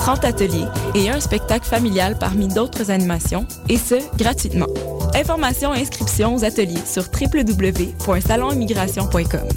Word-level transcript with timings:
30 0.00 0.24
ateliers 0.24 0.66
et 0.94 1.10
un 1.10 1.20
spectacle 1.20 1.66
familial 1.66 2.16
parmi 2.18 2.48
d'autres 2.48 2.90
animations, 2.90 3.46
et 3.68 3.76
ce, 3.76 3.96
gratuitement. 4.16 4.66
Informations 5.14 5.74
et 5.74 5.82
inscriptions 5.82 6.34
aux 6.34 6.42
ateliers 6.44 6.82
sur 6.86 7.04
www.salonimmigration.com. 7.04 9.48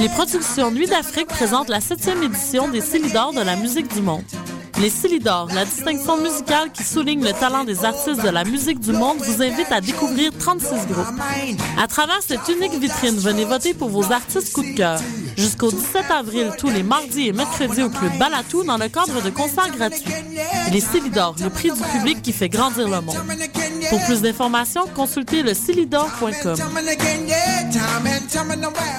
Les 0.00 0.08
productions 0.08 0.70
Nuit 0.70 0.86
d'Afrique 0.86 1.26
présentent 1.26 1.68
la 1.68 1.80
septième 1.80 2.22
édition 2.22 2.68
des 2.68 2.80
Célidors 2.80 3.32
de 3.32 3.40
la 3.40 3.56
musique 3.56 3.92
du 3.92 4.00
monde. 4.00 4.22
Les 4.80 4.88
Célidors, 4.88 5.48
la 5.52 5.64
distinction 5.64 6.22
musicale 6.22 6.70
qui 6.72 6.84
souligne 6.84 7.24
le 7.24 7.32
talent 7.32 7.64
des 7.64 7.84
artistes 7.84 8.22
de 8.22 8.28
la 8.28 8.44
musique 8.44 8.78
du 8.80 8.92
monde, 8.92 9.18
vous 9.18 9.42
invite 9.42 9.70
à 9.70 9.80
découvrir 9.80 10.30
36 10.38 10.86
groupes. 10.90 11.06
À 11.78 11.88
travers 11.88 12.22
cette 12.22 12.48
unique 12.48 12.74
vitrine, 12.74 13.16
venez 13.16 13.44
voter 13.44 13.74
pour 13.74 13.88
vos 13.90 14.12
artistes 14.12 14.52
coup 14.52 14.62
de 14.62 14.76
cœur. 14.76 15.00
Jusqu'au 15.36 15.70
17 15.70 16.10
avril, 16.10 16.50
tous 16.58 16.68
les 16.68 16.82
mardis 16.82 17.28
et 17.28 17.32
mercredis 17.32 17.82
au 17.82 17.90
Club 17.90 18.18
Balatou 18.18 18.64
dans 18.64 18.78
le 18.78 18.88
cadre 18.88 19.22
de 19.22 19.30
concerts 19.30 19.70
gratuits. 19.70 20.12
Les 20.72 20.80
Célidors, 20.80 21.36
le 21.42 21.50
prix 21.50 21.70
du 21.70 21.80
public 21.80 22.22
qui 22.22 22.32
fait 22.32 22.48
grandir 22.48 22.88
le 22.88 23.00
monde. 23.00 23.16
Pour 23.90 24.04
plus 24.04 24.22
d'informations, 24.22 24.82
consultez 24.94 25.42
le 25.42 25.52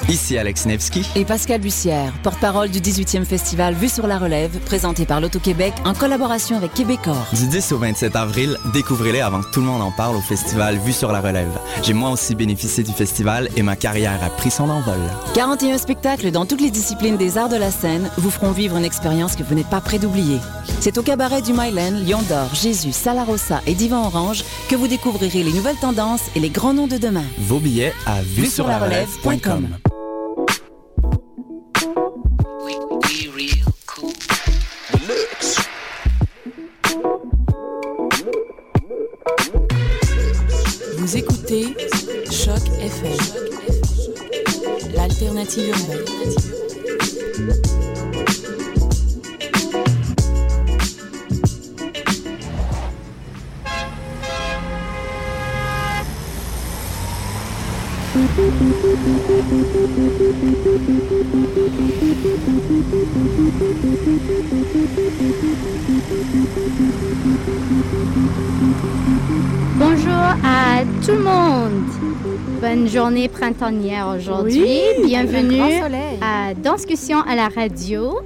Ici 0.10 0.38
Alex 0.38 0.66
Nevsky 0.66 1.06
et 1.16 1.26
Pascal 1.26 1.62
Bussière, 1.62 2.12
porte-parole 2.24 2.70
du 2.70 2.80
18e 2.80 3.26
festival 3.26 3.74
Vue 3.74 3.90
sur 3.90 4.08
la 4.08 4.18
Relève, 4.18 4.58
présenté 4.66 5.06
par 5.06 5.22
l'Auto-Québec 5.22 5.74
en 5.86 5.94
collaboration 5.94 6.58
avec 6.58 6.74
Québecor. 6.74 7.28
Du 7.34 7.48
10 7.48 7.72
au 7.72 7.78
27 7.78 8.16
avril, 8.16 8.58
découvrez-les 8.74 9.22
avant 9.22 9.42
que 9.42 9.52
tout 9.52 9.60
le 9.60 9.68
monde 9.68 9.82
en 9.82 9.92
parle 9.92 10.16
au 10.16 10.22
festival 10.22 10.78
Vue 10.78 10.94
sur 10.94 11.12
la 11.12 11.22
Relève. 11.22 11.58
J'ai 11.82 11.94
moi 11.94 12.12
aussi 12.12 12.36
bénéficié 12.36 12.84
du 12.84 12.92
festival 12.92 13.50
et 13.56 13.62
ma 13.62 13.76
carrière 13.76 14.24
a 14.24 14.30
pris 14.30 14.52
son 14.52 14.70
envol. 14.70 15.00
41 15.34 15.78
spectacles 15.78 16.32
dans 16.32 16.46
toutes 16.46 16.62
les 16.62 16.72
disciplines 16.72 17.18
des 17.18 17.38
arts 17.38 17.50
de 17.50 17.58
la 17.58 17.72
scène 17.72 18.10
vous 18.18 18.30
feront 18.30 18.52
vivre 18.52 18.78
une 18.78 18.86
expérience 18.86 19.36
que 19.36 19.44
vous 19.44 19.56
n'êtes 19.56 19.70
pas 19.70 19.82
prêt 19.82 20.00
d'oublier. 20.00 20.40
C'est 20.80 20.98
au 20.98 21.04
cabaret 21.04 21.42
du 21.42 21.54
Myland, 21.54 22.00
Lion 22.06 22.22
d'Or, 22.30 22.54
Jésus, 22.54 22.92
Salarossa 22.92 23.62
et 23.68 23.74
Divan 23.74 24.06
Orange 24.06 24.44
que 24.70 24.73
vous 24.76 24.88
découvrirez 24.88 25.44
les 25.44 25.54
nouvelles 25.54 25.78
tendances 25.78 26.24
et 26.36 26.40
les 26.40 26.50
grands 26.50 26.74
noms 26.74 26.88
de 26.88 26.98
demain. 26.98 27.26
Vos 27.38 27.60
billets 27.60 27.94
à 28.06 28.22
vue 28.22 28.48
sur 28.48 28.68
la 28.68 28.80
relève.com. 28.80 29.68
Vous 40.98 41.18
écoutez 41.18 41.76
Choc 42.32 42.62
FM, 42.80 43.18
l'alternative 44.96 45.70
urbaine. 45.70 47.63
Bonjour 69.80 70.14
à 70.44 70.84
tout 71.04 71.12
le 71.12 71.24
monde. 71.24 71.84
Bonne 72.62 72.88
journée 72.88 73.28
printanière 73.30 74.14
aujourd'hui. 74.16 74.68
Bienvenue 75.04 75.60
à 76.22 76.54
Discussion 76.54 77.22
à 77.22 77.36
la 77.36 77.48
radio. 77.48 78.20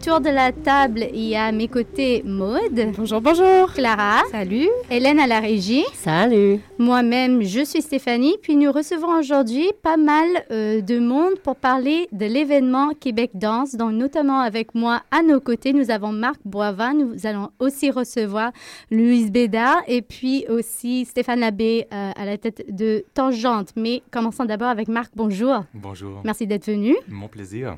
Autour 0.00 0.22
de 0.22 0.30
la 0.30 0.50
table, 0.50 1.08
il 1.12 1.28
y 1.28 1.36
a 1.36 1.44
à 1.44 1.52
mes 1.52 1.68
côtés 1.68 2.22
Maude. 2.24 2.94
Bonjour, 2.96 3.20
bonjour. 3.20 3.70
Clara. 3.74 4.22
Salut. 4.30 4.70
Hélène 4.90 5.20
à 5.20 5.26
la 5.26 5.40
régie. 5.40 5.84
Salut. 5.92 6.58
Moi-même, 6.78 7.42
je 7.42 7.62
suis 7.62 7.82
Stéphanie. 7.82 8.36
Puis 8.40 8.56
nous 8.56 8.72
recevons 8.72 9.18
aujourd'hui 9.18 9.70
pas 9.82 9.98
mal 9.98 10.26
euh, 10.50 10.80
de 10.80 10.98
monde 10.98 11.34
pour 11.44 11.54
parler 11.54 12.08
de 12.12 12.24
l'événement 12.24 12.92
Québec 12.98 13.32
Danse, 13.34 13.74
dont 13.74 13.90
notamment 13.90 14.40
avec 14.40 14.74
moi 14.74 15.02
à 15.10 15.22
nos 15.22 15.38
côtés, 15.38 15.74
nous 15.74 15.90
avons 15.90 16.12
Marc 16.12 16.40
Boivin. 16.46 16.94
Nous 16.94 17.26
allons 17.26 17.50
aussi 17.58 17.90
recevoir 17.90 18.52
Louise 18.90 19.30
Bédard 19.30 19.82
et 19.86 20.00
puis 20.00 20.46
aussi 20.48 21.04
Stéphane 21.04 21.40
Labbé 21.40 21.86
euh, 21.92 22.12
à 22.16 22.24
la 22.24 22.38
tête 22.38 22.74
de 22.74 23.04
Tangente. 23.12 23.74
Mais 23.76 24.00
commençons 24.10 24.46
d'abord 24.46 24.68
avec 24.68 24.88
Marc. 24.88 25.12
Bonjour. 25.14 25.64
Bonjour. 25.74 26.22
Merci 26.24 26.46
d'être 26.46 26.70
venu. 26.70 26.96
Mon 27.06 27.28
plaisir. 27.28 27.76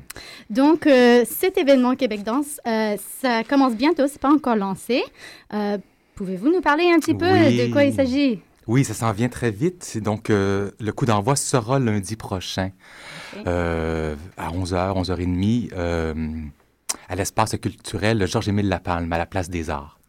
Donc, 0.49 0.87
euh, 0.87 1.25
cet 1.25 1.57
événement 1.57 1.95
Québec 1.95 2.12
Danse, 2.21 2.59
euh, 2.67 2.95
ça 3.21 3.43
commence 3.43 3.73
bientôt, 3.75 4.03
c'est 4.07 4.21
pas 4.21 4.31
encore 4.31 4.55
lancé. 4.55 5.01
Euh, 5.53 5.77
Pouvez-vous 6.15 6.51
nous 6.51 6.61
parler 6.61 6.91
un 6.91 6.99
petit 6.99 7.15
peu 7.15 7.25
Oui. 7.31 7.57
de 7.67 7.73
quoi 7.73 7.85
il 7.85 7.93
s'agit? 7.93 8.39
Oui, 8.67 8.83
ça 8.85 8.93
s'en 8.93 9.11
vient 9.13 9.29
très 9.29 9.49
vite. 9.49 9.97
Donc, 10.01 10.29
euh, 10.29 10.69
le 10.79 10.91
coup 10.93 11.05
d'envoi 11.07 11.35
sera 11.35 11.79
lundi 11.79 12.15
prochain 12.15 12.69
euh, 13.47 14.15
à 14.37 14.51
11h, 14.51 15.01
11h30 15.03 15.69
euh, 15.75 16.13
à 17.09 17.15
l'espace 17.15 17.57
culturel 17.57 18.25
Georges-Émile 18.27 18.69
Lapalme, 18.69 19.11
à 19.11 19.17
la 19.17 19.25
place 19.25 19.49
des 19.49 19.69
Arts. 19.71 19.99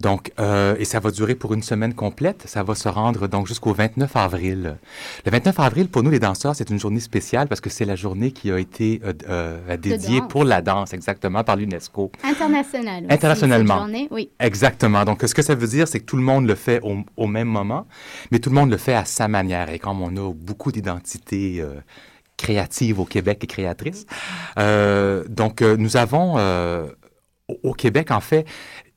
Donc, 0.00 0.32
euh, 0.38 0.76
et 0.78 0.84
ça 0.84 1.00
va 1.00 1.10
durer 1.10 1.34
pour 1.34 1.54
une 1.54 1.62
semaine 1.62 1.94
complète. 1.94 2.44
Ça 2.46 2.62
va 2.62 2.74
se 2.74 2.88
rendre 2.88 3.26
donc 3.28 3.46
jusqu'au 3.46 3.72
29 3.72 4.14
avril. 4.16 4.76
Le 5.24 5.30
29 5.30 5.60
avril, 5.60 5.88
pour 5.88 6.02
nous 6.02 6.10
les 6.10 6.18
danseurs, 6.18 6.54
c'est 6.54 6.70
une 6.70 6.78
journée 6.78 7.00
spéciale 7.00 7.48
parce 7.48 7.60
que 7.60 7.70
c'est 7.70 7.84
la 7.84 7.96
journée 7.96 8.32
qui 8.32 8.50
a 8.50 8.58
été 8.58 9.00
euh, 9.04 9.12
euh, 9.28 9.76
dédiée 9.76 10.20
pour 10.28 10.44
la 10.44 10.62
danse, 10.62 10.92
exactement, 10.92 11.44
par 11.44 11.56
l'UNESCO. 11.56 12.10
International. 12.22 13.06
Internationalement. 13.08 13.74
cette 13.74 13.82
journée, 13.82 14.08
oui. 14.10 14.30
Exactement. 14.40 15.04
Donc, 15.04 15.22
ce 15.22 15.34
que 15.34 15.42
ça 15.42 15.54
veut 15.54 15.66
dire, 15.68 15.88
c'est 15.88 16.00
que 16.00 16.04
tout 16.04 16.16
le 16.16 16.22
monde 16.22 16.46
le 16.46 16.54
fait 16.54 16.80
au, 16.82 16.98
au 17.16 17.26
même 17.26 17.48
moment, 17.48 17.86
mais 18.30 18.38
tout 18.38 18.50
le 18.50 18.56
monde 18.56 18.70
le 18.70 18.76
fait 18.76 18.94
à 18.94 19.04
sa 19.04 19.28
manière. 19.28 19.70
Et 19.70 19.78
comme 19.78 20.02
on 20.02 20.16
a 20.16 20.32
beaucoup 20.32 20.72
d'identités 20.72 21.64
créatives 22.36 23.00
au 23.00 23.04
Québec 23.04 23.42
et 23.44 23.46
créatrices, 23.46 24.06
donc 24.56 25.62
nous 25.62 25.96
avons 25.96 26.36
au, 27.48 27.72
Québec, 27.72 28.10
en 28.10 28.20
fait, 28.20 28.46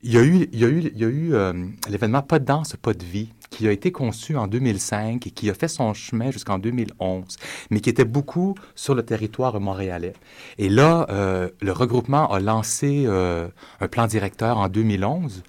il 0.02 0.12
y 0.12 0.16
a 0.18 0.22
eu, 0.22 1.34
euh, 1.34 1.66
l'événement 1.88 2.22
Pas 2.22 2.38
de 2.38 2.44
danse, 2.44 2.76
pas 2.76 2.94
de 2.94 3.04
vie 3.04 3.30
qui 3.50 3.66
a 3.66 3.72
été 3.72 3.92
conçu 3.92 4.36
en 4.36 4.46
2005 4.46 5.26
et 5.26 5.30
qui 5.30 5.48
a 5.48 5.54
fait 5.54 5.68
son 5.68 5.94
chemin 5.94 6.30
jusqu'en 6.30 6.58
2011, 6.58 7.36
mais 7.70 7.80
qui 7.80 7.88
était 7.88 8.04
beaucoup 8.04 8.54
sur 8.74 8.94
le 8.94 9.02
territoire 9.02 9.58
montréalais. 9.58 10.12
Et 10.58 10.68
là, 10.68 11.06
euh, 11.08 11.48
le 11.62 11.72
regroupement 11.72 12.30
a 12.30 12.40
lancé 12.40 13.04
euh, 13.06 13.48
un 13.80 13.88
plan 13.88 14.06
directeur 14.06 14.58
en 14.58 14.68
2011 14.68 15.42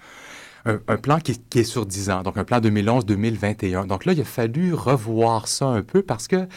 un, 0.66 0.80
un 0.88 0.98
plan 0.98 1.19
qui, 1.19 1.40
qui 1.40 1.60
est 1.60 1.63
sur 1.63 1.86
10 1.86 2.10
ans, 2.10 2.24
donc 2.24 2.38
un 2.38 2.44
plan 2.44 2.60
2011-2021. 2.60 3.88
Donc 3.88 4.06
là, 4.06 4.13
il 4.13 4.22
a 4.22 4.25
fallu 4.25 4.74
revoir 4.74 5.48
ça 5.48 5.66
un 5.68 5.81
peu 5.81 6.02
parce 6.02 6.28
que 6.28 6.48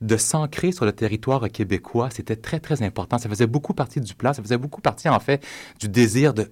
de 0.00 0.16
s'ancrer 0.16 0.72
sur 0.72 0.84
le 0.84 0.92
territoire 0.92 1.48
québécois, 1.50 2.08
c'était 2.10 2.36
très, 2.36 2.58
très 2.58 2.82
important. 2.82 3.18
Ça 3.18 3.28
faisait 3.28 3.46
beaucoup 3.46 3.74
partie 3.74 4.00
du 4.00 4.14
plan, 4.14 4.32
ça 4.32 4.42
faisait 4.42 4.56
beaucoup 4.56 4.80
partie, 4.80 5.08
en 5.08 5.20
fait, 5.20 5.44
du 5.78 5.88
désir 5.88 6.32
de, 6.32 6.50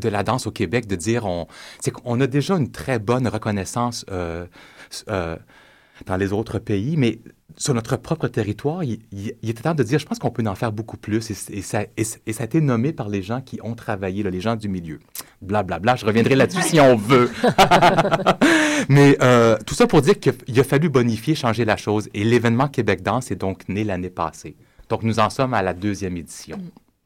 de 0.00 0.08
la 0.08 0.22
danse 0.22 0.46
au 0.46 0.50
Québec, 0.50 0.86
de 0.86 0.96
dire, 0.96 1.24
on, 1.24 1.46
qu'on 1.92 2.20
a 2.20 2.26
déjà 2.26 2.56
une 2.56 2.70
très 2.70 2.98
bonne 2.98 3.26
reconnaissance 3.26 4.04
euh, 4.10 4.46
euh, 5.08 5.36
dans 6.06 6.16
les 6.16 6.32
autres 6.32 6.58
pays, 6.58 6.96
mais 6.96 7.20
sur 7.56 7.74
notre 7.74 7.96
propre 7.96 8.28
territoire, 8.28 8.82
il, 8.84 9.00
il- 9.12 9.34
il 9.42 9.50
était 9.50 9.62
temps 9.62 9.74
de 9.74 9.82
dire, 9.82 9.98
je 9.98 10.06
pense 10.06 10.18
qu'on 10.18 10.30
peut 10.30 10.42
en 10.46 10.54
faire 10.54 10.72
beaucoup 10.72 10.96
plus. 10.96 11.30
Et, 11.30 11.58
et 11.58 11.62
ça, 11.62 11.82
et, 11.82 12.02
et 12.26 12.32
ça 12.32 12.42
a 12.42 12.46
été 12.46 12.60
nommé 12.60 12.92
par 12.92 13.08
les 13.08 13.22
gens 13.22 13.40
qui 13.40 13.58
ont 13.62 13.74
travaillé, 13.74 14.22
là, 14.22 14.30
les 14.30 14.40
gens 14.40 14.56
du 14.56 14.68
milieu. 14.68 14.98
Blablabla, 15.42 15.78
bla, 15.78 15.78
bla. 15.78 15.96
je 15.96 16.06
reviendrai 16.06 16.36
là-dessus 16.36 16.62
si 16.62 16.80
on 16.80 16.96
veut. 16.96 17.30
Mais 18.88 19.16
euh, 19.22 19.56
tout 19.66 19.74
ça 19.74 19.86
pour 19.86 20.02
dire 20.02 20.18
qu'il 20.18 20.58
a 20.60 20.64
fallu 20.64 20.88
bonifier, 20.88 21.34
changer 21.34 21.64
la 21.64 21.76
chose. 21.76 22.08
Et 22.14 22.24
l'événement 22.24 22.68
Québec 22.68 23.02
Danse 23.02 23.30
est 23.30 23.36
donc 23.36 23.68
né 23.68 23.84
l'année 23.84 24.10
passée. 24.10 24.56
Donc 24.88 25.02
nous 25.02 25.18
en 25.20 25.30
sommes 25.30 25.54
à 25.54 25.62
la 25.62 25.74
deuxième 25.74 26.16
édition. 26.16 26.58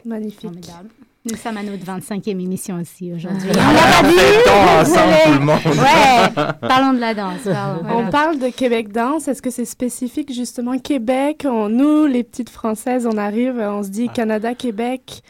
Magnifique. 0.04 0.42
Formidable. 0.42 0.88
Nous 1.30 1.38
sommes 1.38 1.56
à 1.56 1.62
notre 1.62 1.84
25e 1.86 2.28
émission 2.38 2.78
aussi 2.78 3.10
aujourd'hui. 3.14 3.48
Ah, 3.58 3.70
On 3.70 3.72
l'a 3.72 4.02
pas 4.02 4.82
dit! 4.82 4.90
Ensemble 4.90 5.14
tout 5.24 5.32
le 5.32 5.46
monde. 5.46 5.78
Ouais! 5.78 6.68
Parlons 6.68 6.92
de 6.92 7.00
la 7.00 7.14
danse. 7.14 7.44
parlons, 7.44 8.06
On 8.06 8.10
parle 8.10 8.38
de 8.38 8.48
Québec 8.50 8.92
Danse. 8.92 9.26
Est-ce 9.26 9.40
que 9.40 9.48
c'est 9.48 9.64
spécifique 9.64 10.30
justement 10.34 10.78
Québec? 10.78 11.46
On- 11.48 11.70
nous, 11.70 12.04
les 12.04 12.24
petites 12.24 12.50
Françaises, 12.50 13.06
on 13.10 13.16
arrive, 13.16 13.54
on 13.58 13.82
se 13.82 13.88
dit 13.88 14.10
Canada, 14.10 14.54
Québec. 14.54 15.22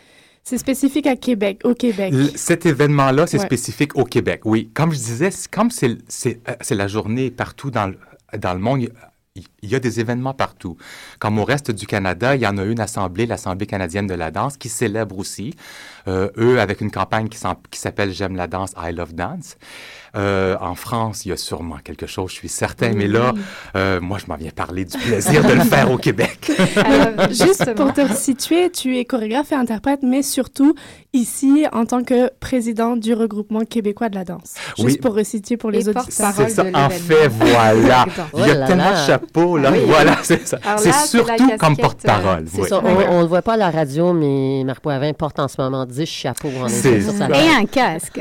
C'est 0.43 0.59
spécifique 0.59 1.07
à 1.07 1.15
Québec, 1.15 1.61
au 1.63 1.75
Québec. 1.75 2.13
L- 2.13 2.31
Cet 2.35 2.67
événement-là, 2.67 3.29
c'est 3.29 3.39
Ouais. 3.39 3.47
spécifique 3.47 3.97
au 3.97 4.05
Québec, 4.05 4.41
oui. 4.47 4.71
Comme 4.75 4.91
je 4.91 4.97
disais, 4.99 5.31
comme 5.53 5.71
c'est 5.71 5.97
c'est, 6.09 6.41
euh, 6.49 6.55
c'est 6.61 6.75
la 6.75 6.89
journée 6.89 7.31
partout 7.31 7.71
dans 7.71 7.87
le, 7.87 7.97
dans 8.39 8.53
le 8.53 8.59
monde, 8.59 8.89
il 9.37 9.69
y 9.69 9.75
a- 9.75 9.81
des 9.81 9.99
événements 9.99 10.33
partout. 10.33 10.77
Comme 11.19 11.41
au 11.41 11.45
reste 11.45 11.73
du 11.73 11.89
Canada, 11.89 12.37
il 12.37 12.43
y 12.43 12.47
en 12.47 12.57
a 12.57 12.63
une 12.63 12.79
assemblée, 12.79 13.27
l'Assemblée 13.27 13.67
canadienne 13.67 14.07
de 14.07 14.15
la 14.15 14.31
danse, 14.31 14.57
qui 14.57 14.69
célèbre 14.69 15.19
aussi, 15.19 15.55
euh, 16.07 16.31
eux, 16.37 16.61
avec 16.61 16.81
une 16.81 16.93
campagne 16.93 17.29
qui 17.29 17.39
s'appelle 17.79 18.13
J'aime 18.13 18.37
la 18.37 18.47
danse, 18.47 18.75
I 18.77 18.93
love 18.93 19.13
dance. 19.13 19.57
Euh, 20.17 20.57
en 20.61 20.75
France, 20.75 21.25
il 21.25 21.31
y 21.31 21.33
a 21.33 21.37
sûrement 21.37 21.77
quelque 21.83 22.07
chose, 22.07 22.31
je 22.31 22.37
suis 22.37 22.49
certain, 22.49 22.93
mais 22.95 23.07
là, 23.07 23.33
euh, 23.77 24.01
moi, 24.01 24.19
je 24.19 24.27
m'en 24.29 24.37
viens 24.37 24.51
parler 24.51 24.85
du 24.85 24.97
plaisir 24.97 25.43
de 25.43 25.53
le 25.53 25.61
faire 25.63 25.91
au 25.91 25.99
Québec. 25.99 26.51
Alors, 26.77 27.29
juste 27.31 27.75
pour 27.75 27.93
te 27.93 28.07
situer, 28.15 28.71
tu 28.71 28.97
es 28.99 29.05
chorégraphe 29.05 29.53
et 29.53 29.57
interprète, 29.57 30.01
mais 30.03 30.23
surtout 30.23 30.75
ici 31.13 31.65
en 31.73 31.85
tant 31.87 32.03
que 32.03 32.31
président 32.41 32.97
du 32.97 33.15
regroupement 33.15 33.65
québécois 33.65 34.09
de 34.09 34.15
la 34.17 34.25
danse. 34.25 34.55
Juste 34.77 34.87
Oui. 34.87 34.97
pour 34.99 35.15
resituer 35.15 35.57
pour 35.57 35.71
les 35.71 35.85
porte-parole 35.85 36.47
C'est 36.49 36.55
ça, 36.55 36.65
de 36.65 36.77
en 36.77 36.91
fait, 36.91 37.29
voilà. 37.29 38.07
Il 38.35 38.41
y 38.41 38.51
a 38.51 38.55
là 38.55 38.67
tellement 38.67 38.91
de 38.91 39.07
chapeaux, 39.07 39.57
là. 39.59 39.71
Oui. 39.73 39.79
Voilà, 39.87 40.19
c'est 40.23 40.47
ça. 40.47 40.59
C'est 40.77 40.93
surtout 40.93 41.33
comme 41.37 41.49
casquette, 41.59 41.81
porte-parole. 41.81 42.45
C'est 42.53 42.63
oui. 42.63 42.69
ça, 42.69 42.81
on, 42.85 43.17
on 43.17 43.21
le 43.21 43.27
voit 43.27 43.43
pas 43.43 43.55
à 43.55 43.57
la 43.57 43.71
radio, 43.71 44.13
mais 44.13 44.63
Marc 44.65 44.81
Poivin 44.81 45.13
porte 45.13 45.39
en 45.39 45.49
ce 45.49 45.61
moment 45.61 45.87
10 45.87 46.07
chapeaux 46.07 46.51
en 46.61 46.67
effet 46.67 47.01
sur 47.01 47.13
sa. 47.13 47.29
Et 47.29 47.49
un 47.49 47.65
casque. 47.67 48.19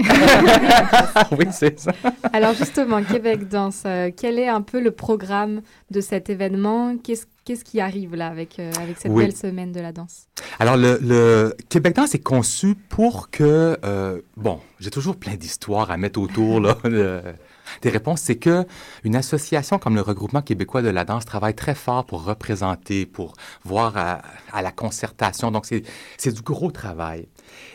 oui, 1.38 1.48
c'est 1.52 1.80
Alors 2.34 2.54
justement, 2.54 3.04
Québec 3.04 3.48
Danse, 3.48 3.84
euh, 3.86 4.12
quel 4.16 4.40
est 4.40 4.48
un 4.48 4.62
peu 4.62 4.82
le 4.82 4.92
programme 4.92 5.62
de 5.92 6.02
cet 6.02 6.30
événement? 6.30 6.98
Qu'est-ce 6.98 7.26
qu'est-ce 7.46 7.66
qui 7.66 7.82
arrive 7.82 8.16
là 8.16 8.28
avec, 8.28 8.58
euh, 8.60 8.72
avec 8.82 8.98
cette 8.98 9.12
Oui. 9.12 9.26
belle 9.26 9.36
semaine 9.36 9.74
de 9.74 9.82
la 9.82 9.92
danse? 9.92 10.28
Alors, 10.60 10.78
le, 10.78 10.98
le 11.02 11.54
Québec 11.68 11.94
Danse 11.94 12.16
est 12.16 12.24
conçu 12.24 12.74
pour 12.88 13.30
que, 13.32 13.78
euh, 13.84 14.22
bon, 14.38 14.62
j'ai 14.80 14.90
toujours 14.90 15.18
plein 15.18 15.36
d'histoires 15.36 15.92
à 15.92 15.98
mettre 15.98 16.22
autour 16.22 16.62
là, 16.62 16.78
de- 16.86 17.22
des 17.82 17.90
réponses. 17.90 18.22
C'est 18.22 18.38
que 18.38 18.66
une 19.04 19.18
association 19.18 19.78
comme 19.78 19.96
le 19.96 20.02
Regroupement 20.02 20.42
québécois 20.42 20.82
de 20.82 20.88
la 20.88 21.04
danse 21.04 21.26
travaille 21.26 21.54
très 21.54 21.76
fort 21.76 22.06
pour 22.06 22.24
représenter, 22.24 23.06
pour 23.06 23.34
voir 23.66 23.98
à, 23.98 24.22
à 24.54 24.62
la 24.62 24.72
concertation. 24.72 25.52
Donc, 25.52 25.66
c'est 25.66 25.84
c'est 26.18 26.32
du 26.34 26.42
gros 26.44 26.72
travail. 26.72 27.28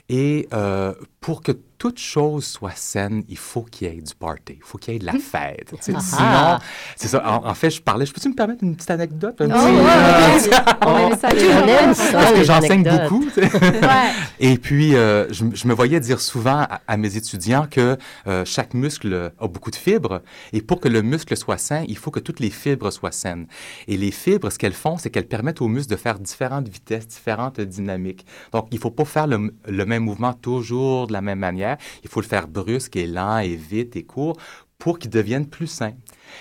Et 0.09 0.49
euh, 0.55 0.95
pour 1.21 1.43
que 1.43 1.53
toute 1.79 1.99
chose 1.99 2.45
soit 2.45 2.75
saine, 2.77 3.23
il 3.29 3.39
faut 3.39 3.63
qu'il 3.63 3.89
y 3.89 3.91
ait 3.91 4.01
du 4.01 4.15
party, 4.15 4.55
il 4.57 4.63
faut 4.63 4.79
qu'il 4.79 4.95
y 4.95 4.97
ait 4.97 5.01
de 5.01 5.07
la 5.07 5.13
fête. 5.13 5.71
tu 5.71 5.77
sais. 5.81 5.93
Ah. 5.97 6.01
Sinon, 6.01 6.59
c'est 6.97 7.09
ça. 7.09 7.23
En, 7.25 7.47
en 7.49 7.55
fait, 7.55 7.71
je 7.71 7.81
parlais. 7.81 8.05
Je 8.05 8.13
peux-tu 8.13 8.29
me 8.29 8.35
permettre 8.35 8.65
une 8.65 8.75
petite 8.77 8.91
anecdote? 8.91 9.41
un 9.41 9.47
Oh, 9.47 9.49
petit- 9.49 10.49
ouais, 10.49 10.57
euh, 10.57 10.57
ouais. 10.57 10.75
On 10.87 10.99
aime 11.13 11.19
ça, 11.19 11.29
les 11.31 11.45
On 11.47 11.51
anecdotes. 11.51 11.81
aime 11.81 11.95
ça, 11.95 12.13
parce 12.13 12.33
que 12.33 12.45
j'enseigne 12.45 12.83
beaucoup. 12.83 13.25
Et 14.41 14.57
puis, 14.59 14.95
euh, 14.95 15.27
je, 15.33 15.45
je 15.53 15.69
me 15.69 15.75
voyais 15.75 16.01
dire 16.01 16.21
souvent 16.21 16.59
à, 16.69 16.81
à 16.87 16.97
mes 16.97 17.17
étudiants 17.17 17.67
que 17.71 17.97
euh, 18.27 18.45
chaque 18.45 18.75
muscle 18.75 19.33
a 19.39 19.49
beaucoup 19.49 19.71
de 19.71 19.77
fibres. 19.77 20.23
Et 20.53 20.63
pour 20.63 20.81
que 20.81 20.89
le 20.89 21.03
muscle 21.03 21.37
soit 21.37 21.59
sain, 21.59 21.85
il 21.89 21.97
faut 21.97 22.11
que 22.11 22.21
toutes 22.21 22.41
les 22.41 22.51
fibres 22.51 22.91
soient 22.91 23.13
saines. 23.13 23.47
Et 23.87 23.97
les 23.97 24.11
fibres, 24.11 24.51
ce 24.51 24.59
qu'elles 24.59 24.73
font, 24.73 24.97
c'est 24.99 25.11
qu'elles 25.11 25.29
permettent 25.29 25.61
au 25.61 25.69
muscle 25.69 25.91
de 25.91 25.97
faire 25.97 26.19
différentes 26.19 26.69
vitesses, 26.69 27.07
différentes 27.07 27.61
dynamiques. 27.61 28.25
Donc, 28.53 28.69
il 28.71 28.79
faut 28.79 28.91
pas 28.91 29.05
faire 29.05 29.27
le, 29.27 29.55
le 29.69 29.85
même 29.85 30.05
mouvement 30.05 30.33
toujours 30.33 31.07
de 31.07 31.13
la 31.13 31.21
même 31.21 31.39
manière. 31.39 31.68
Il 32.03 32.09
faut 32.09 32.21
le 32.21 32.27
faire 32.27 32.49
brusque 32.49 32.97
et 32.97 33.07
lent 33.07 33.39
et 33.39 33.57
vite 33.57 33.97
et 33.97 34.05
court 34.05 34.37
pour 34.79 34.99
qu'il 34.99 35.11
devienne 35.11 35.47
plus 35.47 35.67
sain. 35.67 35.93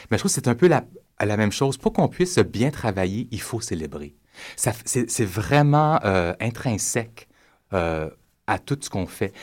Mais 0.10 0.18
je 0.18 0.20
trouve 0.20 0.32
que 0.32 0.36
c'est 0.36 0.48
un 0.48 0.56
peu 0.56 0.68
la, 0.68 0.86
la 1.20 1.38
même 1.38 1.52
chose. 1.52 1.78
Pour 1.78 1.94
qu'on 1.94 2.08
puisse 2.08 2.38
bien 2.40 2.70
travailler, 2.70 3.28
il 3.32 3.42
faut 3.42 3.62
célébrer. 3.62 4.16
C'est 4.56 5.26
vraiment 5.26 6.00
euh, 6.06 6.34
intrinsèque 6.40 7.28
euh, 7.74 8.10
à 8.46 8.60
tout 8.60 8.78
ce 8.80 8.90
qu'on 8.90 9.08
fait. 9.08 9.34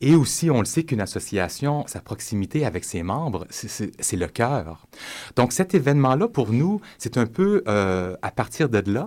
Et 0.00 0.14
aussi, 0.14 0.50
on 0.50 0.58
le 0.58 0.66
sait 0.66 0.84
qu'une 0.84 1.00
association, 1.00 1.84
sa 1.86 2.00
proximité 2.00 2.66
avec 2.66 2.84
ses 2.84 3.02
membres, 3.02 3.46
c'est 3.50 4.16
le 4.16 4.26
cœur. 4.26 4.86
Donc 5.34 5.52
cet 5.52 5.74
événement-là, 5.74 6.28
pour 6.28 6.52
nous, 6.52 6.80
c'est 6.98 7.16
un 7.16 7.26
peu 7.26 7.62
euh, 7.68 8.14
à 8.20 8.30
partir 8.30 8.68
de 8.68 8.82
là. 8.90 9.06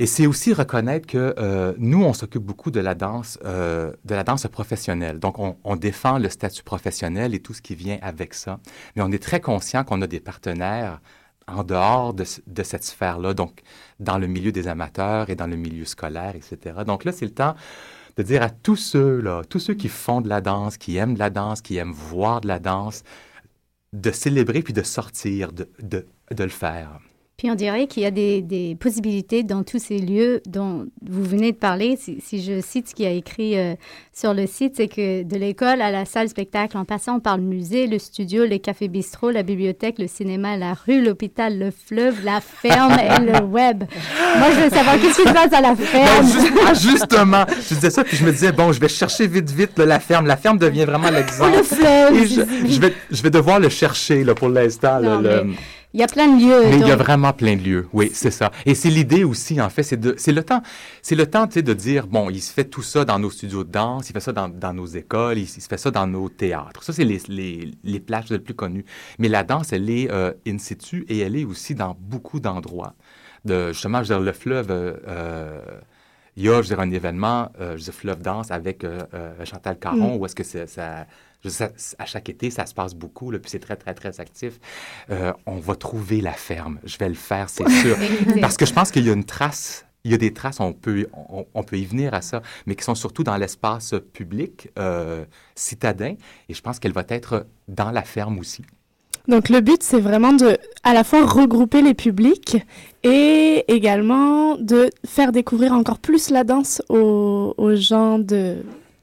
Et 0.00 0.06
c'est 0.06 0.26
aussi 0.26 0.52
reconnaître 0.52 1.08
que 1.08 1.34
euh, 1.38 1.74
nous, 1.78 2.04
on 2.04 2.12
s'occupe 2.12 2.42
beaucoup 2.42 2.70
de 2.70 2.78
la 2.78 2.94
danse, 2.94 3.38
euh, 3.44 3.92
de 4.04 4.14
la 4.14 4.22
danse 4.22 4.46
professionnelle. 4.46 5.18
Donc, 5.18 5.40
on, 5.40 5.56
on 5.64 5.74
défend 5.74 6.18
le 6.18 6.28
statut 6.28 6.62
professionnel 6.62 7.34
et 7.34 7.40
tout 7.40 7.52
ce 7.52 7.62
qui 7.62 7.74
vient 7.74 7.98
avec 8.00 8.34
ça. 8.34 8.60
Mais 8.94 9.02
on 9.02 9.10
est 9.10 9.22
très 9.22 9.40
conscient 9.40 9.82
qu'on 9.82 10.00
a 10.00 10.06
des 10.06 10.20
partenaires 10.20 11.00
en 11.48 11.64
dehors 11.64 12.14
de, 12.14 12.24
de 12.46 12.62
cette 12.62 12.84
sphère-là, 12.84 13.34
donc 13.34 13.62
dans 13.98 14.18
le 14.18 14.26
milieu 14.26 14.52
des 14.52 14.68
amateurs 14.68 15.30
et 15.30 15.34
dans 15.34 15.46
le 15.46 15.56
milieu 15.56 15.84
scolaire, 15.84 16.34
etc. 16.36 16.76
Donc 16.86 17.04
là, 17.04 17.10
c'est 17.10 17.24
le 17.24 17.34
temps 17.34 17.54
de 18.16 18.22
dire 18.22 18.42
à 18.42 18.50
tous 18.50 18.76
ceux, 18.76 19.20
là, 19.20 19.42
tous 19.48 19.58
ceux 19.58 19.74
qui 19.74 19.88
font 19.88 20.20
de 20.20 20.28
la 20.28 20.40
danse, 20.40 20.76
qui 20.76 20.96
aiment 20.96 21.14
de 21.14 21.18
la 21.18 21.30
danse, 21.30 21.60
qui 21.60 21.76
aiment 21.76 21.92
voir 21.92 22.40
de 22.40 22.48
la 22.48 22.58
danse, 22.58 23.02
de 23.92 24.10
célébrer 24.10 24.62
puis 24.62 24.74
de 24.74 24.82
sortir, 24.82 25.52
de, 25.52 25.68
de, 25.80 26.06
de 26.30 26.44
le 26.44 26.50
faire. 26.50 27.00
Puis 27.38 27.48
on 27.52 27.54
dirait 27.54 27.86
qu'il 27.86 28.02
y 28.02 28.06
a 28.06 28.10
des, 28.10 28.42
des 28.42 28.74
possibilités 28.74 29.44
dans 29.44 29.62
tous 29.62 29.78
ces 29.78 29.98
lieux 30.00 30.42
dont 30.48 30.86
vous 31.08 31.22
venez 31.22 31.52
de 31.52 31.56
parler. 31.56 31.96
Si, 31.96 32.20
si 32.20 32.42
je 32.42 32.60
cite 32.60 32.88
ce 32.88 32.94
qu'il 32.96 33.04
y 33.04 33.08
a 33.08 33.12
écrit 33.12 33.56
euh, 33.56 33.74
sur 34.12 34.34
le 34.34 34.48
site, 34.48 34.72
c'est 34.76 34.88
que 34.88 35.22
de 35.22 35.36
l'école 35.36 35.80
à 35.80 35.92
la 35.92 36.04
salle 36.04 36.28
spectacle, 36.28 36.76
en 36.76 36.84
passant 36.84 37.20
par 37.20 37.36
le 37.36 37.44
musée, 37.44 37.86
le 37.86 38.00
studio, 38.00 38.44
le 38.44 38.58
café 38.58 38.88
bistrot, 38.88 39.30
la 39.30 39.44
bibliothèque, 39.44 40.00
le 40.00 40.08
cinéma, 40.08 40.56
la 40.56 40.74
rue, 40.74 41.00
l'hôpital, 41.00 41.56
le 41.60 41.70
fleuve, 41.70 42.24
la 42.24 42.40
ferme 42.40 42.96
et 42.98 43.20
le 43.24 43.38
web. 43.44 43.84
Moi, 44.38 44.48
je 44.56 44.60
veux 44.64 44.70
savoir 44.70 44.96
qu'est-ce 45.00 45.22
qui 45.22 45.28
se 45.28 45.32
passe 45.32 45.52
à 45.52 45.60
la 45.60 45.76
Ben, 45.76 45.84
ferme. 45.86 46.26
juste- 46.26 46.52
ah, 46.66 46.74
justement, 46.74 47.44
je 47.70 47.74
disais 47.76 47.90
ça, 47.90 48.02
puis 48.02 48.16
je 48.16 48.24
me 48.24 48.32
disais, 48.32 48.50
bon, 48.50 48.72
je 48.72 48.80
vais 48.80 48.88
chercher 48.88 49.28
vite, 49.28 49.48
vite 49.48 49.78
là, 49.78 49.86
la 49.86 50.00
ferme. 50.00 50.26
La 50.26 50.36
ferme 50.36 50.58
devient 50.58 50.86
vraiment 50.86 51.10
l'exemple. 51.12 51.56
le 51.56 51.62
fleuve. 51.62 52.14
Je, 52.26 52.68
je 52.68 52.80
vais, 52.80 52.92
je 53.12 53.22
vais 53.22 53.30
devoir 53.30 53.60
le 53.60 53.68
chercher 53.68 54.24
là, 54.24 54.34
pour 54.34 54.48
l'instant. 54.48 54.98
le- 54.98 55.44
mais 55.44 55.54
Il 55.94 56.00
y 56.00 56.02
a 56.02 56.06
plein 56.06 56.26
de 56.36 56.42
lieux. 56.44 56.64
Mais 56.68 56.76
il 56.80 56.86
y 56.86 56.90
a 56.90 56.96
vraiment 56.96 57.32
plein 57.32 57.56
de 57.56 57.62
lieux, 57.62 57.88
oui, 57.94 58.10
c'est 58.12 58.30
ça. 58.30 58.50
Et 58.66 58.74
c'est 58.74 58.90
l'idée 58.90 59.24
aussi, 59.24 59.58
en 59.60 59.70
fait, 59.70 59.82
c'est 59.82 59.96
de, 59.96 60.14
c'est 60.18 60.32
le 60.32 60.42
temps, 60.44 60.62
c'est 61.00 61.14
le 61.14 61.26
temps, 61.26 61.46
tu 61.46 61.54
sais, 61.54 61.62
de 61.62 61.72
dire, 61.72 62.06
bon, 62.06 62.28
il 62.28 62.42
se 62.42 62.52
fait 62.52 62.64
tout 62.66 62.82
ça 62.82 63.06
dans 63.06 63.18
nos 63.18 63.30
studios 63.30 63.64
de 63.64 63.70
danse, 63.70 64.10
il 64.10 64.12
fait 64.12 64.20
ça 64.20 64.32
dans, 64.32 64.48
dans 64.50 64.74
nos 64.74 64.84
écoles, 64.86 65.38
il, 65.38 65.44
il 65.44 65.48
se 65.48 65.66
fait 65.66 65.78
ça 65.78 65.90
dans 65.90 66.06
nos 66.06 66.28
théâtres. 66.28 66.82
Ça, 66.82 66.92
c'est 66.92 67.04
les, 67.04 67.20
les, 67.28 67.70
les 67.84 68.00
plages 68.00 68.28
les 68.28 68.38
plus 68.38 68.52
connues. 68.54 68.84
Mais 69.18 69.28
la 69.28 69.44
danse, 69.44 69.72
elle 69.72 69.88
est 69.88 70.10
euh, 70.10 70.32
in 70.46 70.58
situ 70.58 71.06
et 71.08 71.20
elle 71.20 71.36
est 71.36 71.44
aussi 71.46 71.74
dans 71.74 71.96
beaucoup 71.98 72.38
d'endroits. 72.38 72.94
De, 73.46 73.72
justement, 73.72 74.02
je 74.02 74.08
veux 74.12 74.16
dire, 74.16 74.24
le 74.24 74.32
fleuve, 74.32 74.70
euh, 74.70 74.92
euh, 75.08 75.60
il 76.36 76.44
y 76.44 76.48
a, 76.50 76.56
je 76.62 76.68
veux 76.68 76.76
dire, 76.76 76.80
un 76.80 76.90
événement, 76.90 77.50
euh, 77.60 77.72
je 77.72 77.76
veux 77.78 77.84
dire, 77.84 77.94
Fleuve 77.94 78.20
Danse 78.22 78.50
avec 78.50 78.84
euh, 78.84 79.00
Chantal 79.44 79.78
Caron, 79.78 80.16
où 80.16 80.26
est-ce 80.26 80.34
que 80.36 80.44
c'est- 80.44 80.66
ça, 80.66 81.06
je 81.44 81.50
à 81.98 82.04
chaque 82.06 82.28
été, 82.28 82.50
ça 82.50 82.66
se 82.66 82.74
passe 82.74 82.94
beaucoup, 82.94 83.30
là, 83.30 83.38
puis 83.38 83.50
c'est 83.50 83.58
très, 83.58 83.76
très, 83.76 83.94
très 83.94 84.20
actif. 84.20 84.58
Euh, 85.10 85.32
on 85.46 85.56
va 85.56 85.76
trouver 85.76 86.20
la 86.20 86.32
ferme. 86.32 86.78
Je 86.84 86.98
vais 86.98 87.08
le 87.08 87.14
faire, 87.14 87.48
c'est 87.48 87.68
sûr. 87.68 87.96
Parce 88.40 88.56
que 88.56 88.66
je 88.66 88.72
pense 88.72 88.90
qu'il 88.90 89.06
y 89.06 89.10
a 89.10 89.12
une 89.12 89.24
trace. 89.24 89.84
Il 90.04 90.12
y 90.12 90.14
a 90.14 90.16
des 90.16 90.32
traces, 90.32 90.60
on 90.60 90.72
peut, 90.72 91.08
on, 91.12 91.46
on 91.52 91.62
peut 91.62 91.76
y 91.76 91.84
venir 91.84 92.14
à 92.14 92.22
ça, 92.22 92.40
mais 92.66 92.76
qui 92.76 92.84
sont 92.84 92.94
surtout 92.94 93.24
dans 93.24 93.36
l'espace 93.36 93.94
public, 94.12 94.70
euh, 94.78 95.24
citadin, 95.54 96.14
et 96.48 96.54
je 96.54 96.62
pense 96.62 96.78
qu'elle 96.78 96.92
va 96.92 97.04
être 97.08 97.46
dans 97.66 97.90
la 97.90 98.02
ferme 98.02 98.38
aussi. 98.38 98.62
Donc 99.28 99.50
le 99.50 99.60
but, 99.60 99.82
c'est 99.82 100.00
vraiment 100.00 100.32
de 100.32 100.56
à 100.84 100.94
la 100.94 101.04
fois 101.04 101.26
regrouper 101.26 101.82
les 101.82 101.92
publics 101.92 102.56
et 103.02 103.64
également 103.68 104.56
de 104.56 104.88
faire 105.04 105.32
découvrir 105.32 105.74
encore 105.74 105.98
plus 105.98 106.30
la 106.30 106.44
danse 106.44 106.80
aux, 106.88 107.54
aux 107.58 107.76
gens 107.76 108.18
de 108.18 108.56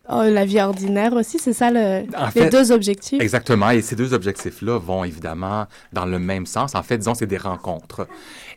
oh, 0.09 0.23
la 0.23 0.45
vie 0.45 0.59
ordinaire 0.59 1.13
aussi. 1.13 1.39
C'est 1.39 1.53
ça 1.53 1.71
le- 1.71 2.05
En 2.17 2.25
les 2.25 2.31
fait, 2.31 2.49
deux 2.49 2.71
objectifs? 2.71 3.21
Exactement. 3.21 3.69
Et 3.71 3.81
ces 3.81 3.95
deux 3.95 4.13
objectifs-là 4.13 4.77
vont 4.77 5.03
évidemment 5.03 5.67
dans 5.93 6.05
le 6.05 6.19
même 6.19 6.45
sens. 6.45 6.75
En 6.75 6.83
fait, 6.83 6.97
disons, 6.97 7.15
c'est 7.15 7.27
des 7.27 7.37
rencontres. 7.37 8.07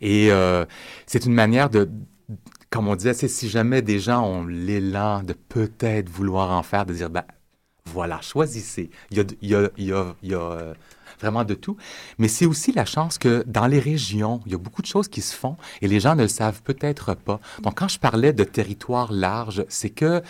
Et 0.00 0.30
euh, 0.30 0.64
c'est 1.06 1.24
une 1.26 1.34
manière 1.34 1.70
de, 1.70 1.88
comme 2.70 2.88
on 2.88 2.96
disait, 2.96 3.14
c'est 3.14 3.28
si 3.28 3.48
jamais 3.48 3.82
des 3.82 3.98
gens 3.98 4.24
ont 4.24 4.44
l'élan 4.46 5.22
de 5.22 5.32
peut-être 5.32 6.08
vouloir 6.08 6.50
en 6.50 6.62
faire, 6.62 6.86
de 6.86 6.94
dire, 6.94 7.10
ben, 7.10 7.24
voilà, 7.86 8.20
choisissez. 8.20 8.90
Il 9.10 9.16
y 9.16 9.20
a, 9.20 9.24
il 9.40 9.48
y 9.48 9.54
a, 9.54 9.70
il 9.78 9.84
y 9.86 9.92
a, 9.92 10.14
il 10.22 10.30
y 10.30 10.34
a, 10.34 10.38
euh, 10.40 10.74
vraiment 11.20 11.42
de 11.44 11.54
tout. 11.54 11.76
Mais 12.18 12.28
c'est 12.28 12.46
aussi 12.46 12.70
la 12.72 12.84
chance 12.84 13.18
que 13.18 13.42
dans 13.46 13.66
les 13.66 13.80
régions, 13.80 14.40
il 14.46 14.52
y 14.52 14.54
a 14.54 14.58
beaucoup 14.58 14.82
de 14.82 14.86
choses 14.86 15.08
qui 15.08 15.20
se 15.20 15.34
font 15.34 15.56
et 15.82 15.88
les 15.88 15.98
gens 15.98 16.14
ne 16.14 16.22
le 16.22 16.28
savent 16.28 16.62
peut-être 16.62 17.14
pas. 17.14 17.40
Donc, 17.62 17.78
quand 17.78 17.88
je 17.88 17.98
parlais 17.98 18.32
de 18.32 18.44
territoire 18.44 19.12
large, 19.12 19.64
c'est 19.68 19.90
que 19.90 20.22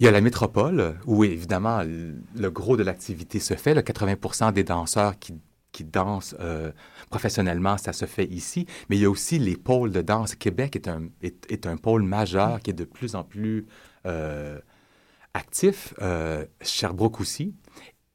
il 0.00 0.04
y 0.04 0.08
a 0.08 0.12
la 0.12 0.20
métropole, 0.20 0.96
où 1.06 1.24
évidemment 1.24 1.82
le 1.82 2.50
gros 2.50 2.76
de 2.76 2.84
l'activité 2.84 3.40
se 3.40 3.54
fait. 3.54 3.74
Le 3.74 3.82
80% 3.82 4.52
des 4.52 4.62
danseurs 4.62 5.18
qui, 5.18 5.34
qui 5.72 5.82
dansent 5.84 6.36
euh, 6.38 6.70
professionnellement, 7.10 7.78
ça 7.78 7.92
se 7.92 8.04
fait 8.04 8.26
ici. 8.26 8.66
Mais 8.88 8.96
il 8.96 9.02
y 9.02 9.04
a 9.04 9.10
aussi 9.10 9.38
les 9.40 9.56
pôles 9.56 9.90
de 9.90 10.00
danse. 10.00 10.36
Québec 10.36 10.76
est 10.76 10.86
un, 10.86 11.08
est, 11.22 11.50
est 11.50 11.66
un 11.66 11.76
pôle 11.76 12.02
majeur 12.02 12.60
qui 12.60 12.70
est 12.70 12.74
de 12.74 12.84
plus 12.84 13.16
en 13.16 13.24
plus 13.24 13.66
euh, 14.06 14.60
actif. 15.34 15.94
Euh, 16.00 16.44
Sherbrooke 16.62 17.20
aussi. 17.20 17.54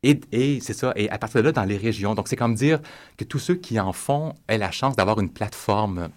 Et, 0.03 0.19
et 0.31 0.59
c'est 0.61 0.73
ça, 0.73 0.93
et 0.95 1.09
à 1.09 1.17
partir 1.17 1.41
de 1.41 1.45
là, 1.45 1.51
dans 1.51 1.63
les 1.63 1.77
régions. 1.77 2.13
Donc, 2.13 2.27
c'est 2.27 2.35
comme 2.35 2.55
dire 2.55 2.81
que 3.17 3.23
tous 3.23 3.39
ceux 3.39 3.55
qui 3.55 3.79
en 3.79 3.93
font 3.93 4.35
aient 4.47 4.57
la 4.57 4.71
chance 4.71 4.95
d'avoir 4.95 5.19
une 5.19 5.31
plateforme 5.31 6.09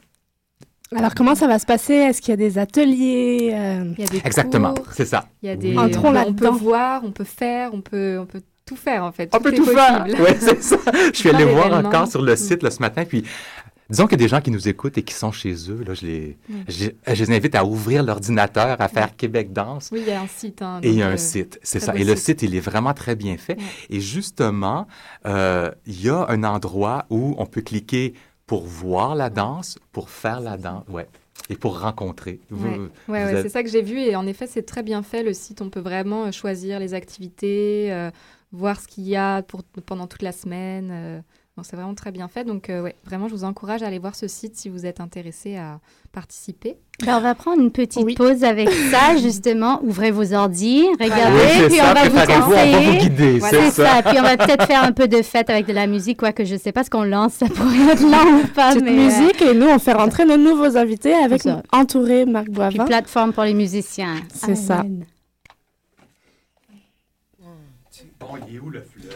Alors, 0.95 1.15
comment 1.15 1.35
ça 1.35 1.47
va 1.49 1.59
se 1.59 1.67
passer? 1.67 1.95
Est-ce 1.95 2.21
qu'il 2.21 2.31
y 2.31 2.35
a 2.35 2.37
des 2.37 2.59
ateliers 2.59 3.51
euh, 3.55 3.93
Il 3.99 4.05
y 4.05 4.07
a 4.07 4.11
des 4.11 4.19
Exactement, 4.25 4.75
c'est 4.93 5.05
ça. 5.07 5.29
il 5.43 5.49
y 5.49 5.53
a 5.53 5.57
des... 5.57 5.77
Entrons 5.77 6.11
on, 6.17 6.33
peut- 6.35 6.47
on 6.49 6.53
peut 6.53 6.59
voir, 6.65 7.03
on 7.05 7.11
peut 7.11 7.25
faire, 7.25 7.75
on 7.75 7.81
peut, 7.81 8.19
on 8.21 8.27
peut 8.27 8.43
tout 8.65 8.77
faire 8.77 9.03
en 9.05 9.13
fait. 9.13 9.31
On 9.35 9.41
peut 9.41 9.53
tout 9.53 9.65
faire. 9.65 10.07
Oui, 10.09 10.31
c'est 10.39 10.63
ça. 10.63 10.77
Je 11.13 11.19
suis 11.19 11.31
allé 11.31 11.45
voir 11.45 11.73
encore 11.85 12.07
sur 12.09 12.23
le 12.23 12.37
site 12.37 12.63
là, 12.63 12.71
ce 12.71 12.79
matin, 12.81 13.05
puis 13.05 13.25
disons 13.91 14.07
qu'il 14.07 14.19
y 14.21 14.23
a 14.23 14.25
des 14.25 14.29
gens 14.29 14.41
qui 14.41 14.51
nous 14.51 14.69
écoutent 14.69 14.97
et 14.99 15.03
qui 15.03 15.15
sont 15.15 15.31
chez 15.33 15.55
eux. 15.71 15.83
Là, 15.87 15.95
je, 15.95 16.07
les, 16.07 16.39
je, 16.69 16.87
je 17.15 17.25
les 17.25 17.37
invite 17.37 17.55
à 17.57 17.65
ouvrir 17.65 18.03
l'ordinateur, 18.03 18.81
à 18.81 18.89
faire 18.89 19.15
Québec 19.17 19.53
Danse. 19.53 19.91
Oui, 19.93 20.01
il 20.05 20.09
y 20.09 20.13
a 20.13 20.21
un 20.21 20.27
site. 20.29 20.63
hein, 20.63 20.81
Et 20.83 20.91
il 20.91 20.97
y 20.99 21.03
a 21.03 21.09
un 21.09 21.13
euh, 21.13 21.17
site, 21.17 21.59
c'est 21.63 21.79
ça. 21.81 21.95
Et 21.97 22.03
le 22.05 22.15
site. 22.17 22.43
il 22.43 22.55
est 22.57 22.61
vraiment 22.61 22.93
très 22.95 23.15
bien 23.17 23.37
fait. 23.37 23.57
Et 23.91 24.01
justement, 24.01 24.87
euh, 25.27 25.71
il 25.87 26.01
y 26.05 26.09
a 26.09 26.27
un 26.29 26.43
endroit 26.45 27.07
où 27.11 27.35
on 27.39 27.47
peut 27.47 27.63
cliquer 27.63 28.15
pour 28.47 28.63
voir 28.65 29.15
la 29.15 29.29
danse, 29.31 29.79
pour 29.93 30.09
faire 30.11 30.41
la 30.41 30.57
danse, 30.57 30.85
ouais, 30.89 31.09
et 31.51 31.57
pour 31.57 31.81
rencontrer. 31.81 32.41
Vous- 32.51 32.67
Ouais, 32.69 32.79
ouais, 32.79 32.91
ouais, 33.09 33.19
avez- 33.21 33.43
c'est 33.43 33.49
ça 33.49 33.63
que 33.63 33.69
j'ai 33.69 33.83
vu 33.83 33.99
et 33.99 34.15
en 34.17 34.27
effet 34.27 34.47
c'est 34.47 34.63
très 34.63 34.83
bien 34.83 35.03
fait 35.03 35.23
le 35.23 35.33
site. 35.35 35.61
On 35.63 35.71
peut 35.71 35.81
vraiment 35.81 36.25
euh, 36.27 36.33
choisir 36.33 36.79
les 36.79 36.95
activités, 36.95 37.93
euh, 37.93 38.11
voir 38.53 38.81
ce 38.81 38.87
qu'il 38.87 39.05
y 39.07 39.17
a 39.17 39.43
pour, 39.43 39.63
pendant 39.65 40.07
toute 40.07 40.23
la 40.23 40.33
semaine. 40.33 40.91
euh, 40.93 41.21
c'est 41.63 41.77
vraiment 41.77 41.95
très 41.95 42.11
bien 42.13 42.29
fait. 42.29 42.45
Donc 42.45 42.69
euh, 42.69 42.83
ouais, 42.83 42.95
vraiment 43.05 43.29
je 43.29 43.35
vous 43.35 43.45
encourage 43.45 43.83
à 43.83 43.87
aller 43.87 43.99
voir 43.99 44.15
ce 44.15 44.29
site 44.29 44.57
si 44.57 44.69
vous 44.69 44.85
êtes 44.85 45.01
intéressé 45.01 45.57
à 45.57 45.81
participer. 46.13 46.77
Ben, 47.05 47.17
on 47.17 47.21
va 47.21 47.35
prendre 47.35 47.61
une 47.63 47.71
petite 47.71 48.03
Oui. 48.05 48.15
pause 48.15 48.45
avec 48.45 48.69
ça, 48.71 49.17
justement. 49.23 49.81
Ouvrez 49.83 50.11
vos 50.11 50.33
ordi, 50.33 50.85
regardez, 51.01 51.63
Oui, 51.63 51.67
puis 51.69 51.77
ça, 51.77 51.91
on 51.91 51.95
va 51.95 52.09
vous 52.09 52.17
on 52.17 52.25
va 52.25 52.39
vous 52.41 52.51
conseiller. 52.51 52.99
guider, 52.99 53.41
C'est 53.41 53.51
c'est 53.51 53.71
ça. 53.71 53.97
ça. 53.97 54.03
Puis 54.03 54.19
on 54.19 54.23
va 54.23 54.37
peut-être 54.37 54.67
faire 54.67 54.83
un 54.83 54.93
peu 54.93 55.09
de 55.09 55.23
fête 55.23 55.51
avec 55.51 55.67
de 55.67 55.73
la 55.73 55.87
musique, 55.87 56.19
quoi 56.19 56.33
que 56.33 56.45
je 56.45 56.57
sais 56.57 56.73
pas 56.73 56.85
ce 56.85 56.91
qu'on 56.91 57.05
lance, 57.05 57.35
ça 57.35 57.47
pourrait 57.47 57.93
être 57.93 58.03
lent 58.03 58.41
ou 58.43 58.47
pas, 58.49 58.71
Petite 58.73 58.85
mais 58.85 58.91
euh, 58.93 59.05
musique 59.07 59.43
et 59.43 59.55
nous, 59.55 59.67
on 59.67 59.79
fait 59.79 59.93
rentrer 59.95 60.25
nos 60.25 60.37
nouveaux 60.39 60.77
invités 60.77 61.15
avec 61.15 61.43
entouré 61.73 62.25
Marc 62.27 62.49
Boivin. 62.51 62.85
plateforme 62.87 63.33
pour 63.33 63.45
les 63.45 63.55
musiciens. 63.55 64.17
C'est 64.35 64.57
ça. 64.57 64.85
Bon, 68.19 68.29
il 68.49 68.57
est 68.57 68.59
où 68.59 68.71
le 68.71 68.81
fleuve? 68.83 69.15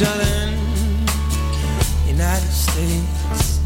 Southern 0.00 0.56
United 2.08 2.50
States. 2.50 3.60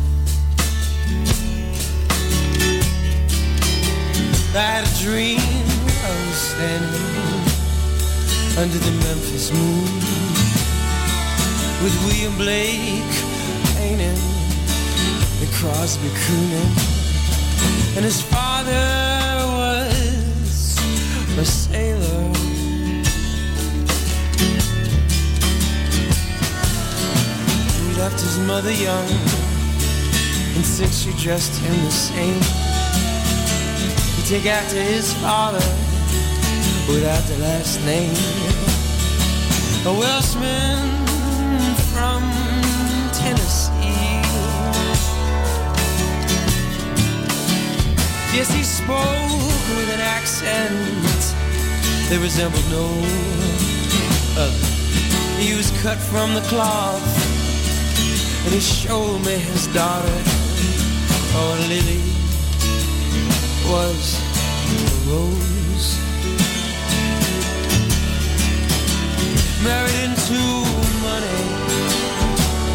A 4.56 4.82
dream 5.00 5.38
was 6.02 6.34
standing 6.34 7.38
under 8.58 8.78
the 8.78 8.90
Memphis 9.06 9.52
moon 9.52 9.84
with 11.84 11.94
William 12.04 12.34
Blake 12.36 13.14
painting 13.76 14.18
and 15.38 15.50
Crosby 15.52 16.10
crooning, 16.22 16.72
and 17.94 18.04
his 18.04 18.20
father 18.20 18.72
was 19.54 20.78
a 21.38 21.44
sailor. 21.44 22.33
Left 27.98 28.20
his 28.20 28.38
mother 28.40 28.72
young, 28.72 29.08
and 30.56 30.64
since 30.64 30.98
she 31.02 31.12
dressed 31.22 31.60
him 31.60 31.74
the 31.84 31.90
same, 31.90 32.42
he 34.16 34.22
take 34.28 34.46
after 34.46 34.80
his 34.80 35.12
father 35.14 35.64
without 36.88 37.22
the 37.24 37.38
last 37.38 37.80
name. 37.84 38.14
A 39.86 39.92
Welshman 39.92 41.06
from 41.92 42.22
Tennessee. 43.12 44.22
Yes, 48.34 48.52
he 48.52 48.62
spoke 48.62 49.68
with 49.76 49.90
an 49.94 50.00
accent 50.00 50.74
that 52.08 52.18
resembled 52.20 52.68
no 52.70 52.86
other. 54.40 54.66
He 55.38 55.54
was 55.54 55.70
cut 55.82 55.98
from 55.98 56.34
the 56.34 56.40
cloth, 56.42 57.33
and 58.44 58.52
he 58.52 58.60
showed 58.60 59.18
me 59.24 59.32
his 59.38 59.66
daughter. 59.68 60.18
Oh, 61.36 61.56
Lily 61.68 62.02
was 63.70 64.20
a 64.70 65.08
rose. 65.08 65.88
Married 69.64 70.00
into 70.04 70.40
money, 71.00 71.40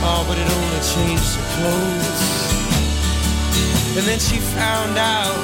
oh, 0.05 0.25
but 0.27 0.37
it 0.41 0.47
only 0.57 0.81
changed 0.93 1.35
her 1.37 1.47
clothes. 1.55 2.25
And 3.97 4.05
then 4.07 4.19
she 4.19 4.37
found 4.37 4.97
out, 4.97 5.37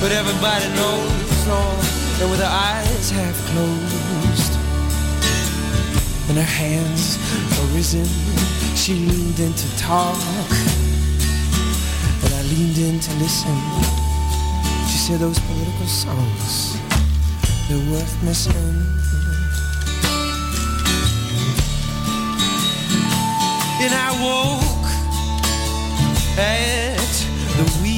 but 0.00 0.10
everybody 0.12 0.66
knows, 0.74 1.46
oh, 1.46 2.18
and 2.20 2.30
with 2.30 2.40
her 2.40 2.46
eyes 2.46 3.10
half 3.10 3.36
closed 3.50 3.97
and 6.28 6.36
her 6.36 6.42
hands 6.42 7.18
arisen. 7.72 8.06
She 8.76 8.94
leaned 8.94 9.40
in 9.40 9.52
to 9.52 9.78
talk, 9.78 10.16
and 12.22 12.34
I 12.34 12.42
leaned 12.52 12.78
in 12.78 13.00
to 13.00 13.12
listen. 13.16 13.56
She 14.90 14.98
said 14.98 15.20
those 15.20 15.38
political 15.40 15.86
songs, 15.86 16.78
they're 17.68 17.90
worth 17.90 18.22
missing. 18.22 18.54
And 23.80 23.94
I 23.94 24.10
woke 24.20 24.88
at 26.38 27.14
the 27.56 27.64
wheel 27.80 27.97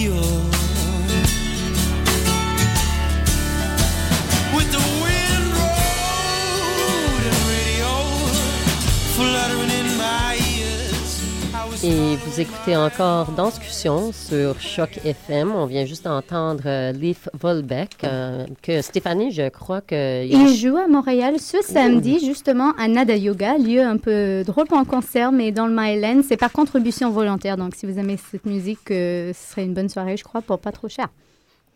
Et 11.82 12.16
vous 12.16 12.40
écoutez 12.40 12.76
encore 12.76 13.32
Danscussion 13.32 14.12
sur 14.12 14.60
Choc 14.60 15.00
FM. 15.02 15.50
On 15.52 15.64
vient 15.64 15.86
juste 15.86 16.04
d'entendre 16.04 16.64
euh, 16.66 16.92
Leaf 16.92 17.30
Volbeck, 17.32 18.04
euh, 18.04 18.44
que 18.60 18.82
Stéphanie, 18.82 19.32
je 19.32 19.48
crois 19.48 19.80
que... 19.80 20.26
Il 20.26 20.54
joue 20.54 20.76
à 20.76 20.88
Montréal 20.88 21.36
ce 21.38 21.62
samedi, 21.62 22.18
justement, 22.22 22.72
à 22.76 22.86
Nada 22.86 23.16
Yoga, 23.16 23.56
lieu 23.56 23.80
un 23.80 23.96
peu 23.96 24.44
drôle 24.46 24.66
un 24.72 24.84
concert, 24.84 25.32
mais 25.32 25.52
dans 25.52 25.66
le 25.66 25.74
Myland. 25.74 26.20
C'est 26.22 26.36
par 26.36 26.52
contribution 26.52 27.10
volontaire. 27.10 27.56
Donc, 27.56 27.74
si 27.74 27.86
vous 27.86 27.98
aimez 27.98 28.18
cette 28.30 28.44
musique, 28.44 28.90
euh, 28.90 29.32
ce 29.32 29.52
serait 29.52 29.64
une 29.64 29.72
bonne 29.72 29.88
soirée, 29.88 30.18
je 30.18 30.24
crois, 30.24 30.42
pour 30.42 30.58
pas 30.58 30.72
trop 30.72 30.88
cher. 30.88 31.08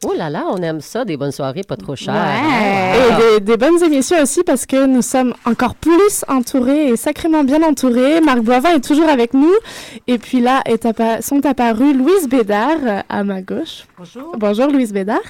Oh 0.06 0.12
là 0.16 0.28
là, 0.28 0.44
on 0.50 0.56
aime 0.58 0.80
ça, 0.80 1.04
des 1.04 1.16
bonnes 1.16 1.32
soirées 1.32 1.62
pas 1.62 1.76
trop 1.76 1.96
chères. 1.96 2.14
Ouais. 2.14 2.99
Et 2.99 3.38
des, 3.40 3.44
des 3.44 3.56
bonnes 3.56 3.82
émissions 3.82 4.20
aussi 4.23 4.42
parce 4.44 4.66
que 4.66 4.87
nous 4.87 5.02
sommes 5.02 5.34
encore 5.46 5.75
plus 5.75 6.25
entourés 6.28 6.88
et 6.88 6.96
sacrément 6.96 7.42
bien 7.44 7.62
entourés. 7.62 8.20
Marc 8.20 8.40
Boivin 8.40 8.75
est 8.75 8.84
toujours 8.84 9.08
avec 9.08 9.32
nous. 9.34 9.54
Et 10.06 10.18
puis 10.18 10.40
là 10.40 10.61
est 10.66 10.84
appa- 10.84 11.23
sont 11.23 11.44
apparus 11.46 11.96
Louise 11.96 12.28
Bédard 12.28 12.78
euh, 12.84 13.00
à 13.08 13.25
ma 13.25 13.40
gauche. 13.40 13.87
Bonjour. 13.99 14.32
Bonjour 14.37 14.66
Louise 14.68 14.92
Bédard. 14.92 15.23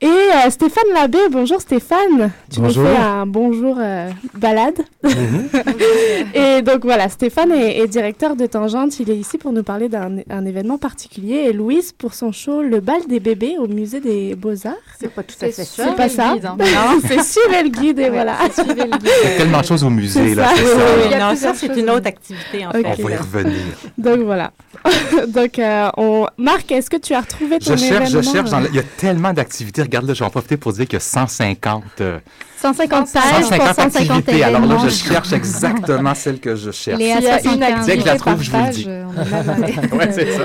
Et 0.00 0.06
euh, 0.06 0.50
Stéphane 0.50 0.92
Labbé. 0.94 1.18
Bonjour 1.30 1.60
Stéphane. 1.60 2.30
Tu 2.50 2.60
Bonjour. 2.60 2.84
nous 2.84 2.90
fais 2.90 2.96
un 2.96 3.26
bonjour 3.26 3.76
euh, 3.80 4.08
balade. 4.38 4.80
et 6.34 6.62
donc 6.62 6.84
voilà, 6.84 7.08
Stéphane 7.08 7.52
est, 7.52 7.78
est 7.78 7.86
directeur 7.88 8.36
de 8.36 8.46
Tangente. 8.46 8.98
Il 9.00 9.10
est 9.10 9.16
ici 9.16 9.36
pour 9.38 9.52
nous 9.52 9.62
parler 9.62 9.88
d'un 9.88 10.16
un 10.30 10.44
événement 10.46 10.78
particulier. 10.78 11.46
Et 11.48 11.52
Louise 11.52 11.92
pour 11.92 12.14
son 12.14 12.32
show 12.32 12.62
Le 12.62 12.80
bal 12.80 13.00
des 13.08 13.20
bébés 13.20 13.56
au 13.58 13.66
musée 13.66 14.00
des 14.00 14.21
Beaux-Arts. 14.36 14.72
C'est 15.00 15.08
pas 15.12 15.22
tout 15.22 15.34
à 15.40 15.46
fait 15.46 15.52
ça. 15.64 15.84
C'est 15.84 15.96
pas 15.96 16.08
ça. 16.08 16.34
guide, 16.34 16.46
hein. 16.46 16.56
Non, 16.58 17.00
c'est 17.08 17.22
suivre 17.22 17.62
le 17.62 17.68
guide 17.68 17.98
et 17.98 18.10
voilà. 18.10 18.36
Suivez 18.52 18.74
le 18.84 18.96
guide. 18.98 19.10
Il 19.24 19.30
y 19.30 19.32
a 19.34 19.36
tellement 19.36 19.60
de 19.60 19.66
choses 19.66 19.84
au 19.84 19.90
musée, 19.90 20.28
C'est 20.30 20.34
là, 20.34 20.48
ça. 20.48 20.54
c'est 20.56 20.62
Oui, 20.62 20.68
ça. 20.68 20.76
oui, 20.76 21.02
Oui, 21.04 21.08
Il 21.12 21.18
non, 21.18 21.36
ça, 21.36 21.52
c'est 21.54 21.76
une 21.76 21.90
autre 21.90 22.06
activité, 22.06 22.66
en 22.66 22.70
fait. 22.72 22.84
On 22.86 23.02
va 23.04 23.10
y 23.10 23.16
revenir. 23.16 23.56
Donc 23.98 24.20
voilà. 24.20 24.52
Donc, 25.28 25.58
euh, 25.58 25.88
on... 25.96 26.26
Marc, 26.38 26.70
est-ce 26.72 26.90
que 26.90 26.96
tu 26.96 27.14
as 27.14 27.20
retrouvé 27.20 27.58
ton 27.58 27.76
Je 27.76 27.84
cherche, 27.84 28.10
je 28.10 28.20
cherche. 28.22 28.50
dans 28.50 28.60
le- 28.60 28.68
Il 28.68 28.74
y 28.76 28.80
a 28.80 28.84
tellement 28.96 29.32
d'activités. 29.32 29.82
Regarde, 29.82 30.06
là, 30.06 30.14
je 30.14 30.18
vais 30.20 30.24
en 30.26 30.30
profiter 30.30 30.56
pour 30.56 30.72
dire 30.72 30.86
qu'il 30.86 30.94
y 30.94 30.96
a 30.96 31.00
150, 31.00 31.84
euh, 32.00 32.18
150 32.60 33.12
pages 33.12 33.22
150 33.44 33.58
pour 33.58 33.66
150 33.84 33.96
activités. 33.96 34.44
Alors 34.44 34.64
là, 34.66 34.76
je 34.84 34.88
cherche 34.88 35.32
exactement 35.32 36.14
celle 36.14 36.40
que 36.40 36.56
je 36.56 36.70
cherche. 36.70 36.98
Les 36.98 37.12
S'il 37.12 37.22
y 37.22 37.26
a 37.28 37.36
une 37.38 37.42
75. 37.44 37.86
Dès 37.86 37.94
que 37.96 38.00
je 38.02 38.06
la 38.06 38.16
trouve, 38.16 38.42
je 38.42 38.50
vous 38.50 38.56
le 38.64 38.70
dis. 38.70 38.86
ouais, 39.96 40.12
c'est 40.12 40.32
ça. 40.32 40.44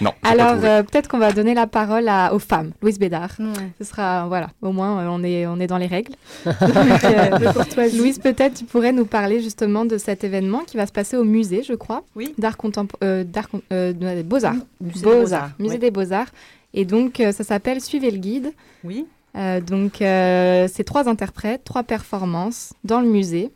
Non. 0.00 0.12
Alors, 0.22 0.56
euh, 0.64 0.82
peut-être 0.82 1.08
qu'on 1.08 1.18
va 1.18 1.32
donner 1.32 1.52
la 1.54 1.66
parole 1.66 2.08
à, 2.08 2.32
aux 2.34 2.38
femmes. 2.38 2.72
Louise 2.82 2.98
Bédard. 2.98 3.32
Ce 3.78 3.84
sera, 3.84 4.26
voilà, 4.28 4.48
au 4.62 4.72
moins, 4.72 5.00
euh, 5.00 5.08
on 5.10 5.22
est, 5.22 5.46
on 5.46 5.60
est 5.60 5.66
dans 5.66 5.76
les 5.78 5.86
règles. 5.86 6.12
Donc, 6.46 7.04
euh, 7.04 7.88
Louise, 7.98 8.18
peut-être 8.18 8.54
tu 8.54 8.64
pourrais 8.64 8.92
nous 8.92 9.04
parler 9.04 9.40
justement 9.40 9.84
de 9.84 9.98
cet 9.98 10.24
événement 10.24 10.60
qui 10.60 10.76
va 10.76 10.86
se 10.86 10.92
passer 10.92 11.16
au 11.16 11.24
musée, 11.24 11.62
je 11.62 11.74
crois. 11.74 12.02
Oui. 12.16 12.34
D'art 12.38 12.56
contemporain, 12.56 12.98
euh, 13.04 13.24
de- 13.24 14.22
Beaux-Arts. 14.22 14.54
Musée 14.80 15.00
des 15.00 15.02
Beaux-Arts. 15.02 15.20
Beaux-Arts, 15.22 15.50
Musée 15.58 15.74
oui. 15.74 15.78
des 15.80 15.90
Beaux-Arts. 15.90 16.30
Et 16.72 16.84
donc, 16.84 17.20
euh, 17.20 17.32
ça 17.32 17.44
s'appelle 17.44 17.80
Suivez 17.80 18.10
le 18.10 18.18
guide. 18.18 18.52
Oui. 18.84 19.06
Euh, 19.36 19.60
donc, 19.60 20.00
euh, 20.02 20.66
c'est 20.72 20.84
trois 20.84 21.08
interprètes, 21.08 21.62
trois 21.64 21.82
performances 21.82 22.72
dans 22.84 23.00
le 23.00 23.06
musée. 23.08 23.50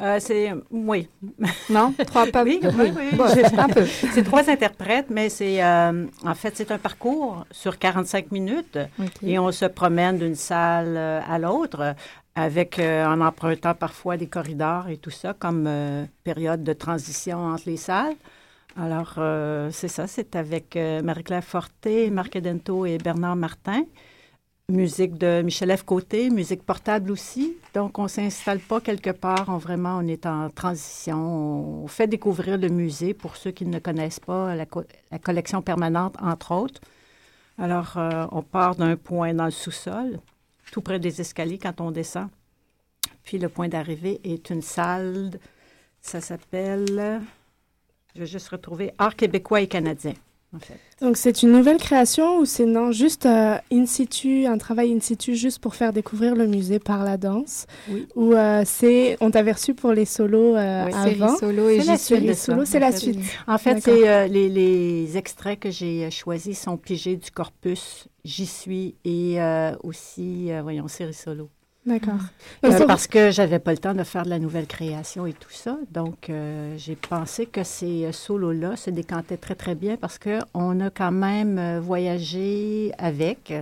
Euh, 0.00 0.18
c'est 0.20 0.52
oui. 0.70 1.08
Non, 1.68 1.94
trois 2.06 2.26
pas. 2.26 2.42
Oui, 2.44 2.60
oui, 2.62 2.92
oui. 2.96 3.16
Bon, 3.16 3.24
un 3.24 3.68
peu. 3.68 3.84
C'est 4.14 4.24
trois 4.24 4.48
interprètes, 4.48 5.10
mais 5.10 5.28
c'est 5.28 5.62
euh, 5.62 6.06
en 6.24 6.34
fait 6.34 6.56
c'est 6.56 6.70
un 6.72 6.78
parcours 6.78 7.44
sur 7.50 7.78
45 7.78 8.32
minutes 8.32 8.78
et 9.22 9.38
on 9.38 9.52
se 9.52 9.66
promène 9.66 10.18
d'une 10.18 10.34
salle 10.34 10.96
euh, 10.96 11.20
à 11.26 11.38
l'autre 11.38 11.94
avec 12.34 12.78
euh, 12.78 13.04
en 13.06 13.20
empruntant 13.20 13.74
parfois 13.74 14.16
des 14.16 14.26
corridors 14.26 14.88
et 14.88 14.96
tout 14.96 15.10
ça 15.10 15.34
comme 15.34 15.68
période 16.24 16.64
de 16.64 16.72
transition 16.72 17.38
entre 17.46 17.64
les 17.66 17.76
salles. 17.76 18.14
Alors 18.76 19.18
c'est 19.70 19.88
ça, 19.88 20.06
c'est 20.06 20.34
avec 20.34 20.78
Marie-Claire 21.04 21.44
Forté, 21.44 22.10
Marc 22.10 22.34
Edento 22.36 22.86
et 22.86 22.96
Bernard 22.96 23.36
Martin. 23.36 23.84
Musique 24.72 25.18
de 25.18 25.42
Michel 25.42 25.76
F. 25.76 25.82
Côté, 25.82 26.30
musique 26.30 26.62
portable 26.62 27.10
aussi. 27.10 27.56
Donc, 27.74 27.98
on 27.98 28.04
ne 28.04 28.08
s'installe 28.08 28.60
pas 28.60 28.80
quelque 28.80 29.10
part. 29.10 29.46
On, 29.48 29.58
vraiment, 29.58 29.98
on 29.98 30.06
est 30.06 30.24
en 30.24 30.48
transition. 30.50 31.82
On 31.84 31.88
fait 31.88 32.06
découvrir 32.06 32.56
le 32.56 32.68
musée 32.68 33.12
pour 33.12 33.36
ceux 33.36 33.50
qui 33.50 33.66
ne 33.66 33.78
connaissent 33.80 34.20
pas, 34.20 34.54
la, 34.54 34.64
co- 34.64 34.84
la 35.10 35.18
collection 35.18 35.60
permanente, 35.62 36.14
entre 36.22 36.52
autres. 36.52 36.80
Alors, 37.58 37.94
euh, 37.96 38.26
on 38.30 38.42
part 38.42 38.76
d'un 38.76 38.96
point 38.96 39.34
dans 39.34 39.44
le 39.44 39.50
sous-sol, 39.50 40.20
tout 40.70 40.80
près 40.80 40.98
des 40.98 41.20
escaliers 41.20 41.58
quand 41.58 41.80
on 41.80 41.90
descend. 41.90 42.28
Puis, 43.24 43.38
le 43.38 43.48
point 43.48 43.68
d'arrivée 43.68 44.20
est 44.24 44.48
une 44.48 44.62
salle, 44.62 45.32
ça 46.00 46.20
s'appelle, 46.20 47.20
je 48.14 48.20
vais 48.20 48.26
juste 48.26 48.48
retrouver, 48.48 48.92
Art 48.96 49.16
québécois 49.16 49.60
et 49.60 49.66
canadien, 49.68 50.14
en 50.54 50.58
fait. 50.58 50.78
Donc 51.00 51.16
c'est 51.16 51.42
une 51.42 51.52
nouvelle 51.52 51.78
création 51.78 52.38
ou 52.38 52.44
c'est 52.44 52.66
non 52.66 52.92
juste 52.92 53.26
euh, 53.26 53.56
in 53.72 53.86
situ, 53.86 54.46
un 54.46 54.58
travail 54.58 54.92
in 54.92 55.00
situ 55.00 55.34
juste 55.34 55.58
pour 55.58 55.74
faire 55.74 55.92
découvrir 55.92 56.34
le 56.34 56.46
musée 56.46 56.78
par 56.78 57.04
la 57.04 57.16
danse? 57.16 57.66
Oui. 57.90 58.06
Ou 58.14 58.34
euh, 58.34 58.62
c'est, 58.64 59.16
on 59.20 59.30
t'avait 59.30 59.52
reçu 59.52 59.74
pour 59.74 59.92
les 59.92 60.04
solos 60.04 60.56
euh, 60.56 60.84
Oui. 60.86 60.92
Avant? 60.94 61.36
C'est 61.36 61.52
Les 62.20 62.34
solos, 62.34 62.64
c'est 62.64 62.78
la 62.80 62.92
fait. 62.92 62.98
suite. 62.98 63.18
En 63.46 63.58
fait, 63.58 63.80
c'est 63.80 64.08
euh, 64.08 64.26
les, 64.26 64.48
les 64.48 65.16
extraits 65.16 65.58
que 65.58 65.70
j'ai 65.70 66.10
choisis 66.10 66.60
sont 66.60 66.76
pigés 66.76 67.16
du 67.16 67.30
corpus 67.30 68.06
J'y 68.24 68.46
suis 68.46 68.94
et 69.04 69.40
euh, 69.42 69.74
aussi, 69.82 70.52
euh, 70.52 70.62
voyons, 70.62 70.86
série 70.86 71.12
solo. 71.12 71.48
D'accord. 71.84 72.20
Euh, 72.64 72.86
parce 72.86 73.08
que 73.08 73.32
j'avais 73.32 73.58
pas 73.58 73.72
le 73.72 73.78
temps 73.78 73.94
de 73.94 74.04
faire 74.04 74.24
de 74.24 74.30
la 74.30 74.38
nouvelle 74.38 74.68
création 74.68 75.26
et 75.26 75.32
tout 75.32 75.50
ça. 75.50 75.78
Donc, 75.90 76.30
euh, 76.30 76.76
j'ai 76.78 76.94
pensé 76.94 77.46
que 77.46 77.64
ces 77.64 78.04
euh, 78.04 78.12
solos-là 78.12 78.76
se 78.76 78.90
décantaient 78.90 79.36
très, 79.36 79.56
très 79.56 79.74
bien 79.74 79.96
parce 79.96 80.20
qu'on 80.20 80.80
a 80.80 80.90
quand 80.90 81.10
même 81.10 81.58
euh, 81.58 81.80
voyagé 81.80 82.92
avec 82.98 83.52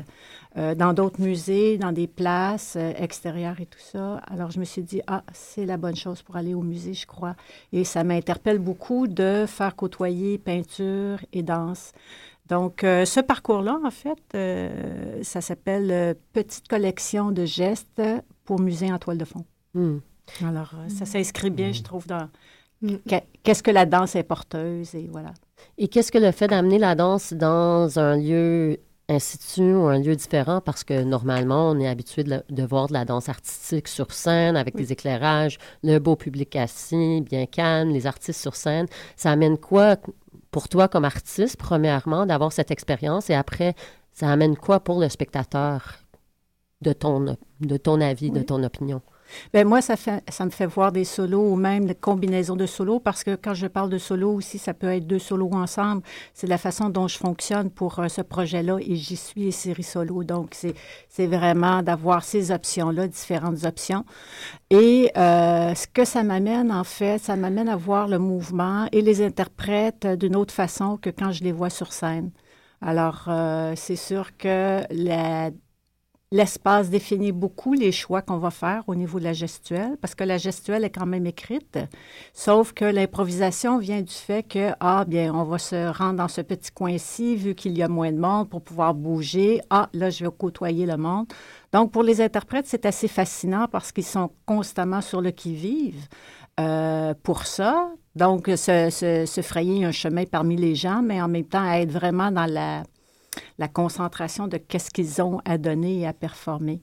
euh, 0.58 0.74
dans 0.74 0.92
d'autres 0.92 1.22
musées, 1.22 1.78
dans 1.78 1.92
des 1.92 2.06
places 2.08 2.76
extérieures 2.76 3.58
et 3.58 3.66
tout 3.66 3.78
ça. 3.78 4.16
Alors, 4.30 4.50
je 4.50 4.60
me 4.60 4.64
suis 4.66 4.82
dit, 4.82 5.00
ah, 5.06 5.22
c'est 5.32 5.64
la 5.64 5.78
bonne 5.78 5.96
chose 5.96 6.20
pour 6.20 6.36
aller 6.36 6.52
au 6.52 6.62
musée, 6.62 6.92
je 6.92 7.06
crois. 7.06 7.36
Et 7.72 7.84
ça 7.84 8.04
m'interpelle 8.04 8.58
beaucoup 8.58 9.06
de 9.06 9.46
faire 9.46 9.74
côtoyer 9.76 10.36
peinture 10.36 11.20
et 11.32 11.42
danse. 11.42 11.92
Donc, 12.50 12.82
euh, 12.84 13.04
ce 13.04 13.20
parcours-là, 13.20 13.78
en 13.84 13.90
fait, 13.90 14.18
euh, 14.34 15.22
ça 15.22 15.40
s'appelle 15.40 15.90
euh, 15.90 16.14
Petite 16.32 16.66
collection 16.68 17.30
de 17.30 17.44
gestes 17.44 18.02
pour 18.44 18.60
musée 18.60 18.92
en 18.92 18.98
toile 18.98 19.18
de 19.18 19.24
fond. 19.24 19.44
Hmm. 19.74 19.98
Alors, 20.44 20.72
euh, 20.76 20.88
ça 20.88 21.06
s'inscrit 21.06 21.50
bien, 21.50 21.72
je 21.72 21.82
trouve, 21.82 22.06
dans 22.06 22.28
Mm. 22.82 22.96
que- 23.08 23.16
qu'est-ce 23.42 23.62
que 23.62 23.70
la 23.70 23.84
danse 23.84 24.16
est 24.16 24.22
porteuse 24.22 24.94
et 24.94 25.06
voilà. 25.12 25.34
Et 25.76 25.88
qu'est-ce 25.88 26.10
que 26.10 26.16
le 26.16 26.30
fait 26.32 26.48
d'amener 26.48 26.78
la 26.78 26.94
danse 26.94 27.34
dans 27.34 27.98
un 27.98 28.16
lieu 28.16 28.78
institut 29.10 29.74
ou 29.74 29.82
un 29.86 29.98
lieu 29.98 30.16
différent? 30.16 30.62
Parce 30.62 30.82
que 30.82 31.02
normalement, 31.02 31.68
on 31.70 31.78
est 31.78 31.86
habitué 31.86 32.24
de, 32.24 32.30
la- 32.30 32.42
de 32.48 32.62
voir 32.62 32.86
de 32.88 32.94
la 32.94 33.04
danse 33.04 33.28
artistique 33.28 33.86
sur 33.86 34.12
scène 34.14 34.56
avec 34.56 34.76
des 34.76 34.92
éclairages, 34.92 35.58
le 35.84 35.98
beau 35.98 36.16
public 36.16 36.56
assis, 36.56 37.20
bien 37.20 37.44
calme, 37.44 37.90
les 37.90 38.06
artistes 38.06 38.40
sur 38.40 38.56
scène. 38.56 38.86
Ça 39.14 39.30
amène 39.30 39.58
quoi 39.58 39.96
pour 40.50 40.68
toi 40.68 40.88
comme 40.88 41.04
artiste, 41.04 41.56
premièrement, 41.56 42.26
d'avoir 42.26 42.52
cette 42.52 42.70
expérience 42.70 43.30
et 43.30 43.34
après, 43.34 43.74
ça 44.12 44.30
amène 44.30 44.56
quoi 44.56 44.80
pour 44.80 45.00
le 45.00 45.08
spectateur 45.08 46.00
de 46.82 46.92
ton, 46.92 47.36
de 47.60 47.76
ton 47.76 48.00
avis, 48.00 48.30
de 48.30 48.42
ton 48.42 48.62
opinion? 48.62 49.02
Ben 49.52 49.66
moi, 49.66 49.80
ça, 49.80 49.94
me 50.44 50.50
fait 50.50 50.66
voir 50.66 50.92
des 50.92 51.04
solos 51.04 51.52
ou 51.52 51.56
même 51.56 51.86
des 51.86 51.94
combinaisons 51.94 52.56
de 52.56 52.66
solos 52.66 53.00
parce 53.00 53.24
que 53.24 53.36
quand 53.36 53.54
je 53.54 53.66
parle 53.66 53.90
de 53.90 53.98
solo 53.98 54.32
aussi, 54.32 54.58
ça 54.58 54.74
peut 54.74 54.88
être 54.88 55.06
deux 55.06 55.18
solos 55.18 55.50
ensemble. 55.52 56.02
C'est 56.34 56.46
la 56.46 56.58
façon 56.58 56.88
dont 56.88 57.08
je 57.08 57.18
fonctionne 57.18 57.70
pour 57.70 57.98
euh, 57.98 58.08
ce 58.08 58.22
projet-là 58.22 58.78
et 58.80 58.96
j'y 58.96 59.16
suis 59.16 59.48
et 59.48 59.50
série 59.50 59.82
solo. 59.82 60.24
Donc, 60.24 60.54
c'est 61.08 61.26
vraiment 61.26 61.82
d'avoir 61.82 62.24
ces 62.24 62.50
options-là, 62.50 63.08
différentes 63.08 63.64
options. 63.64 64.04
Et 64.70 65.10
euh, 65.16 65.74
ce 65.74 65.86
que 65.86 66.04
ça 66.04 66.22
m'amène, 66.22 66.70
en 66.72 66.84
fait, 66.84 67.18
ça 67.18 67.36
m'amène 67.36 67.68
à 67.68 67.76
voir 67.76 68.08
le 68.08 68.18
mouvement 68.18 68.86
et 68.92 69.02
les 69.02 69.24
interprètes 69.24 70.06
d'une 70.06 70.36
autre 70.36 70.54
façon 70.54 70.96
que 70.96 71.10
quand 71.10 71.32
je 71.32 71.42
les 71.44 71.52
vois 71.52 71.70
sur 71.70 71.92
scène. 71.92 72.30
Alors, 72.82 73.24
euh, 73.28 73.74
c'est 73.76 73.96
sûr 73.96 74.36
que 74.36 74.80
la 74.90 75.50
L'espace 76.32 76.90
définit 76.90 77.32
beaucoup 77.32 77.72
les 77.72 77.90
choix 77.90 78.22
qu'on 78.22 78.38
va 78.38 78.52
faire 78.52 78.84
au 78.86 78.94
niveau 78.94 79.18
de 79.18 79.24
la 79.24 79.32
gestuelle, 79.32 79.96
parce 80.00 80.14
que 80.14 80.22
la 80.22 80.38
gestuelle 80.38 80.84
est 80.84 80.90
quand 80.90 81.04
même 81.04 81.26
écrite, 81.26 81.76
sauf 82.34 82.72
que 82.72 82.84
l'improvisation 82.84 83.78
vient 83.78 84.00
du 84.00 84.14
fait 84.14 84.44
que, 84.44 84.70
ah, 84.78 85.04
bien, 85.04 85.34
on 85.34 85.42
va 85.42 85.58
se 85.58 85.88
rendre 85.88 86.18
dans 86.18 86.28
ce 86.28 86.40
petit 86.40 86.70
coin-ci, 86.70 87.34
vu 87.34 87.56
qu'il 87.56 87.76
y 87.76 87.82
a 87.82 87.88
moins 87.88 88.12
de 88.12 88.18
monde 88.18 88.48
pour 88.48 88.62
pouvoir 88.62 88.94
bouger. 88.94 89.60
Ah, 89.70 89.88
là, 89.92 90.08
je 90.10 90.24
vais 90.24 90.30
côtoyer 90.30 90.86
le 90.86 90.96
monde. 90.96 91.26
Donc, 91.72 91.90
pour 91.90 92.04
les 92.04 92.20
interprètes, 92.20 92.68
c'est 92.68 92.86
assez 92.86 93.08
fascinant 93.08 93.66
parce 93.66 93.90
qu'ils 93.90 94.04
sont 94.04 94.30
constamment 94.46 95.00
sur 95.00 95.20
le 95.20 95.32
qui-vive 95.32 96.06
euh, 96.60 97.12
pour 97.24 97.44
ça. 97.44 97.90
Donc, 98.14 98.46
se, 98.46 98.88
se, 98.90 99.26
se 99.26 99.40
frayer 99.40 99.84
un 99.84 99.90
chemin 99.90 100.22
parmi 100.26 100.54
les 100.54 100.76
gens, 100.76 101.02
mais 101.02 101.20
en 101.20 101.26
même 101.26 101.44
temps, 101.44 101.68
être 101.72 101.90
vraiment 101.90 102.30
dans 102.30 102.46
la 102.46 102.84
la 103.58 103.68
concentration 103.68 104.46
de 104.46 104.56
qu'est-ce 104.56 104.90
qu'ils 104.90 105.22
ont 105.22 105.40
à 105.44 105.58
donner 105.58 106.00
et 106.00 106.06
à 106.06 106.12
performer. 106.12 106.80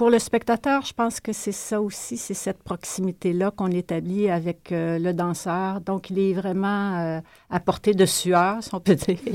Pour 0.00 0.08
le 0.08 0.18
spectateur, 0.18 0.82
je 0.86 0.94
pense 0.94 1.20
que 1.20 1.34
c'est 1.34 1.52
ça 1.52 1.78
aussi, 1.78 2.16
c'est 2.16 2.32
cette 2.32 2.62
proximité-là 2.62 3.50
qu'on 3.50 3.70
établit 3.70 4.30
avec 4.30 4.72
euh, 4.72 4.98
le 4.98 5.12
danseur. 5.12 5.82
Donc, 5.82 6.08
il 6.08 6.18
est 6.18 6.32
vraiment 6.32 6.98
euh, 6.98 7.20
à 7.50 7.60
portée 7.60 7.92
de 7.92 8.06
sueur, 8.06 8.62
si 8.62 8.74
on 8.74 8.80
peut 8.80 8.94
dire. 8.94 9.18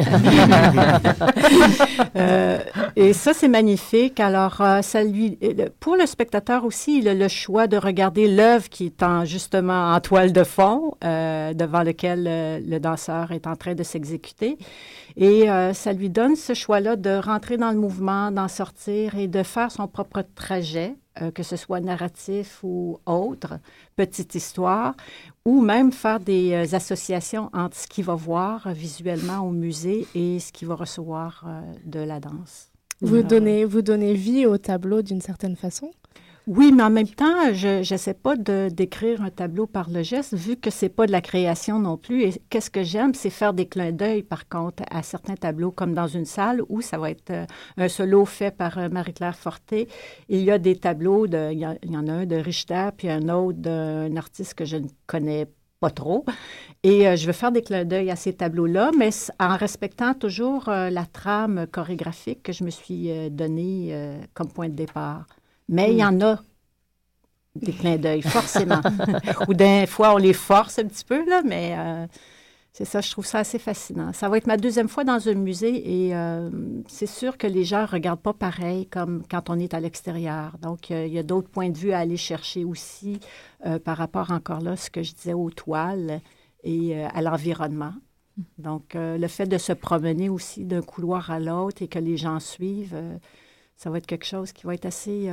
Euh, 2.16 2.60
et 2.96 3.14
ça, 3.14 3.34
c'est 3.34 3.48
magnifique. 3.48 4.20
Alors, 4.20 4.62
ça 4.82 5.04
lui, 5.04 5.38
pour 5.80 5.96
le 5.96 6.06
spectateur 6.06 6.64
aussi, 6.64 7.00
il 7.00 7.08
a 7.08 7.14
le 7.14 7.28
choix 7.28 7.68
de 7.68 7.78
regarder 7.78 8.28
l'œuvre 8.28 8.70
qui 8.70 8.86
est 8.86 9.04
en, 9.04 9.26
justement 9.26 9.94
en 9.94 10.00
toile 10.00 10.32
de 10.32 10.44
fond, 10.44 10.94
devant 11.02 11.84
lequel 11.84 12.64
le 12.66 12.80
danseur 12.80 13.32
est 13.32 13.48
en 13.48 13.56
train 13.56 13.76
de 13.76 13.84
s'exécuter. 13.84 14.58
Et 15.18 15.50
euh, 15.50 15.74
ça 15.74 15.94
lui 15.94 16.10
donne 16.10 16.36
ce 16.36 16.54
choix-là 16.54 16.96
de 16.96 17.12
rentrer 17.12 17.58
dans 17.58 17.72
le 17.72 17.78
mouvement, 17.78 18.32
d'en 18.32 18.48
sortir 18.48 19.16
et 19.16 19.28
de 19.28 19.44
faire 19.44 19.72
son 19.72 19.88
propre 19.88 20.24
trajet, 20.36 20.96
euh, 21.22 21.32
que 21.32 21.42
ce 21.42 21.56
soit 21.56 21.80
narratif 21.80 22.60
ou 22.64 23.00
autre, 23.06 23.60
petite 23.96 24.36
histoire, 24.36 24.96
ou 25.46 25.62
même 25.62 25.94
faire 25.94 26.20
des 26.20 26.52
euh, 26.52 26.76
associations 26.76 27.50
entre 27.54 27.78
ce 27.78 27.88
qu'il 27.88 28.04
va 28.04 28.16
voir 28.16 28.74
visuellement 28.74 29.40
au 29.40 29.52
musée 29.52 30.06
et 30.16 30.40
ce 30.40 30.52
qu'il 30.52 30.68
va 30.68 30.76
recevoir 30.76 31.46
de 31.86 32.00
la 32.00 32.20
danse. 32.20 32.72
Vous 33.02 33.16
Alors, 33.16 33.28
donnez, 33.28 33.66
vous 33.66 33.82
donnez 33.82 34.14
vie 34.14 34.46
au 34.46 34.58
tableau 34.58 35.02
d'une 35.02 35.22
certaine 35.22 35.56
façon? 35.56 35.92
Oui, 36.48 36.72
mais 36.72 36.84
en 36.84 36.92
même 36.92 37.08
temps, 37.08 37.54
je 37.54 37.80
n'essaie 37.92 38.14
pas 38.14 38.36
de 38.36 38.70
décrire 38.72 39.24
un 39.24 39.32
tableau 39.32 39.66
par 39.66 39.90
le 39.90 40.04
geste, 40.04 40.36
vu 40.36 40.56
que 40.58 40.70
c'est 40.70 40.90
pas 40.90 41.08
de 41.08 41.12
la 41.12 41.22
création 41.22 41.80
non 41.80 41.98
plus. 41.98 42.22
Et 42.22 42.34
qu'est-ce 42.52 42.70
que 42.70 42.84
j'aime, 42.84 43.16
c'est 43.16 43.32
faire 43.32 43.54
des 43.54 43.66
clins 43.68 43.92
d'œil, 43.92 44.22
par 44.22 44.48
contre, 44.48 44.84
à 44.92 45.02
certains 45.02 45.36
tableaux, 45.36 45.72
comme 45.72 45.96
dans 45.96 46.06
une 46.06 46.26
salle 46.26 46.62
où 46.70 46.82
ça 46.82 47.00
va 47.00 47.10
être 47.10 47.32
euh, 47.32 47.46
un 47.78 47.88
solo 47.88 48.26
fait 48.26 48.56
par 48.56 48.78
euh, 48.78 48.90
Marie-Claire 48.90 49.36
Forté. 49.36 49.88
Il 50.30 50.42
y 50.42 50.52
a 50.52 50.60
des 50.60 50.76
tableaux, 50.76 51.26
il, 51.26 51.58
y 51.58 51.98
en 51.98 52.08
a 52.08 52.12
un 52.12 52.26
de 52.28 52.36
Richter, 52.36 52.90
puis 52.96 53.10
un 53.10 53.28
autre 53.30 53.58
d'un 53.58 54.16
artiste 54.16 54.54
que 54.54 54.66
je 54.66 54.78
ne 54.78 54.88
connais 55.08 55.48
pas 55.80 55.90
trop. 55.90 56.26
Et 56.84 57.08
euh, 57.08 57.16
je 57.16 57.26
veux 57.26 57.34
faire 57.34 57.52
des 57.52 57.64
clins 57.64 57.86
d'œil 57.86 58.12
à 58.12 58.16
ces 58.16 58.34
tableaux-là, 58.34 58.92
mais 58.96 59.10
en 59.40 59.58
respectant 59.58 60.14
toujours 60.14 60.66
la 60.68 61.06
trame 61.08 61.66
chorégraphique 61.72 62.44
que 62.44 62.54
je 62.54 62.64
me 62.64 62.70
suis 62.70 63.10
donnée 63.32 64.16
comme 64.36 64.50
point 64.50 64.70
de 64.70 64.76
départ. 64.76 65.26
Mais 65.68 65.92
il 65.92 65.98
y 65.98 66.04
en 66.04 66.20
a 66.22 66.40
des 67.56 67.72
clins 67.72 67.98
d'œil, 67.98 68.22
forcément. 68.22 68.82
Ou 69.48 69.54
des 69.54 69.86
fois, 69.88 70.14
on 70.14 70.18
les 70.18 70.34
force 70.34 70.80
un 70.80 70.86
petit 70.86 71.06
peu, 71.06 71.28
là, 71.28 71.42
mais 71.44 71.76
euh, 71.78 72.06
C'est 72.74 72.86
ça, 72.86 73.00
je 73.00 73.10
trouve 73.10 73.26
ça 73.26 73.40
assez 73.40 73.60
fascinant. 73.60 74.12
Ça 74.12 74.28
va 74.28 74.38
être 74.38 74.48
ma 74.48 74.58
deuxième 74.58 74.90
fois 74.90 75.06
dans 75.06 75.30
un 75.30 75.34
musée 75.34 76.08
et 76.08 76.16
euh, 76.16 76.50
c'est 76.88 77.06
sûr 77.06 77.38
que 77.38 77.48
les 77.48 77.64
gens 77.64 77.84
ne 77.84 77.88
regardent 77.88 78.22
pas 78.22 78.34
pareil 78.34 78.88
comme 78.88 79.24
quand 79.32 79.50
on 79.50 79.58
est 79.58 79.74
à 79.74 79.80
l'extérieur. 79.80 80.58
Donc, 80.62 80.92
euh, 80.92 81.06
il 81.06 81.14
y 81.14 81.18
a 81.18 81.24
d'autres 81.24 81.50
points 81.50 81.70
de 81.70 81.78
vue 81.78 81.94
à 81.94 82.00
aller 82.00 82.18
chercher 82.18 82.66
aussi 82.66 83.20
par 83.84 83.98
rapport 83.98 84.30
encore 84.30 84.62
là, 84.62 84.76
ce 84.76 84.92
que 84.92 85.02
je 85.02 85.14
disais 85.16 85.34
aux 85.34 85.50
toiles 85.50 86.22
et 86.64 87.04
à 87.04 87.22
l'environnement. 87.24 87.94
Donc, 88.60 88.92
le 88.94 89.28
fait 89.28 89.48
de 89.48 89.58
se 89.58 89.74
promener 89.74 90.30
aussi 90.30 90.66
d'un 90.66 90.84
couloir 90.84 91.32
à 91.32 91.40
l'autre 91.40 91.82
et 91.82 91.88
que 91.88 91.98
les 91.98 92.16
gens 92.16 92.40
suivent, 92.40 92.96
ça 93.76 93.90
va 93.90 93.98
être 93.98 94.08
quelque 94.08 94.26
chose 94.26 94.52
qui 94.52 94.66
va 94.66 94.74
être 94.74 94.86
assez 94.86 95.30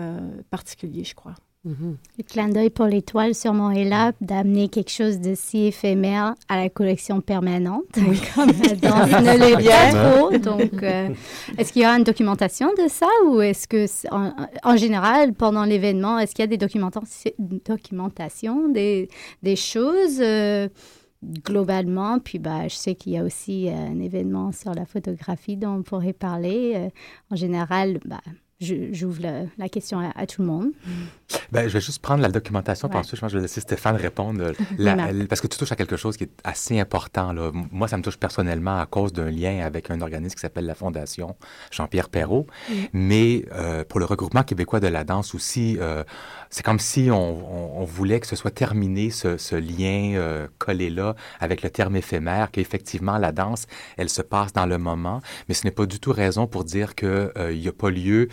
particulier, 0.51 1.05
je 1.05 1.15
crois. 1.15 1.35
Mm-hmm. 1.65 1.95
Le 2.19 2.25
clin 2.25 2.49
d'œil 2.49 2.71
pour 2.71 2.87
l'étoile 2.87 3.37
sûrement 3.37 3.71
est 3.71 3.85
là 3.85 4.11
d'amener 4.21 4.69
quelque 4.69 4.91
chose 4.91 5.21
de 5.21 5.35
si 5.37 5.67
éphémère 5.67 6.35
à 6.49 6.57
la 6.57 6.69
collection 6.69 7.21
permanente, 7.21 7.85
comme 8.35 8.49
la 8.49 8.75
danse 8.75 9.11
ne 9.11 9.39
l'est 9.39 9.57
bien 9.57 9.93
trop. 9.93 10.37
Donc, 10.39 10.83
euh, 10.83 11.11
est-ce 11.57 11.73
qu'il 11.73 11.83
y 11.83 11.85
a 11.85 11.97
une 11.97 12.03
documentation 12.03 12.71
de 12.77 12.89
ça 12.89 13.07
ou 13.29 13.41
est-ce 13.41 13.69
que, 13.69 13.87
en, 14.11 14.77
général, 14.77 15.35
pendant 15.35 15.65
l'événement, 15.65 16.19
est-ce 16.19 16.35
qu'il 16.35 16.43
y 16.43 16.43
a 16.43 16.49
des 16.49 16.59
documentations, 16.59 18.69
des, 18.69 19.09
des 19.45 19.57
choses 19.57 20.19
euh, 20.21 20.69
globalement? 21.23 22.19
Puis, 22.19 22.39
bah, 22.39 22.69
je 22.69 22.75
sais 22.75 22.95
qu'il 22.95 23.13
y 23.13 23.19
a 23.19 23.25
aussi 23.25 23.69
euh, 23.69 23.73
un 23.73 24.01
événement 24.01 24.53
sur 24.53 24.75
la 24.75 24.87
photographie 24.87 25.57
dont 25.57 25.77
on 25.77 25.83
pourrait 25.83 26.13
parler. 26.13 26.91
en 27.31 27.37
général, 27.37 28.01
bah, 28.05 28.21
j'ouvre 28.63 29.21
la, 29.59 29.69
question 29.69 30.13
à, 30.15 30.27
tout 30.27 30.43
le 30.43 30.49
monde. 30.49 30.71
Ben, 31.51 31.69
je 31.69 31.75
vais 31.75 31.81
juste 31.81 32.01
prendre 32.01 32.23
la 32.23 32.29
documentation, 32.29 32.89
ouais. 32.89 32.97
ensuite, 32.97 33.21
je, 33.21 33.29
je 33.29 33.37
vais 33.37 33.43
laisser 33.43 33.61
Stéphane 33.61 33.97
répondre. 33.97 34.53
parce 35.29 35.41
que 35.41 35.47
tu 35.47 35.59
touches 35.59 35.73
à 35.73 35.77
quelque 35.77 35.97
chose 35.97 36.17
qui 36.17 36.25
est 36.25 36.31
assez 36.45 36.79
important. 36.79 37.33
Là. 37.33 37.51
Moi, 37.71 37.89
ça 37.89 37.97
me 37.97 38.03
touche 38.03 38.17
personnellement 38.17 38.79
à 38.79 38.87
cause 38.87 39.13
d'un 39.13 39.31
lien 39.31 39.65
avec 39.65 39.91
un 39.91 40.01
organisme 40.01 40.35
qui 40.35 40.41
s'appelle 40.41 40.67
la 40.67 40.75
Fondation 40.75 41.37
Jean-Pierre 41.71 42.09
Perrault. 42.09 42.47
Mais 42.93 43.45
euh, 43.53 43.85
pour 43.85 44.01
le 44.01 44.07
regroupement 44.07 44.43
québécois 44.43 44.81
de 44.81 44.87
la 44.87 45.05
danse 45.05 45.35
aussi, 45.35 45.77
euh, 45.81 46.05
c'est 46.51 46.63
comme 46.63 46.79
si 46.79 47.11
on, 47.11 47.81
on, 47.81 47.85
voulait 47.85 48.21
que 48.21 48.27
ce 48.27 48.37
soit 48.37 48.51
terminé, 48.51 49.11
ce, 49.11 49.37
ce 49.37 49.57
lien 49.57 50.15
euh, 50.15 50.47
collé-là 50.59 51.15
avec 51.41 51.63
le 51.63 51.71
terme 51.71 51.97
éphémère, 51.97 52.51
qu'effectivement, 52.51 53.19
la 53.19 53.33
danse, 53.33 53.67
elle 53.97 54.09
se 54.09 54.23
passe 54.23 54.53
dans 54.53 54.67
le 54.67 54.79
moment, 54.79 55.21
mais 55.49 55.55
ce 55.55 55.65
n'est 55.65 55.71
pas 55.71 55.87
du 55.87 55.99
tout 55.99 56.13
raison 56.13 56.47
pour 56.47 56.65
dire 56.65 56.95
qu'il 56.95 57.31
n'y 57.53 57.69
a 57.69 57.73
pas 57.73 57.91
lieu 57.91 58.29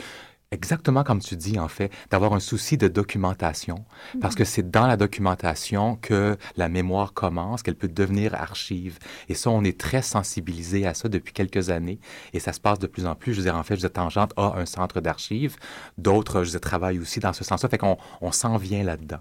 Exactement 0.51 1.03
comme 1.03 1.19
tu 1.19 1.35
dis, 1.35 1.59
en 1.59 1.67
fait, 1.67 1.91
d'avoir 2.09 2.33
un 2.33 2.39
souci 2.39 2.75
de 2.75 2.87
documentation, 2.87 3.85
parce 4.19 4.33
que 4.33 4.43
c'est 4.43 4.71
dans 4.71 4.87
la 4.87 4.97
documentation 4.97 5.95
que 6.01 6.37
la 6.57 6.69
mémoire 6.69 7.13
commence, 7.13 7.61
qu'elle 7.61 7.75
peut 7.75 7.87
devenir 7.87 8.33
archive. 8.33 8.97
Et 9.27 9.35
ça, 9.35 9.51
on 9.51 9.63
est 9.63 9.79
très 9.79 10.01
sensibilisé 10.01 10.87
à 10.87 10.95
ça 10.95 11.07
depuis 11.07 11.33
quelques 11.33 11.69
années, 11.69 11.99
et 12.33 12.39
ça 12.39 12.51
se 12.51 12.59
passe 12.59 12.79
de 12.79 12.87
plus 12.87 13.05
en 13.05 13.13
plus. 13.13 13.33
Je 13.33 13.37
veux 13.37 13.43
dire, 13.43 13.55
en 13.55 13.61
fait, 13.61 13.75
je 13.75 13.81
disais, 13.81 13.91
Tangente 13.91 14.33
a 14.37 14.55
un 14.57 14.65
centre 14.65 15.01
d'archives, 15.01 15.55
d'autres, 15.99 16.39
je 16.39 16.47
disais, 16.47 16.59
travaillent 16.59 16.97
aussi 16.97 17.19
dans 17.19 17.33
ce 17.33 17.43
sens-là, 17.43 17.69
fait 17.69 17.77
qu'on 17.77 17.99
on 18.19 18.31
s'en 18.31 18.57
vient 18.57 18.83
là-dedans. 18.83 19.19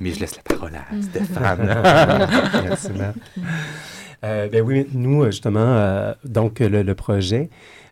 Mais 0.00 0.12
je 0.12 0.20
laisse 0.20 0.36
la 0.36 0.42
parole 0.42 0.74
à 0.74 0.94
mm. 0.94 1.02
Stéphane. 1.02 1.64
Merci, 2.64 2.88
euh, 4.22 4.48
ben 4.50 4.62
oui, 4.62 4.86
nous, 4.92 5.24
justement, 5.24 5.60
euh, 5.60 6.12
donc 6.24 6.60
le 6.60 6.92
projet, 6.92 7.48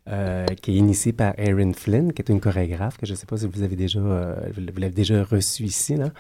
euh, 0.09 0.47
qui 0.63 0.73
est 0.73 0.75
initié 0.75 1.13
par 1.13 1.35
Erin 1.37 1.73
Flynn, 1.73 2.13
qui 2.13 2.23
est 2.23 2.29
une 2.29 2.41
chorégraphe 2.41 2.97
que 2.97 3.07
je 3.07 3.13
ne 3.13 3.17
sais 3.17 3.27
pas 3.27 3.37
si 3.37 3.47
vous 3.47 3.63
avez 3.63 3.75
déjà, 3.75 3.99
euh, 3.99 4.37
vous 4.55 4.63
l'avez 4.81 4.95
déjà 4.95 5.25
reçu 5.25 5.65
ici. 5.65 5.97
Là. 5.97 6.11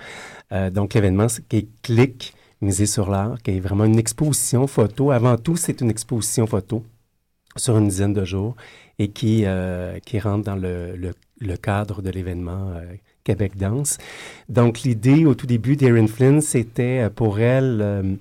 Euh, 0.52 0.70
donc, 0.70 0.94
l'événement, 0.94 1.28
qui 1.48 1.56
est 1.56 1.68
Clic, 1.82 2.34
misé 2.60 2.86
sur 2.86 3.10
l'art, 3.10 3.40
qui 3.42 3.52
est 3.52 3.60
vraiment 3.60 3.84
une 3.84 3.98
exposition 3.98 4.66
photo. 4.66 5.12
Avant 5.12 5.36
tout, 5.36 5.56
c'est 5.56 5.80
une 5.80 5.90
exposition 5.90 6.46
photo 6.46 6.84
sur 7.54 7.78
une 7.78 7.88
dizaine 7.88 8.12
de 8.12 8.24
jours 8.24 8.56
et 8.98 9.08
qui, 9.08 9.44
qui 10.04 10.18
rentre 10.18 10.44
dans 10.44 10.56
le, 10.56 10.96
le, 10.96 11.12
le 11.40 11.56
cadre 11.56 12.02
de 12.02 12.10
l'événement 12.10 12.72
Québec 13.24 13.56
Danse. 13.56 13.98
Donc, 14.48 14.82
l'idée 14.82 15.26
au 15.26 15.34
tout 15.34 15.46
début 15.46 15.76
d'Erin 15.76 16.06
Flynn, 16.06 16.40
c'était 16.40 17.08
pour 17.10 17.40
elle 17.40 18.18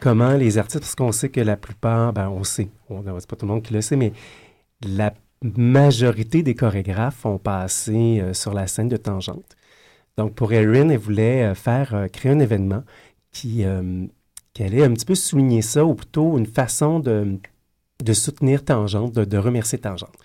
comment 0.00 0.34
les 0.34 0.58
artistes, 0.58 0.80
parce 0.80 0.94
qu'on 0.94 1.12
sait 1.12 1.28
que 1.28 1.40
la 1.40 1.56
plupart, 1.56 2.12
ben, 2.12 2.28
on 2.28 2.44
sait, 2.44 2.68
c'est 2.88 3.26
pas 3.26 3.36
tout 3.36 3.46
le 3.46 3.52
monde 3.52 3.62
qui 3.62 3.72
le 3.72 3.80
sait, 3.80 3.96
mais 3.96 4.12
la 4.82 5.14
majorité 5.42 6.42
des 6.42 6.54
chorégraphes 6.54 7.24
ont 7.24 7.38
passé 7.38 8.20
euh, 8.20 8.34
sur 8.34 8.52
la 8.54 8.66
scène 8.66 8.88
de 8.88 8.96
Tangente. 8.96 9.56
Donc, 10.16 10.34
pour 10.34 10.52
Erin, 10.52 10.88
elle 10.88 10.98
voulait 10.98 11.44
euh, 11.44 11.54
faire 11.54 11.94
euh, 11.94 12.08
créer 12.08 12.32
un 12.32 12.40
événement 12.40 12.82
qui, 13.30 13.64
qui, 14.54 14.62
allait 14.62 14.82
un 14.82 14.92
petit 14.92 15.04
peu 15.04 15.14
souligner 15.14 15.62
ça, 15.62 15.84
ou 15.84 15.94
plutôt 15.94 16.38
une 16.38 16.46
façon 16.46 16.98
de, 16.98 17.38
soutenir 18.12 18.64
Tangente, 18.64 19.12
de 19.12 19.38
remercier 19.38 19.78
Tangente. 19.78 20.16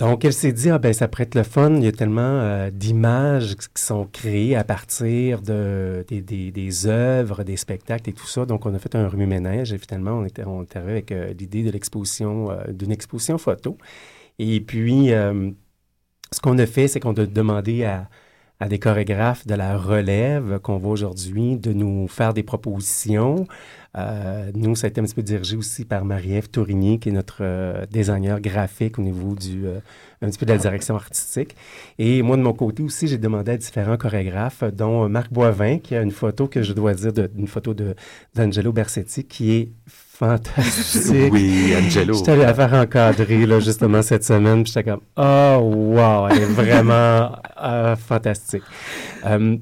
Donc, 0.00 0.24
elle 0.24 0.32
s'est 0.32 0.52
dit, 0.52 0.70
ah 0.70 0.78
ben, 0.78 0.92
ça 0.92 1.06
pourrait 1.06 1.22
être 1.22 1.36
le 1.36 1.44
fun. 1.44 1.72
Il 1.76 1.84
y 1.84 1.86
a 1.86 1.92
tellement 1.92 2.20
euh, 2.22 2.70
d'images 2.70 3.54
qui 3.54 3.82
sont 3.82 4.06
créées 4.06 4.56
à 4.56 4.64
partir 4.64 5.40
de, 5.40 6.04
des, 6.08 6.20
des, 6.20 6.50
des, 6.50 6.86
œuvres, 6.88 7.44
des 7.44 7.56
spectacles 7.56 8.10
et 8.10 8.12
tout 8.12 8.26
ça. 8.26 8.44
Donc, 8.44 8.66
on 8.66 8.74
a 8.74 8.78
fait 8.80 8.96
un 8.96 9.08
remue-ménage 9.08 9.72
et 9.72 9.78
finalement, 9.78 10.12
on 10.12 10.24
était, 10.24 10.44
on 10.44 10.64
était 10.64 10.78
arrivé 10.78 10.92
avec 10.92 11.12
euh, 11.12 11.32
l'idée 11.38 11.62
de 11.62 11.70
l'exposition, 11.70 12.50
euh, 12.50 12.72
d'une 12.72 12.90
exposition 12.90 13.38
photo. 13.38 13.78
Et 14.40 14.60
puis, 14.60 15.10
ce 15.10 16.40
qu'on 16.42 16.58
a 16.58 16.66
fait, 16.66 16.88
c'est 16.88 16.98
qu'on 16.98 17.14
a 17.14 17.26
demandé 17.26 17.84
à, 17.84 18.08
à 18.60 18.68
des 18.68 18.78
chorégraphes 18.78 19.46
de 19.46 19.54
la 19.54 19.76
relève 19.76 20.58
qu'on 20.60 20.78
voit 20.78 20.92
aujourd'hui 20.92 21.56
de 21.56 21.72
nous 21.72 22.08
faire 22.08 22.34
des 22.34 22.42
propositions. 22.42 23.46
Euh, 23.96 24.50
nous, 24.54 24.74
ça 24.74 24.86
a 24.86 24.90
été 24.90 25.00
un 25.00 25.04
petit 25.04 25.14
peu 25.14 25.22
dirigé 25.22 25.56
aussi 25.56 25.84
par 25.84 26.04
Marie-Ève 26.04 26.48
Tourigny, 26.48 26.98
qui 26.98 27.10
est 27.10 27.12
notre 27.12 27.38
euh, 27.42 27.86
designer 27.90 28.40
graphique 28.40 28.98
au 28.98 29.02
niveau 29.02 29.34
du, 29.34 29.66
euh, 29.66 29.78
un 30.20 30.28
petit 30.28 30.38
peu 30.38 30.46
de 30.46 30.52
la 30.52 30.58
direction 30.58 30.96
artistique. 30.96 31.54
Et 31.98 32.22
moi, 32.22 32.36
de 32.36 32.42
mon 32.42 32.52
côté 32.54 32.82
aussi, 32.82 33.06
j'ai 33.06 33.18
demandé 33.18 33.52
à 33.52 33.56
différents 33.56 33.96
chorégraphes, 33.96 34.64
dont 34.64 35.08
Marc 35.08 35.32
Boivin, 35.32 35.78
qui 35.78 35.94
a 35.94 36.02
une 36.02 36.10
photo 36.10 36.48
que 36.48 36.62
je 36.62 36.72
dois 36.72 36.94
dire, 36.94 37.12
une 37.38 37.46
photo 37.46 37.74
d'Angelo 38.34 38.72
Bersetti, 38.72 39.24
qui 39.24 39.52
est 39.52 39.72
fantastique. 39.86 41.32
Oui, 41.32 41.72
Angelo. 41.76 42.14
J'étais 42.14 42.32
allé 42.32 42.42
la 42.42 42.54
faire 42.54 42.74
encadrer, 42.74 43.46
là, 43.46 43.60
justement, 43.60 44.02
cette 44.02 44.24
semaine, 44.24 44.64
puis 44.64 44.72
j'étais 44.72 44.90
comme, 44.90 45.02
oh, 45.16 45.60
wow, 45.62 46.28
elle 46.28 46.42
est 46.42 46.46
vraiment 46.46 47.30
fantastique. 47.96 48.64
Il 49.24 49.60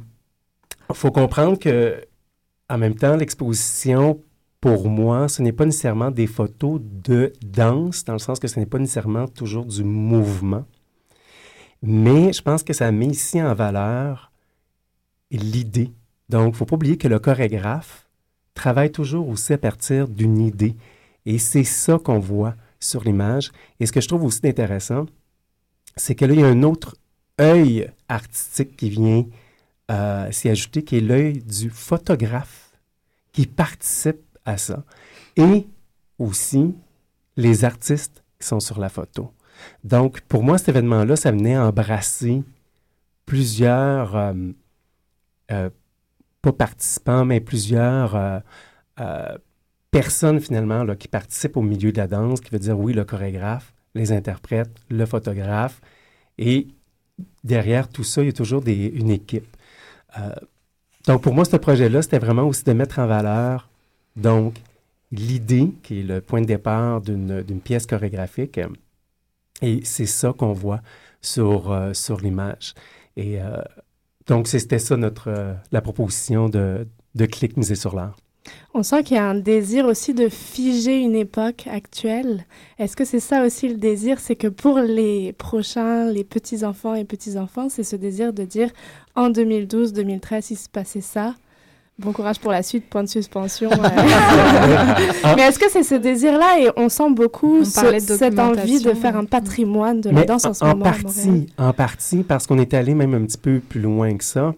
faut 0.94 1.10
comprendre 1.10 1.58
que 1.58 1.96
en 2.72 2.78
même 2.78 2.94
temps, 2.94 3.16
l'exposition, 3.16 4.18
pour 4.62 4.88
moi, 4.88 5.28
ce 5.28 5.42
n'est 5.42 5.52
pas 5.52 5.66
nécessairement 5.66 6.10
des 6.10 6.26
photos 6.26 6.80
de 6.82 7.30
danse, 7.44 8.02
dans 8.02 8.14
le 8.14 8.18
sens 8.18 8.38
que 8.38 8.48
ce 8.48 8.58
n'est 8.58 8.66
pas 8.66 8.78
nécessairement 8.78 9.28
toujours 9.28 9.66
du 9.66 9.84
mouvement. 9.84 10.64
Mais 11.82 12.32
je 12.32 12.40
pense 12.40 12.62
que 12.62 12.72
ça 12.72 12.90
met 12.90 13.08
ici 13.08 13.42
en 13.42 13.54
valeur 13.54 14.32
l'idée. 15.30 15.92
Donc, 16.30 16.46
il 16.46 16.52
ne 16.52 16.56
faut 16.56 16.64
pas 16.64 16.76
oublier 16.76 16.96
que 16.96 17.08
le 17.08 17.18
chorégraphe 17.18 18.08
travaille 18.54 18.90
toujours 18.90 19.28
aussi 19.28 19.52
à 19.52 19.58
partir 19.58 20.08
d'une 20.08 20.38
idée. 20.38 20.74
Et 21.26 21.36
c'est 21.36 21.64
ça 21.64 21.98
qu'on 22.02 22.20
voit 22.20 22.54
sur 22.80 23.04
l'image. 23.04 23.52
Et 23.80 23.86
ce 23.86 23.92
que 23.92 24.00
je 24.00 24.08
trouve 24.08 24.24
aussi 24.24 24.40
intéressant, 24.44 25.04
c'est 25.96 26.14
que 26.14 26.24
là, 26.24 26.32
il 26.32 26.40
y 26.40 26.42
a 26.42 26.46
un 26.46 26.62
autre 26.62 26.96
œil 27.38 27.90
artistique 28.08 28.76
qui 28.76 28.88
vient 28.88 29.26
euh, 29.90 30.32
s'y 30.32 30.48
ajouter, 30.48 30.82
qui 30.84 30.96
est 30.96 31.00
l'œil 31.02 31.42
du 31.42 31.68
photographe 31.68 32.61
qui 33.32 33.46
participent 33.46 34.38
à 34.44 34.56
ça. 34.56 34.84
Et 35.36 35.66
aussi 36.18 36.74
les 37.36 37.64
artistes 37.64 38.22
qui 38.38 38.46
sont 38.46 38.60
sur 38.60 38.78
la 38.78 38.88
photo. 38.88 39.32
Donc, 39.84 40.20
pour 40.22 40.42
moi, 40.42 40.58
cet 40.58 40.70
événement-là, 40.70 41.16
ça 41.16 41.30
venait 41.30 41.56
embrasser 41.56 42.42
plusieurs, 43.26 44.16
euh, 44.16 44.34
euh, 45.50 45.70
pas 46.40 46.52
participants, 46.52 47.24
mais 47.24 47.40
plusieurs 47.40 48.42
euh, 49.00 49.38
personnes 49.90 50.40
finalement 50.40 50.84
qui 50.96 51.08
participent 51.08 51.56
au 51.56 51.62
milieu 51.62 51.92
de 51.92 51.98
la 51.98 52.08
danse, 52.08 52.40
qui 52.40 52.50
veut 52.50 52.58
dire, 52.58 52.78
oui, 52.78 52.92
le 52.92 53.04
chorégraphe, 53.04 53.72
les 53.94 54.12
interprètes, 54.12 54.74
le 54.90 55.06
photographe. 55.06 55.80
Et 56.38 56.68
derrière 57.44 57.88
tout 57.88 58.04
ça, 58.04 58.22
il 58.22 58.26
y 58.26 58.30
a 58.30 58.32
toujours 58.32 58.62
une 58.66 59.10
équipe. 59.10 59.56
Donc, 61.06 61.22
pour 61.22 61.34
moi, 61.34 61.44
ce 61.44 61.56
projet-là, 61.56 62.02
c'était 62.02 62.18
vraiment 62.18 62.44
aussi 62.44 62.64
de 62.64 62.72
mettre 62.72 62.98
en 62.98 63.06
valeur, 63.06 63.68
donc, 64.16 64.54
l'idée, 65.10 65.72
qui 65.82 66.00
est 66.00 66.02
le 66.02 66.20
point 66.20 66.40
de 66.40 66.46
départ 66.46 67.00
d'une 67.00 67.60
pièce 67.62 67.86
chorégraphique. 67.86 68.60
Et 69.62 69.80
c'est 69.84 70.06
ça 70.06 70.32
qu'on 70.32 70.52
voit 70.52 70.80
sur, 71.20 71.70
euh, 71.70 71.92
sur 71.92 72.20
l'image. 72.20 72.74
Et 73.16 73.40
euh, 73.40 73.62
donc, 74.26 74.48
c'était 74.48 74.78
ça 74.78 74.96
notre, 74.96 75.28
euh, 75.28 75.54
la 75.70 75.80
proposition 75.80 76.48
de, 76.48 76.86
de 77.14 77.26
Clic 77.26 77.56
Musée 77.56 77.74
sur 77.74 77.94
l'art. 77.94 78.16
On 78.74 78.82
sent 78.82 79.02
qu'il 79.04 79.16
y 79.16 79.20
a 79.20 79.24
un 79.28 79.34
désir 79.34 79.84
aussi 79.86 80.14
de 80.14 80.28
figer 80.28 80.98
une 80.98 81.14
époque 81.14 81.64
actuelle. 81.70 82.44
Est-ce 82.78 82.96
que 82.96 83.04
c'est 83.04 83.20
ça 83.20 83.44
aussi 83.44 83.68
le 83.68 83.76
désir? 83.76 84.18
C'est 84.18 84.34
que 84.36 84.48
pour 84.48 84.78
les 84.78 85.32
prochains, 85.34 86.06
les 86.10 86.24
petits-enfants 86.24 86.94
et 86.94 87.04
petits-enfants, 87.04 87.68
c'est 87.68 87.84
ce 87.84 87.96
désir 87.96 88.32
de 88.32 88.44
dire 88.44 88.70
en 89.14 89.28
2012, 89.30 89.92
2013, 89.92 90.50
il 90.52 90.56
se 90.56 90.68
passait 90.68 91.02
ça. 91.02 91.34
bon 91.98 92.12
courage 92.12 92.40
pour 92.40 92.50
la 92.50 92.62
suite, 92.62 92.88
point 92.88 93.02
de 93.04 93.08
suspension. 93.08 93.70
euh. 93.70 93.76
Mais 95.36 95.42
est-ce 95.42 95.58
que 95.58 95.70
c'est 95.70 95.82
ce 95.84 95.94
désir-là? 95.96 96.58
Et 96.60 96.70
on 96.76 96.88
sent 96.88 97.10
beaucoup 97.10 97.60
On 97.60 97.64
ce- 97.64 97.98
cette 98.00 98.38
envie 98.38 98.82
de 98.82 98.92
faire 98.94 99.16
un 99.16 99.24
patrimoine 99.26 100.00
de 100.00 100.10
la 100.10 100.24
danse 100.24 100.46
en, 100.46 100.50
en, 100.50 100.54
ce 100.54 100.64
en 100.64 100.68
moment 100.68 100.84
partie, 100.84 101.46
en 101.58 101.72
partie, 101.72 102.22
parce 102.22 102.46
qu'on 102.46 102.58
est 102.58 102.74
allé 102.74 102.94
même 102.94 103.14
un 103.14 103.24
petit 103.24 103.38
peu 103.38 103.60
plus 103.60 103.80
loin 103.80 104.16
que 104.16 104.24
ça. 104.24 104.54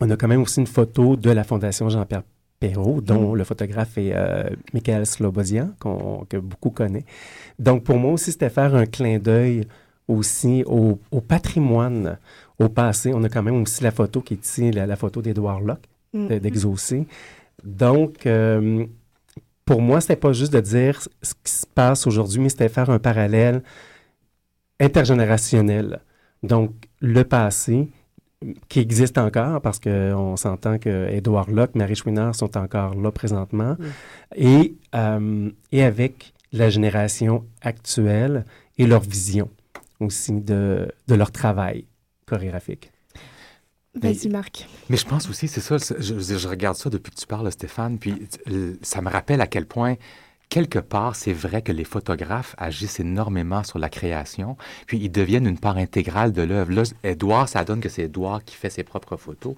On 0.00 0.08
a 0.10 0.16
quand 0.16 0.28
même 0.28 0.42
aussi 0.42 0.60
une 0.60 0.66
photo 0.66 1.16
de 1.16 1.30
la 1.30 1.42
Fondation 1.44 1.88
Jean-Pierre 1.88 2.22
Perrault, 2.60 3.00
dont 3.00 3.34
le 3.34 3.42
photographe 3.44 3.96
est 3.98 4.12
euh, 4.14 4.48
Michael 4.74 5.06
Slobodian, 5.06 5.70
qu'on, 5.80 6.26
que 6.28 6.36
beaucoup 6.36 6.70
connaissent. 6.70 7.04
Donc, 7.58 7.82
pour 7.84 7.96
moi 7.98 8.12
aussi, 8.12 8.30
c'était 8.32 8.50
faire 8.50 8.74
un 8.74 8.86
clin 8.86 9.18
d'œil 9.18 9.66
aussi 10.06 10.62
au, 10.66 10.98
au 11.10 11.20
patrimoine, 11.22 12.18
au 12.58 12.68
passé. 12.68 13.12
On 13.14 13.22
a 13.24 13.28
quand 13.30 13.42
même 13.42 13.62
aussi 13.62 13.82
la 13.82 13.90
photo 13.90 14.20
qui 14.20 14.34
est 14.34 14.44
ici, 14.46 14.70
la, 14.72 14.86
la 14.86 14.96
photo 14.96 15.22
d'Édouard 15.22 15.60
Locke, 15.60 15.86
Mm. 16.12 16.26
de- 16.26 16.38
d'Exaucé. 16.38 17.06
Donc, 17.64 18.26
euh, 18.26 18.84
pour 19.64 19.80
moi, 19.80 20.00
c'était 20.00 20.16
pas 20.16 20.32
juste 20.32 20.52
de 20.52 20.58
dire 20.60 21.00
ce 21.22 21.34
qui 21.44 21.52
se 21.52 21.64
passe 21.66 22.06
aujourd'hui, 22.08 22.40
mais 22.40 22.48
c'était 22.48 22.68
faire 22.68 22.90
un 22.90 22.98
parallèle 22.98 23.62
intergénérationnel. 24.80 26.00
Donc, 26.42 26.72
le 27.00 27.22
passé 27.24 27.88
qui 28.68 28.80
existe 28.80 29.18
encore, 29.18 29.60
parce 29.60 29.78
qu'on 29.78 30.36
s'entend 30.36 30.78
que 30.78 31.10
Édouard 31.10 31.50
Locke, 31.50 31.74
Marie 31.74 31.94
Chouinard 31.94 32.34
sont 32.34 32.56
encore 32.56 32.94
là 32.94 33.10
présentement, 33.12 33.76
et, 34.34 34.74
euh, 34.94 35.50
et 35.72 35.82
avec 35.82 36.32
la 36.52 36.70
génération 36.70 37.44
actuelle 37.60 38.44
et 38.78 38.86
leur 38.86 39.00
vision 39.02 39.50
aussi 40.00 40.32
de, 40.32 40.90
de 41.06 41.14
leur 41.14 41.30
travail 41.32 41.84
chorégraphique. 42.26 42.90
Vas-y, 43.94 44.28
Marc. 44.28 44.66
Mais 44.88 44.96
je 44.96 45.04
pense 45.04 45.28
aussi, 45.28 45.46
c'est 45.48 45.60
ça, 45.60 45.78
c'est- 45.78 46.00
je, 46.00 46.18
je- 46.18 46.38
je 46.38 46.48
regarde 46.48 46.76
ça 46.76 46.88
depuis 46.88 47.10
que 47.12 47.16
tu 47.20 47.26
parles, 47.26 47.50
Stéphane, 47.52 47.98
puis 47.98 48.14
euh, 48.48 48.74
ça 48.82 49.02
me 49.02 49.10
rappelle 49.10 49.40
à 49.40 49.46
quel 49.48 49.66
point, 49.66 49.96
quelque 50.50 50.80
part, 50.80 51.16
c'est 51.16 51.32
vrai 51.32 51.62
que 51.62 51.72
les 51.72 51.84
photographes 51.84 52.54
agissent 52.58 53.00
énormément 53.00 53.62
sur 53.62 53.78
la 53.78 53.88
création, 53.88 54.56
puis 54.86 54.98
ils 54.98 55.08
deviennent 55.08 55.46
une 55.46 55.58
part 55.58 55.78
intégrale 55.78 56.32
de 56.32 56.42
l'œuvre. 56.42 56.72
Là, 56.72 56.82
Edouard, 57.04 57.48
ça 57.48 57.64
donne 57.64 57.80
que 57.80 57.88
c'est 57.88 58.02
Edouard 58.02 58.44
qui 58.44 58.56
fait 58.56 58.68
ses 58.68 58.82
propres 58.82 59.16
photos. 59.16 59.54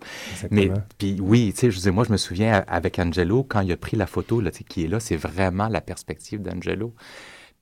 Mais, 0.51 0.65
Exactement. 0.67 0.87
puis 0.99 1.19
oui, 1.21 1.53
tu 1.55 1.61
sais, 1.61 1.71
je 1.71 1.91
moi, 1.91 2.05
je 2.05 2.13
me 2.13 2.17
souviens 2.19 2.63
avec 2.69 2.99
Angelo, 2.99 3.43
quand 3.43 3.61
il 3.63 3.73
a 3.73 3.77
pris 3.77 3.97
la 3.97 4.07
photo, 4.07 4.41
là, 4.41 4.51
qui 4.51 4.85
est 4.85 4.89
là, 4.89 5.01
c'est 5.01 5.17
vraiment 5.17 5.69
la 5.69 5.81
perspective 5.81 6.41
d'Angelo. 6.43 6.95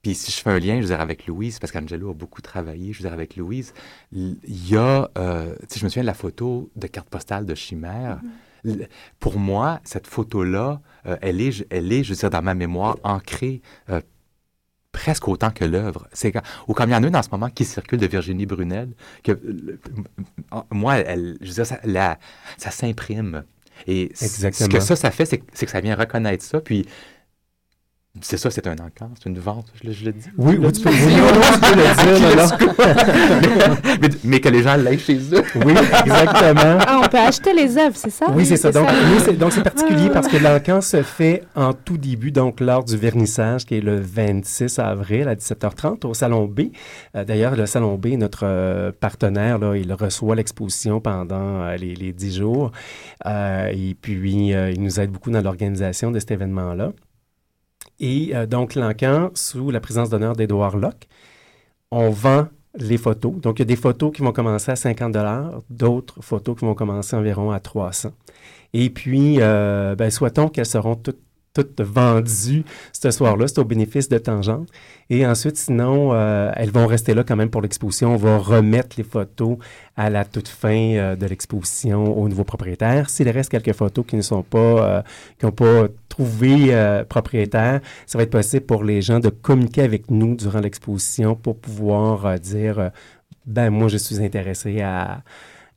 Puis 0.02 0.14
si 0.14 0.32
je 0.32 0.38
fais 0.38 0.50
un 0.50 0.58
lien, 0.58 0.76
je 0.76 0.80
veux 0.80 0.86
dire, 0.86 1.00
avec 1.00 1.26
Louise, 1.26 1.58
parce 1.58 1.72
qu'Angelo 1.72 2.10
a 2.10 2.14
beaucoup 2.14 2.40
travaillé, 2.42 2.92
je 2.92 2.98
veux 2.98 3.08
dire, 3.08 3.12
avec 3.12 3.36
Louise, 3.36 3.74
il 4.12 4.38
y 4.46 4.76
a, 4.76 5.08
euh, 5.18 5.54
tu 5.60 5.74
sais, 5.74 5.80
je 5.80 5.84
me 5.84 5.90
souviens 5.90 6.02
de 6.02 6.06
la 6.08 6.14
photo 6.14 6.70
de 6.74 6.86
carte 6.86 7.08
postale 7.08 7.46
de 7.46 7.54
Chimère. 7.54 8.18
L- 8.22 8.30
Pour 9.18 9.38
moi, 9.38 9.80
cette 9.84 10.06
photo-là, 10.06 10.80
euh, 11.06 11.16
elle, 11.22 11.40
est, 11.40 11.52
je- 11.52 11.64
elle 11.70 11.92
est, 11.92 12.04
je 12.04 12.10
veux 12.12 12.18
dire, 12.18 12.30
dans 12.30 12.42
ma 12.42 12.54
mémoire, 12.54 12.96
ancrée 13.04 13.62
euh, 13.88 14.00
presque 14.92 15.28
autant 15.28 15.50
que 15.50 15.64
l'œuvre. 15.64 16.08
C'est 16.12 16.32
ou 16.68 16.74
comme 16.74 16.90
il 16.90 16.92
y 16.92 16.96
en 16.96 17.02
a 17.02 17.06
une 17.06 17.16
en 17.16 17.22
ce 17.22 17.30
moment 17.30 17.48
qui 17.48 17.64
circule 17.64 17.98
de 18.00 18.06
Virginie 18.06 18.46
Brunel, 18.46 18.90
que 19.22 19.32
euh, 19.32 19.78
moi, 20.70 20.96
elle, 20.96 21.36
je 21.40 21.46
veux 21.48 21.54
dire, 21.54 21.66
ça, 21.66 21.78
la- 21.84 22.18
ça 22.58 22.70
s'imprime. 22.70 23.44
Et 23.86 24.10
ce 24.14 24.68
que 24.68 24.80
ça, 24.80 24.96
ça 24.96 25.10
fait, 25.10 25.24
c'est 25.26 25.38
que, 25.38 25.46
c'est 25.54 25.64
que 25.66 25.72
ça 25.72 25.80
vient 25.80 25.94
reconnaître 25.96 26.44
ça, 26.44 26.60
puis 26.60 26.86
c'est 28.22 28.36
ça, 28.36 28.50
c'est 28.50 28.66
un 28.66 28.72
encart, 28.72 29.08
c'est 29.22 29.28
une 29.30 29.38
vente, 29.38 29.66
je, 29.80 29.86
le- 29.86 29.92
je 29.94 30.04
le 30.06 30.12
dis. 30.12 30.26
Oui, 30.36 30.56
oui, 30.60 30.72
tu 30.72 30.80
peux- 30.82 30.90
oui, 30.90 31.14
non, 31.14 31.26
non, 31.32 31.40
tu 31.54 31.60
peux 31.60 31.76
le 31.76 32.18
dire, 32.18 33.78
mais, 33.80 33.98
mais- 34.02 34.08
mais 34.24 34.40
que 34.40 34.48
les 34.48 34.62
gens 34.64 34.76
l'aillent 34.76 34.98
chez 34.98 35.16
eux. 35.32 35.44
Oui, 35.64 35.72
exactement. 35.72 36.78
Ah, 36.86 37.00
on 37.04 37.08
peut 37.08 37.18
acheter 37.18 37.52
les 37.54 37.78
œuvres, 37.78 37.94
c'est 37.96 38.10
ça? 38.10 38.26
Oui, 38.30 38.44
c'est 38.44 38.56
ça. 38.56 38.72
Donc, 38.72 38.88
donc, 39.38 39.52
c'est 39.52 39.62
particulier 39.62 40.10
parce 40.12 40.26
que 40.26 40.36
l'encan 40.38 40.80
se 40.80 41.02
fait 41.02 41.44
en 41.54 41.72
tout 41.72 41.98
début, 41.98 42.32
donc 42.32 42.58
lors 42.60 42.82
du 42.84 42.96
vernissage 42.96 43.64
qui 43.64 43.76
est 43.76 43.80
le 43.80 44.00
26 44.00 44.80
avril 44.80 45.28
à 45.28 45.36
17h30 45.36 46.04
au 46.06 46.12
Salon 46.12 46.46
B. 46.46 46.62
Euh, 47.16 47.24
d'ailleurs, 47.24 47.54
le 47.54 47.66
Salon 47.66 47.94
B, 47.96 48.08
notre 48.18 48.40
euh, 48.44 48.90
partenaire, 48.98 49.58
là, 49.60 49.76
il 49.76 49.92
reçoit 49.92 50.34
l'exposition 50.34 51.00
pendant 51.00 51.62
euh, 51.62 51.76
les, 51.76 51.94
les 51.94 52.12
10 52.12 52.36
jours. 52.38 52.72
Euh, 53.26 53.68
et 53.72 53.94
puis, 53.94 54.52
euh, 54.52 54.72
il 54.72 54.82
nous 54.82 54.98
aide 54.98 55.10
beaucoup 55.12 55.30
dans 55.30 55.40
l'organisation 55.42 56.10
de 56.10 56.18
cet 56.18 56.32
événement-là. 56.32 56.90
Et 58.00 58.34
euh, 58.34 58.46
donc, 58.46 58.74
l'encan, 58.74 59.30
sous 59.34 59.70
la 59.70 59.80
présence 59.80 60.10
d'honneur 60.10 60.34
d'Édouard 60.34 60.76
Locke, 60.76 61.06
on 61.90 62.10
vend 62.10 62.48
les 62.76 62.96
photos. 62.96 63.34
Donc, 63.36 63.58
il 63.58 63.60
y 63.60 63.62
a 63.62 63.66
des 63.66 63.76
photos 63.76 64.12
qui 64.12 64.22
vont 64.22 64.32
commencer 64.32 64.72
à 64.72 64.76
50 64.76 65.16
d'autres 65.68 66.22
photos 66.22 66.58
qui 66.58 66.64
vont 66.64 66.74
commencer 66.74 67.14
environ 67.16 67.50
à 67.50 67.60
300. 67.60 68.12
Et 68.72 68.90
puis, 68.90 69.36
euh, 69.40 69.94
ben, 69.96 70.10
souhaitons 70.10 70.48
qu'elles 70.48 70.66
seront 70.66 70.96
toutes, 70.96 71.20
toutes 71.52 71.80
vendues 71.80 72.64
ce 72.92 73.10
soir-là. 73.10 73.48
C'est 73.48 73.58
au 73.58 73.64
bénéfice 73.64 74.08
de 74.08 74.18
Tangente. 74.18 74.68
Et 75.08 75.26
ensuite, 75.26 75.56
sinon, 75.56 76.12
euh, 76.12 76.52
elles 76.54 76.70
vont 76.70 76.86
rester 76.86 77.14
là 77.14 77.24
quand 77.24 77.36
même 77.36 77.50
pour 77.50 77.62
l'exposition. 77.62 78.14
On 78.14 78.16
va 78.16 78.38
remettre 78.38 78.96
les 78.96 79.04
photos 79.04 79.58
à 79.96 80.10
la 80.10 80.24
toute 80.24 80.48
fin 80.48 80.94
euh, 80.94 81.16
de 81.16 81.26
l'exposition 81.26 82.16
au 82.16 82.28
nouveau 82.28 82.44
propriétaire. 82.44 83.10
S'il 83.10 83.28
reste 83.28 83.50
quelques 83.50 83.72
photos 83.72 84.04
qui 84.06 84.16
ne 84.16 84.22
sont 84.22 84.42
pas, 84.42 84.58
euh, 84.58 85.02
qui 85.38 85.46
n'ont 85.46 85.52
pas 85.52 85.86
trouvé 86.08 86.76
propriétaire, 87.08 87.80
ça 88.06 88.18
va 88.18 88.24
être 88.24 88.30
possible 88.30 88.66
pour 88.66 88.84
les 88.84 89.00
gens 89.00 89.20
de 89.20 89.30
communiquer 89.30 89.82
avec 89.82 90.10
nous 90.10 90.34
durant 90.34 90.60
l'exposition 90.60 91.34
pour 91.34 91.56
pouvoir 91.56 92.38
dire, 92.38 92.90
ben 93.46 93.70
moi, 93.70 93.88
je 93.88 93.96
suis 93.96 94.22
intéressé 94.22 94.80
à, 94.82 95.22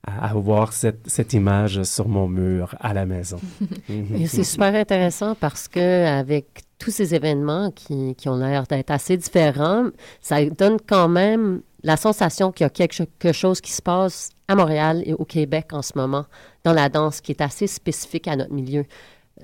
à 0.06 0.30
avoir 0.30 0.74
cette, 0.74 1.08
cette 1.10 1.34
image 1.34 1.84
sur 1.84 2.08
mon 2.08 2.28
mur 2.28 2.76
à 2.80 2.94
la 2.94 3.06
maison. 3.06 3.40
Mhm. 3.90 4.26
C'est 4.28 4.44
super 4.44 4.74
intéressant 4.76 5.36
parce 5.36 5.68
que 5.68 6.06
avec 6.06 6.64
tous 6.80 6.92
ces 6.92 7.14
événements 7.14 7.70
qui, 7.72 8.16
qui 8.16 8.30
ont 8.30 8.38
l'air 8.38 8.64
d'être 8.64 8.92
assez 8.92 9.18
différents, 9.18 9.88
ça 10.22 10.44
donne 10.46 10.78
quand 10.88 11.10
même 11.10 11.62
la 11.84 11.98
sensation 11.98 12.52
qu'il 12.52 12.64
y 12.64 12.68
a 12.68 12.70
quelque 12.70 13.32
chose 13.34 13.62
qui 13.62 13.72
se 13.72 13.82
passe 13.82 14.30
à 14.48 14.56
Montréal 14.56 15.04
et 15.06 15.14
au 15.14 15.26
Québec 15.26 15.68
en 15.74 15.82
ce 15.82 15.94
moment 15.96 16.26
dans 16.64 16.74
la 16.74 16.90
danse 16.90 17.20
qui 17.22 17.32
est 17.34 17.42
assez 17.42 17.68
spécifique 17.68 18.28
à 18.28 18.36
notre 18.36 18.54
milieu. 18.54 18.86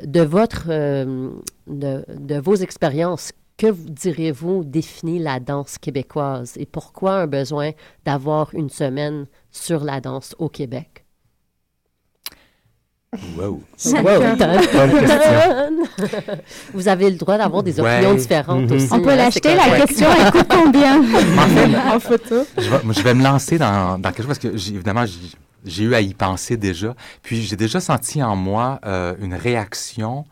De 0.03 0.21
votre, 0.21 0.67
euh, 0.69 1.29
de, 1.67 2.05
de 2.07 2.35
vos 2.39 2.55
expériences, 2.55 3.33
que 3.59 3.67
vous 3.67 3.89
diriez-vous 3.89 4.63
définit 4.63 5.19
la 5.19 5.39
danse 5.41 5.77
québécoise 5.77 6.53
et 6.57 6.65
pourquoi 6.65 7.13
un 7.15 7.27
besoin 7.27 7.71
d'avoir 8.05 8.55
une 8.55 8.69
semaine 8.69 9.25
sur 9.51 9.83
la 9.83 9.99
danse 10.01 10.33
au 10.39 10.47
Québec? 10.49 11.05
Wow. 13.37 13.61
Question. 13.75 14.03
Vous 16.73 16.87
avez 16.87 17.09
le 17.09 17.15
droit 17.17 17.37
d'avoir 17.39 17.63
des 17.63 17.79
opinions 17.79 18.11
Ouais. 18.11 18.15
différentes 18.17 18.69
Mhm. 18.69 18.77
aussi. 18.77 18.87
On 18.91 19.01
peut 19.01 19.09
hein, 19.09 19.15
l'acheter, 19.15 19.55
la 19.55 19.79
question, 19.85 20.07
elle 20.15 20.31
coûte 20.31 20.47
combien? 20.47 21.01
en 21.95 21.99
photo. 21.99 22.45
je, 22.57 22.69
vais, 22.69 22.83
moi, 22.83 22.93
je 22.93 23.01
vais 23.01 23.13
me 23.15 23.23
lancer 23.23 23.57
dans, 23.57 23.97
dans 23.99 24.09
quelque 24.11 24.17
chose 24.27 24.27
parce 24.27 24.37
que, 24.39 24.47
évidemment, 24.49 25.05
j'ai- 25.07 25.35
j'ai 25.65 25.83
eu 25.85 25.95
à 25.95 26.01
y 26.01 26.13
penser 26.13 26.55
déjà. 26.55 26.93
Puis, 27.23 27.41
j'ai 27.41 27.55
déjà 27.55 27.79
senti 27.79 28.21
en 28.23 28.35
moi 28.35 28.79
euh, 28.85 29.15
une 29.19 29.33
réaction 29.33 30.23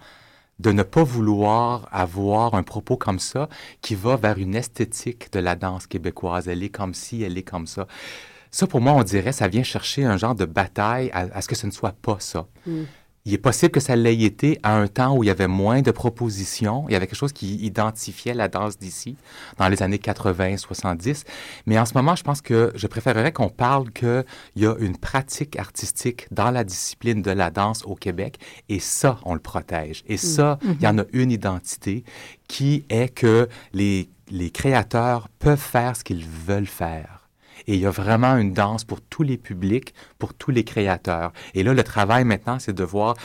de 0.60 0.72
ne 0.72 0.84
pas 0.84 1.04
vouloir 1.04 1.88
avoir 1.92 2.56
un 2.56 2.64
propos 2.64 2.98
comme 2.98 3.20
ça 3.20 3.48
qui 3.82 3.96
va 3.96 4.16
vers 4.16 4.38
une 4.38 4.56
esthétique 4.56 5.32
de 5.32 5.40
la 5.40 5.56
danse 5.56 5.88
québécoise. 5.88 6.48
Elle 6.48 6.64
est 6.64 6.70
comme 6.70 6.94
ci, 6.94 7.24
elle 7.24 7.38
est 7.38 7.44
comme 7.44 7.68
ça. 7.68 7.88
Ça, 8.50 8.66
pour 8.66 8.82
moi, 8.82 8.94
on 8.94 9.04
dirait, 9.04 9.34
ça 9.34 9.48
vient 9.48 9.64
chercher 9.64 10.06
un 10.06 10.18
genre 10.18 10.34
de 10.34 10.46
bataille 10.46 11.12
à, 11.14 11.42
ce 11.42 11.48
que 11.48 11.56
ce 11.56 11.68
ne 11.68 11.72
soit 11.72 11.92
pas 12.02 12.18
ça. 12.20 12.48
Mm. 12.66 12.84
Il 13.28 13.34
est 13.34 13.38
possible 13.38 13.72
que 13.72 13.82
ça 13.82 13.98
l'ait 13.98 14.18
été 14.18 14.58
à 14.64 14.78
un 14.78 14.88
temps 14.88 15.14
où 15.14 15.22
il 15.22 15.28
y 15.28 15.30
avait 15.30 15.50
moins 15.50 15.82
de 15.82 15.92
propositions. 15.92 16.86
Il 16.88 16.94
y 16.94 16.96
avait 16.96 17.08
quelque 17.08 17.20
chose 17.20 17.34
qui 17.34 17.56
identifiait 17.58 18.34
la 18.34 18.48
danse 18.48 18.80
d'ici 18.80 19.18
dans 19.58 19.68
les 19.68 19.84
années 19.84 20.00
80, 20.00 20.56
70. 20.56 21.26
Mais 21.66 21.78
en 21.78 21.86
ce 21.86 21.94
moment, 21.94 22.16
je 22.16 22.24
pense 22.24 22.40
que 22.40 22.72
je 22.74 22.88
préférerais 22.88 23.34
qu'on 23.34 23.50
parle 23.50 23.92
qu'il 23.92 24.24
y 24.56 24.66
a 24.66 24.76
une 24.80 24.96
pratique 24.96 25.60
artistique 25.60 26.28
dans 26.32 26.52
la 26.52 26.64
discipline 26.64 27.22
de 27.22 27.32
la 27.32 27.52
danse 27.52 27.84
au 27.84 27.96
Québec 27.96 28.40
et 28.70 28.80
ça, 28.80 29.20
on 29.26 29.34
le 29.34 29.42
protège. 29.42 30.06
Et 30.08 30.16
ça, 30.16 30.58
il 30.64 30.82
y 30.82 30.88
en 30.88 30.98
a 30.98 31.04
une 31.12 31.30
identité 31.30 32.06
qui 32.48 32.86
est 32.88 33.14
que 33.14 33.50
les, 33.74 34.10
les 34.32 34.52
créateurs 34.52 35.28
peuvent 35.40 35.60
faire 35.60 35.98
ce 35.98 36.06
qu'ils 36.06 36.26
veulent 36.26 36.66
faire. 36.66 37.17
Et 37.68 37.76
il 37.76 37.80
y 37.82 37.86
a 37.86 37.92
vraiment 37.92 38.38
une 38.38 38.54
danse 38.54 38.84
pour 38.84 39.02
tous 39.02 39.24
les 39.24 39.38
publics, 39.38 39.94
pour 40.20 40.34
tous 40.34 40.52
les 40.52 40.64
créateurs. 40.64 41.34
Et 41.54 41.64
là, 41.64 41.74
le 41.74 41.84
travail 41.84 42.24
maintenant, 42.24 42.60
c'est 42.60 42.74
de 42.74 42.84
voir 42.84 43.16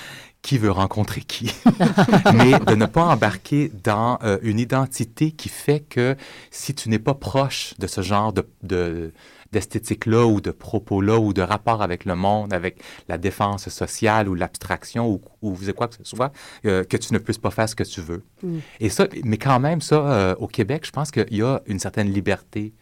qui 0.42 0.58
veut 0.58 0.72
rencontrer 0.72 1.20
qui, 1.20 1.54
mais 2.34 2.58
de 2.58 2.74
ne 2.74 2.86
pas 2.86 3.04
embarquer 3.04 3.70
dans 3.84 4.18
euh, 4.24 4.38
une 4.42 4.58
identité 4.58 5.30
qui 5.30 5.48
fait 5.48 5.80
que 5.80 6.16
si 6.50 6.74
tu 6.74 6.88
n'es 6.88 6.98
pas 6.98 7.14
proche 7.14 7.74
de 7.78 7.86
ce 7.86 8.00
genre 8.00 8.32
de, 8.32 8.44
de- 8.64 9.12
d'esthétique-là 9.52 10.26
ou 10.26 10.40
de 10.40 10.50
propos-là 10.50 11.20
ou 11.20 11.32
de 11.32 11.42
rapport 11.42 11.82
avec 11.82 12.04
le 12.04 12.16
monde, 12.16 12.52
avec 12.52 12.82
la 13.08 13.18
défense 13.18 13.68
sociale 13.68 14.28
ou 14.28 14.34
l'abstraction 14.34 15.08
ou, 15.08 15.20
ou 15.42 15.56
quoi 15.76 15.86
que 15.88 15.94
ce 15.94 16.04
soit, 16.04 16.32
euh, 16.66 16.82
que 16.82 16.96
tu 16.96 17.12
ne 17.12 17.18
puisses 17.18 17.38
pas 17.38 17.50
faire 17.50 17.68
ce 17.68 17.76
que 17.76 17.84
tu 17.84 18.00
veux. 18.00 18.24
Mm. 18.42 18.58
Et 18.80 18.88
ça, 18.88 19.06
mais 19.24 19.38
quand 19.38 19.60
même, 19.60 19.80
ça, 19.80 19.96
euh, 19.96 20.34
au 20.38 20.48
Québec, 20.48 20.84
je 20.84 20.90
pense 20.90 21.10
qu'il 21.12 21.36
y 21.36 21.42
a 21.42 21.62
une 21.66 21.78
certaine 21.78 22.10
liberté 22.10 22.72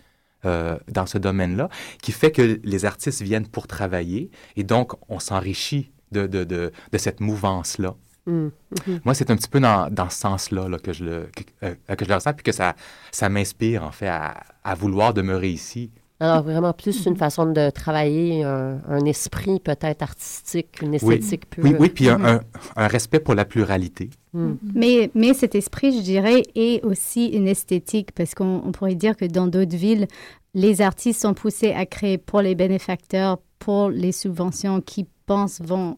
euh, 0.45 0.79
dans 0.89 1.07
ce 1.07 1.19
domaine-là, 1.19 1.69
qui 2.03 2.13
fait 2.13 2.33
que 2.33 2.61
les 2.63 2.85
artistes 2.85 3.23
viennent 3.23 3.49
pour 3.49 3.67
travailler 3.67 4.31
et 4.57 4.65
donc 4.65 4.93
on 5.09 5.19
s'enrichit 5.19 5.93
de, 6.13 6.27
de, 6.27 6.45
de, 6.45 6.73
de 6.93 6.99
cette 6.99 7.21
mouvance-là. 7.21 7.95
Mm. 8.27 8.49
Mhm. 8.87 9.01
Moi, 9.05 9.15
c'est 9.15 9.31
un 9.31 9.37
petit 9.37 9.49
peu 9.49 9.61
dans, 9.61 9.91
dans 9.91 10.09
ce 10.11 10.19
sens-là 10.19 10.69
là, 10.69 10.79
que, 10.79 10.93
je 10.93 11.05
le, 11.05 11.29
que, 11.35 11.43
euh, 11.65 11.75
que 11.97 12.05
je 12.05 12.11
le 12.11 12.15
ressens, 12.15 12.35
puis 12.35 12.45
que 12.45 12.53
ça, 12.53 12.75
ça 13.11 13.29
m'inspire, 13.29 13.83
en 13.83 13.93
fait, 13.93 14.09
à, 14.09 14.43
à 14.65 14.75
vouloir 14.75 15.15
demeurer 15.15 15.51
ici. 15.51 15.91
Alors, 16.23 16.43
vraiment 16.43 16.73
plus 16.75 17.07
une 17.07 17.17
façon 17.17 17.47
de 17.47 17.71
travailler 17.71 18.43
un, 18.45 18.79
un 18.89 19.05
esprit 19.07 19.59
peut-être 19.59 20.03
artistique, 20.03 20.83
une 20.83 20.91
Oui, 21.03 21.15
esthétique 21.15 21.49
pure. 21.49 21.65
oui, 21.65 21.75
oui, 21.81 21.89
puis 21.89 22.09
un, 22.11 22.23
un, 22.25 22.41
un 22.77 22.87
respect 22.87 23.21
pour 23.21 23.35
la 23.35 23.47
pluralité. 23.47 24.11
Mm. 24.35 24.53
Mais, 24.75 25.11
mais 25.15 25.33
cet 25.35 25.55
esprit, 25.55 25.97
je 25.97 26.03
dirais, 26.03 26.43
est 26.55 26.85
aussi 26.85 27.27
une 27.29 27.49
esthétique 27.49 28.13
parce 28.13 28.35
qu'on 28.35 28.63
on 28.67 28.71
pourrait 28.73 28.95
dire 28.97 29.17
que 29.17 29.25
dans 29.25 29.47
d'autres 29.47 29.77
villes, 29.77 30.07
les 30.53 30.83
artistes 30.83 31.23
sont 31.23 31.33
poussés 31.35 31.73
à 31.73 31.87
créer 31.87 32.19
pour 32.19 32.43
les 32.43 32.55
bénéfacteurs, 32.55 33.39
pour 33.59 33.89
les 33.89 34.13
subventions 34.13 34.81
qui 34.83 35.07
pensent 35.27 35.61
vont 35.63 35.97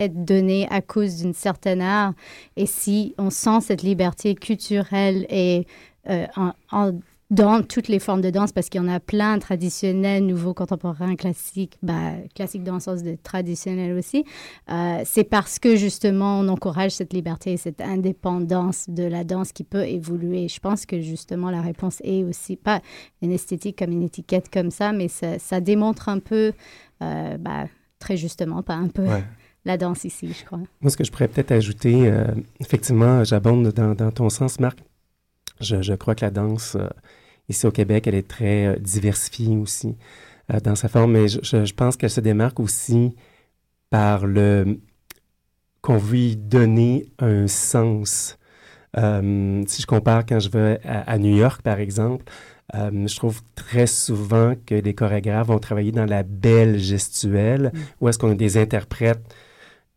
être 0.00 0.24
données 0.24 0.66
à 0.70 0.80
cause 0.80 1.18
d'une 1.18 1.34
certaine 1.34 1.82
art. 1.82 2.14
Et 2.56 2.66
si 2.66 3.14
on 3.18 3.30
sent 3.30 3.60
cette 3.60 3.82
liberté 3.84 4.34
culturelle 4.34 5.24
et 5.30 5.66
euh, 6.10 6.26
en- 6.36 6.52
en- 6.72 6.98
dans 7.32 7.62
toutes 7.62 7.88
les 7.88 7.98
formes 7.98 8.20
de 8.20 8.28
danse, 8.28 8.52
parce 8.52 8.68
qu'il 8.68 8.78
y 8.78 8.84
en 8.84 8.88
a 8.88 9.00
plein, 9.00 9.38
traditionnels, 9.38 10.26
nouveaux, 10.26 10.52
contemporains, 10.52 11.16
classiques, 11.16 11.78
bah, 11.82 12.12
classiques 12.34 12.62
dans 12.62 12.74
le 12.74 12.80
sens 12.80 13.02
de 13.02 13.16
traditionnel 13.22 13.96
aussi, 13.96 14.26
euh, 14.70 15.00
c'est 15.06 15.24
parce 15.24 15.58
que 15.58 15.74
justement 15.74 16.40
on 16.40 16.48
encourage 16.48 16.90
cette 16.90 17.14
liberté, 17.14 17.56
cette 17.56 17.80
indépendance 17.80 18.84
de 18.90 19.04
la 19.04 19.24
danse 19.24 19.52
qui 19.52 19.64
peut 19.64 19.86
évoluer. 19.86 20.46
Je 20.48 20.60
pense 20.60 20.84
que 20.84 21.00
justement 21.00 21.50
la 21.50 21.62
réponse 21.62 22.02
est 22.04 22.22
aussi 22.22 22.56
pas 22.56 22.82
une 23.22 23.32
esthétique 23.32 23.78
comme 23.78 23.92
une 23.92 24.02
étiquette 24.02 24.50
comme 24.52 24.70
ça, 24.70 24.92
mais 24.92 25.08
ça, 25.08 25.38
ça 25.38 25.62
démontre 25.62 26.10
un 26.10 26.18
peu, 26.18 26.52
euh, 27.02 27.38
bah, 27.38 27.64
très 27.98 28.18
justement, 28.18 28.62
pas 28.62 28.74
un 28.74 28.88
peu, 28.88 29.06
Ouais. 29.06 29.24
la 29.64 29.78
danse 29.78 30.04
ici, 30.04 30.34
je 30.38 30.44
crois. 30.44 30.60
Moi, 30.82 30.90
ce 30.90 30.98
que 30.98 31.04
je 31.04 31.10
pourrais 31.10 31.28
peut-être 31.28 31.52
ajouter, 31.52 32.10
euh, 32.10 32.26
effectivement, 32.60 33.24
j'abonde 33.24 33.68
dans, 33.72 33.94
dans 33.94 34.10
ton 34.10 34.28
sens, 34.28 34.60
Marc. 34.60 34.80
Je, 35.60 35.80
je 35.80 35.94
crois 35.94 36.14
que 36.14 36.24
la 36.24 36.30
danse, 36.30 36.76
euh, 36.76 36.88
ici 37.52 37.66
au 37.66 37.70
Québec, 37.70 38.06
elle 38.06 38.14
est 38.16 38.28
très 38.28 38.66
euh, 38.66 38.76
diversifiée 38.78 39.56
aussi 39.56 39.96
euh, 40.52 40.60
dans 40.60 40.74
sa 40.74 40.88
forme, 40.88 41.12
mais 41.12 41.28
je, 41.28 41.38
je- 41.42 41.64
je 41.64 41.74
pense 41.74 41.96
qu'elle 41.96 42.10
se 42.10 42.20
démarque 42.20 42.60
aussi 42.60 43.14
par 43.90 44.26
le 44.26 44.80
qu'on 45.80 45.98
veut 45.98 46.16
y 46.18 46.36
donner 46.36 47.06
un 47.18 47.46
sens. 47.48 48.38
Euh, 48.98 49.62
si 49.66 49.82
je 49.82 49.86
compare 49.86 50.24
quand 50.26 50.38
je 50.38 50.48
vais 50.48 50.80
à, 50.84 51.00
à 51.10 51.18
New 51.18 51.34
York, 51.34 51.62
par 51.62 51.78
exemple, 51.80 52.24
euh, 52.74 53.06
je 53.06 53.16
trouve 53.16 53.40
très 53.54 53.86
souvent 53.86 54.54
que 54.66 54.74
les 54.76 54.94
chorégraphes 54.94 55.48
vont 55.48 55.58
travailler 55.58 55.92
dans 55.92 56.04
la 56.06 56.22
belle 56.22 56.78
gestuelle, 56.78 57.72
où 58.00 58.08
est-ce 58.08 58.18
qu'on 58.18 58.30
a 58.30 58.34
des 58.34 58.58
interprètes 58.58 59.22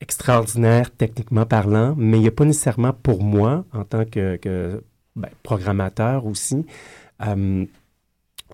extraordinaires 0.02 0.92
techniquement 0.92 1.46
parlant, 1.46 1.94
mais 1.98 2.18
il 2.18 2.22
n'y 2.22 2.28
a 2.28 2.32
pas 2.32 2.46
nécessairement 2.46 2.94
pour 2.94 3.24
moi, 3.24 3.66
en 3.74 3.84
tant 3.84 4.06
que, 4.06 4.38
que, 4.38 4.84
ben, 5.16 5.30
programmateur 5.44 6.26
aussi, 6.26 6.66
euh, 7.22 7.66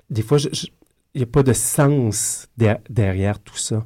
des 0.10 0.22
fois, 0.22 0.38
il 0.40 1.18
n'y 1.18 1.24
a 1.24 1.28
pas 1.28 1.44
de 1.44 1.54
sens 1.54 2.48
der- 2.58 2.80
derrière 2.90 3.40
tout 3.40 3.58
ça. 3.58 3.86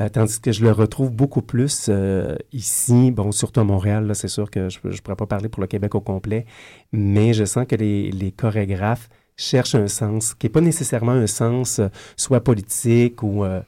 Euh, 0.00 0.08
tandis 0.08 0.40
que 0.40 0.50
je 0.50 0.62
le 0.64 0.72
retrouve 0.72 1.10
beaucoup 1.10 1.42
plus 1.42 1.86
euh, 1.88 2.36
ici, 2.52 3.12
bon, 3.12 3.30
surtout 3.30 3.60
à 3.60 3.64
Montréal, 3.64 4.10
c'est 4.14 4.28
sûr 4.28 4.50
que 4.50 4.68
je 4.68 4.80
ne 4.82 4.96
pourrais 4.98 5.16
pas 5.16 5.26
parler 5.26 5.48
pour 5.48 5.60
le 5.60 5.68
Québec 5.68 5.94
au 5.94 6.00
complet, 6.00 6.46
mais 6.92 7.32
je 7.32 7.44
sens 7.44 7.64
que 7.66 7.76
les, 7.76 8.34
chorégraphes 8.36 9.08
cherchent 9.36 9.76
un 9.76 9.88
sens 9.88 10.34
qui 10.34 10.46
n'est 10.46 10.50
pas 10.52 10.60
nécessairement 10.60 11.12
un 11.12 11.28
sens 11.28 11.80
soit 12.16 12.40
politique 12.40 13.22
ou 13.22 13.44
au 13.44 13.62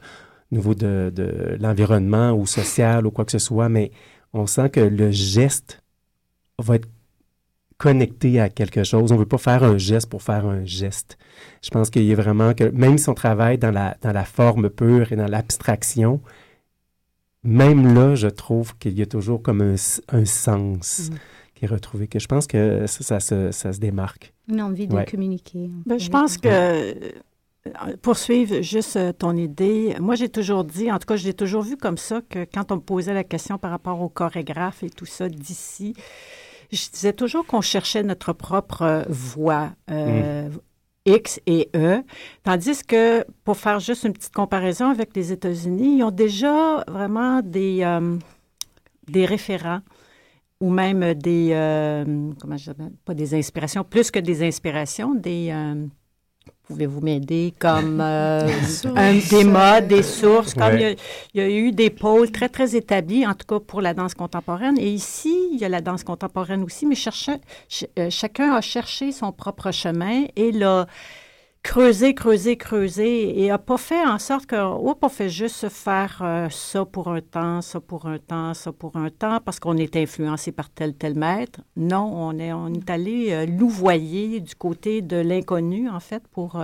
niveau 0.50 0.74
de 0.74 1.56
l'environnement 1.60 2.32
ou 2.32 2.46
social 2.46 3.06
ou 3.06 3.10
quoi 3.12 3.24
que 3.24 3.32
ce 3.32 3.38
soit, 3.38 3.68
mais 3.68 3.92
on 4.32 4.46
sent 4.46 4.70
que 4.70 4.80
le 4.80 5.10
geste 5.10 5.82
va 6.58 6.76
être 6.76 6.88
connecté 7.78 8.40
à 8.40 8.48
quelque 8.48 8.84
chose. 8.84 9.12
On 9.12 9.14
ne 9.16 9.20
veut 9.20 9.26
pas 9.26 9.38
faire 9.38 9.62
un 9.62 9.76
geste 9.78 10.08
pour 10.08 10.22
faire 10.22 10.46
un 10.46 10.64
geste. 10.64 11.18
Je 11.62 11.70
pense 11.70 11.90
qu'il 11.90 12.04
y 12.04 12.12
a 12.12 12.16
vraiment 12.16 12.54
que, 12.54 12.64
même 12.64 12.96
si 12.98 13.08
on 13.08 13.14
travaille 13.14 13.58
dans 13.58 13.70
la, 13.70 13.96
dans 14.02 14.12
la 14.12 14.24
forme 14.24 14.70
pure 14.70 15.12
et 15.12 15.16
dans 15.16 15.26
l'abstraction, 15.28 16.20
même 17.44 17.94
là, 17.94 18.14
je 18.14 18.28
trouve 18.28 18.76
qu'il 18.78 18.98
y 18.98 19.02
a 19.02 19.06
toujours 19.06 19.42
comme 19.42 19.60
un, 19.60 19.74
un 20.08 20.24
sens 20.24 21.10
qui 21.54 21.64
est 21.64 21.68
retrouvé, 21.68 22.06
que 22.08 22.18
je 22.18 22.26
pense 22.26 22.46
que 22.46 22.86
ça, 22.86 23.02
ça 23.04 23.20
se, 23.20 23.50
ça 23.52 23.72
se 23.72 23.78
démarque. 23.78 24.32
Une 24.48 24.60
envie 24.60 24.86
de 24.86 24.94
Ouais. 24.94 25.04
communiquer. 25.04 25.70
Ben, 25.86 25.98
je 25.98 26.10
pense 26.10 26.36
que, 26.38 26.48
euh, 26.48 26.94
poursuivre 28.02 28.62
juste 28.62 28.96
euh, 28.96 29.12
ton 29.12 29.36
idée, 29.36 29.96
moi 30.00 30.14
j'ai 30.16 30.28
toujours 30.28 30.64
dit, 30.64 30.90
en 30.92 30.98
tout 30.98 31.06
cas 31.06 31.16
je 31.16 31.24
l'ai 31.24 31.34
toujours 31.34 31.62
vu 31.62 31.76
comme 31.76 31.96
ça, 31.98 32.20
que 32.28 32.44
quand 32.52 32.70
on 32.72 32.76
me 32.76 32.80
posait 32.80 33.14
la 33.14 33.24
question 33.24 33.58
par 33.58 33.70
rapport 33.70 34.00
au 34.02 34.08
chorégraphe 34.08 34.82
et 34.82 34.90
tout 34.90 35.06
ça 35.06 35.28
d'ici, 35.28 35.94
je 36.72 36.90
disais 36.90 37.12
toujours 37.12 37.46
qu'on 37.46 37.60
cherchait 37.60 38.02
notre 38.02 38.32
propre 38.32 38.82
euh, 38.82 39.02
voix. 39.08 39.70
euh, 39.90 40.48
X 41.08 41.40
et 41.46 41.70
E. 41.74 42.02
Tandis 42.42 42.82
que, 42.84 43.24
pour 43.44 43.56
faire 43.56 43.78
juste 43.78 44.02
une 44.02 44.12
petite 44.12 44.34
comparaison 44.34 44.90
avec 44.90 45.14
les 45.14 45.30
États-Unis, 45.30 45.98
ils 45.98 46.02
ont 46.02 46.10
déjà 46.10 46.82
vraiment 46.88 47.42
des, 47.42 47.82
euh, 47.84 48.16
des 49.06 49.24
référents 49.24 49.82
ou 50.60 50.68
même 50.70 51.14
des, 51.14 51.50
euh, 51.52 52.32
comment 52.40 52.56
je 52.56 52.72
dirais, 52.72 52.90
pas 53.04 53.14
des 53.14 53.34
inspirations, 53.34 53.84
plus 53.84 54.10
que 54.10 54.18
des 54.18 54.44
inspirations, 54.44 55.14
des, 55.14 55.50
euh, 55.52 55.86
pouvez-vous 56.66 57.00
m'aider, 57.00 57.54
comme 57.58 58.00
euh, 58.00 58.48
un- 58.96 59.14
des 59.30 59.44
modes, 59.44 59.86
des 59.88 60.02
sources, 60.02 60.52
comme 60.54 60.74
Ouais. 60.74 60.96
il, 61.34 61.38
y 61.38 61.40
a, 61.40 61.48
il 61.48 61.52
y 61.52 61.54
a 61.54 61.58
eu 61.68 61.72
des 61.72 61.90
pôles 61.90 62.30
très, 62.32 62.48
très 62.48 62.74
établis, 62.74 63.26
en 63.26 63.34
tout 63.34 63.46
cas 63.46 63.60
pour 63.60 63.80
la 63.80 63.94
danse 63.94 64.14
contemporaine. 64.14 64.76
Et 64.78 64.90
ici, 64.90 65.34
il 65.52 65.58
y 65.58 65.64
a 65.64 65.68
la 65.68 65.80
danse 65.80 66.02
contemporaine 66.04 66.62
aussi, 66.64 66.84
mais 66.86 66.96
cherchait- 66.96 67.40
ch- 67.68 67.88
euh, 67.98 68.10
chacun 68.10 68.52
a 68.54 68.60
cherché 68.60 69.12
son 69.12 69.30
propre 69.32 69.70
chemin 69.70 70.24
et 70.34 70.50
l'a 70.52 70.86
creusé, 71.66 72.14
creusé, 72.14 72.56
creusé 72.56 73.42
et 73.42 73.50
a 73.50 73.58
pas 73.58 73.76
fait 73.76 74.06
en 74.06 74.20
sorte 74.20 74.46
que, 74.46 74.54
hop, 74.54 74.98
on 75.02 75.08
fait 75.08 75.28
juste 75.28 75.56
se 75.56 75.68
faire 75.68 76.20
euh, 76.22 76.48
ça 76.48 76.84
pour 76.84 77.08
un 77.08 77.20
temps, 77.20 77.60
ça 77.60 77.80
pour 77.80 78.06
un 78.06 78.18
temps, 78.18 78.54
ça 78.54 78.70
pour 78.70 78.94
un 78.94 79.10
temps, 79.10 79.40
parce 79.44 79.58
qu'on 79.58 79.76
est 79.76 79.96
influencé 79.96 80.52
par 80.52 80.70
tel, 80.70 80.94
tel 80.94 81.16
maître. 81.16 81.60
Non, 81.76 82.08
on 82.14 82.38
est, 82.38 82.52
on 82.52 82.72
est 82.72 82.88
allé 82.88 83.32
euh, 83.32 83.46
louvoyer 83.46 84.38
du 84.38 84.54
côté 84.54 85.02
de 85.02 85.16
l'inconnu, 85.16 85.90
en 85.90 85.98
fait, 85.98 86.22
pour 86.28 86.56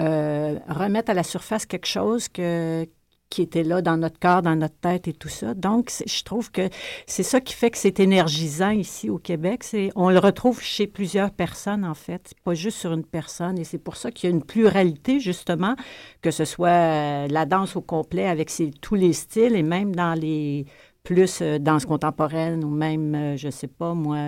euh, 0.00 0.58
remettre 0.66 1.10
à 1.10 1.14
la 1.14 1.24
surface 1.24 1.66
quelque 1.66 1.86
chose 1.86 2.28
que, 2.28 2.88
qui 3.32 3.40
était 3.40 3.62
là 3.62 3.80
dans 3.80 3.96
notre 3.96 4.18
corps, 4.18 4.42
dans 4.42 4.54
notre 4.54 4.76
tête 4.76 5.08
et 5.08 5.14
tout 5.14 5.30
ça. 5.30 5.54
Donc, 5.54 5.90
je 6.04 6.22
trouve 6.22 6.52
que 6.52 6.68
c'est 7.06 7.22
ça 7.22 7.40
qui 7.40 7.54
fait 7.54 7.70
que 7.70 7.78
c'est 7.78 7.98
énergisant 7.98 8.72
ici 8.72 9.08
au 9.08 9.16
Québec. 9.16 9.64
On 9.96 10.10
le 10.10 10.18
retrouve 10.18 10.60
chez 10.60 10.86
plusieurs 10.86 11.30
personnes, 11.30 11.82
en 11.82 11.94
fait, 11.94 12.34
pas 12.44 12.52
juste 12.52 12.76
sur 12.76 12.92
une 12.92 13.06
personne. 13.06 13.58
Et 13.58 13.64
c'est 13.64 13.78
pour 13.78 13.96
ça 13.96 14.10
qu'il 14.10 14.28
y 14.28 14.32
a 14.32 14.36
une 14.36 14.44
pluralité, 14.44 15.18
justement, 15.18 15.76
que 16.20 16.30
ce 16.30 16.44
soit 16.44 16.68
euh, 16.68 17.26
la 17.28 17.46
danse 17.46 17.74
au 17.74 17.80
complet 17.80 18.28
avec 18.28 18.52
tous 18.82 18.96
les 18.96 19.14
styles 19.14 19.56
et 19.56 19.62
même 19.62 19.96
dans 19.96 20.12
les 20.12 20.66
plus 21.02 21.40
euh, 21.40 21.58
danse 21.58 21.86
contemporaine 21.86 22.62
ou 22.62 22.68
même, 22.68 23.14
euh, 23.14 23.36
je 23.38 23.48
sais 23.48 23.66
pas, 23.66 23.94
moi, 23.94 24.18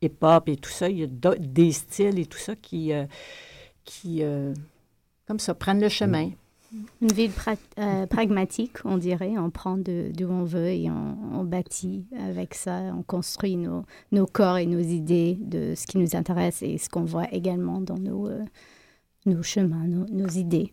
hip-hop 0.00 0.48
et 0.48 0.56
tout 0.56 0.70
ça. 0.70 0.88
Il 0.88 0.98
y 0.98 1.02
a 1.02 1.34
des 1.38 1.72
styles 1.72 2.18
et 2.18 2.24
tout 2.24 2.38
ça 2.38 2.56
qui, 2.56 2.92
qui 3.84 4.22
comme 5.26 5.40
ça, 5.40 5.54
prennent 5.54 5.80
le 5.80 5.90
chemin. 5.90 6.30
Une 7.02 7.12
ville 7.12 7.30
euh, 7.78 8.06
pragmatique, 8.06 8.84
on 8.84 8.96
dirait. 8.96 9.38
On 9.38 9.50
prend 9.50 9.76
d'où 9.76 10.28
on 10.28 10.44
veut 10.44 10.68
et 10.68 10.90
on, 10.90 11.44
bâtit 11.44 12.06
avec 12.18 12.54
ça. 12.54 12.80
On 12.96 13.02
construit 13.02 13.56
nos, 13.56 13.84
nos 14.12 14.26
corps 14.26 14.58
et 14.58 14.66
nos 14.66 14.80
idées 14.80 15.36
de 15.40 15.74
ce 15.74 15.86
qui 15.86 15.98
nous 15.98 16.16
intéresse 16.16 16.62
et 16.62 16.78
ce 16.78 16.88
qu'on 16.88 17.04
voit 17.04 17.32
également 17.32 17.80
dans 17.80 17.98
nos, 17.98 18.28
euh, 18.28 18.44
nos 19.26 19.42
chemins, 19.42 19.86
nos, 19.86 20.28
idées. 20.28 20.72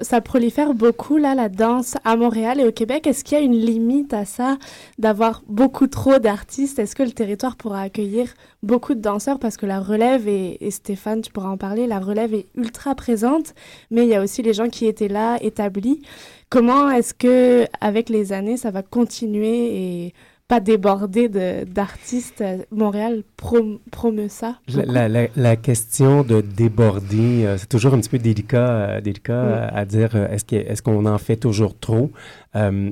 ça 0.00 0.20
prolifère 0.20 0.74
beaucoup, 0.74 1.16
là, 1.16 1.34
la 1.34 1.48
danse 1.48 1.96
à 2.04 2.16
Montréal 2.16 2.60
et 2.60 2.66
au 2.66 2.72
Québec. 2.72 3.06
Est-ce 3.06 3.22
qu'il 3.24 3.38
y 3.38 3.40
a 3.40 3.44
une 3.44 3.56
limite 3.56 4.12
à 4.12 4.24
ça, 4.24 4.58
d'avoir 4.98 5.42
beaucoup 5.46 5.86
trop 5.86 6.18
d'artistes? 6.18 6.78
Est-ce 6.78 6.96
que 6.96 7.02
le 7.02 7.12
territoire 7.12 7.56
pourra 7.56 7.82
accueillir 7.82 8.32
beaucoup 8.62 8.94
de 8.94 9.00
danseurs? 9.00 9.38
Parce 9.38 9.56
que 9.56 9.66
la 9.66 9.80
relève, 9.80 10.26
et, 10.26 10.64
et 10.64 10.70
Stéphane, 10.70 11.22
tu 11.22 11.30
pourras 11.30 11.50
en 11.50 11.56
parler, 11.58 11.86
la 11.86 12.00
relève 12.00 12.34
est 12.34 12.46
ultra 12.56 12.94
présente, 12.94 13.54
mais 13.90 14.04
il 14.04 14.08
y 14.08 14.14
a 14.14 14.22
aussi 14.22 14.42
les 14.42 14.54
gens 14.54 14.68
qui 14.68 14.86
étaient 14.86 15.08
là, 15.08 15.36
établis. 15.40 16.02
Comment 16.48 16.90
est-ce 16.90 17.14
que, 17.14 17.66
avec 17.80 18.08
les 18.08 18.32
années, 18.32 18.56
ça 18.56 18.70
va 18.70 18.82
continuer 18.82 20.06
et 20.06 20.14
pas 20.50 20.58
déborder 20.58 21.28
de- 21.28 21.64
d'artistes? 21.64 22.42
Montréal 22.72 23.22
prom- 23.36 23.78
promeut 23.92 24.28
ça? 24.28 24.58
La, 24.74 25.08
la- 25.08 25.28
la- 25.36 25.56
question 25.56 26.24
de 26.24 26.40
déborder, 26.40 27.46
euh, 27.46 27.56
c'est 27.56 27.68
toujours 27.68 27.94
un 27.94 28.00
petit 28.00 28.08
peu 28.08 28.18
délicat, 28.18 28.68
euh, 28.68 29.00
délicat 29.00 29.32
euh, 29.44 29.68
à 29.72 29.84
dire 29.84 30.10
euh, 30.16 30.26
est-ce 30.28 30.82
qu'on 30.82 31.06
en 31.06 31.18
fait 31.18 31.36
toujours 31.36 31.78
trop? 31.78 32.10
Euh, 32.56 32.90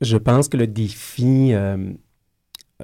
je 0.00 0.16
pense 0.16 0.48
que 0.48 0.56
le 0.56 0.66
défi, 0.66 1.52
euh, 1.52 1.76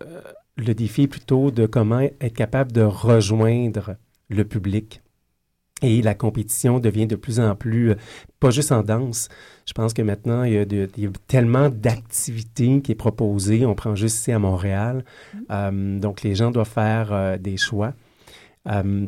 euh, 0.03 0.21
le 0.57 0.75
défi 0.75 1.03
est 1.05 1.13
plutôt 1.17 1.51
de 1.51 1.65
comment 1.67 2.01
être 2.01 2.35
capable 2.35 2.73
de 2.73 2.83
rejoindre 2.83 3.97
le 4.29 4.45
public. 4.45 5.01
Et 5.83 6.03
la 6.03 6.15
compétition 6.15 6.79
devient 6.79 7.07
de 7.07 7.17
plus 7.17 7.41
en 7.41 7.55
plus, 7.57 7.91
euh, 7.91 7.95
pas 8.41 8.51
juste 8.51 8.73
en 8.73 8.83
danse. 8.83 9.29
Je 9.67 9.73
pense 9.73 9.93
que 9.93 10.03
maintenant, 10.03 10.45
il 10.45 10.53
y 10.55 10.59
a, 10.59 10.65
de, 10.65 10.89
il 10.97 11.03
y 11.03 11.07
a 11.07 11.11
tellement 11.27 11.69
d'activités 11.69 12.81
qui 12.81 12.93
est 12.93 12.95
proposées. 12.95 13.67
On 13.67 13.75
prend 13.75 13.95
juste 13.95 14.19
ici 14.19 14.33
à 14.33 14.39
Montréal. 14.39 15.05
Euh, 15.51 15.99
donc, 15.99 16.23
les 16.23 16.35
gens 16.37 16.51
doivent 16.53 16.69
faire 16.69 17.13
euh, 17.13 17.39
des 17.39 17.57
choix. 17.57 17.93
Euh, 18.69 19.07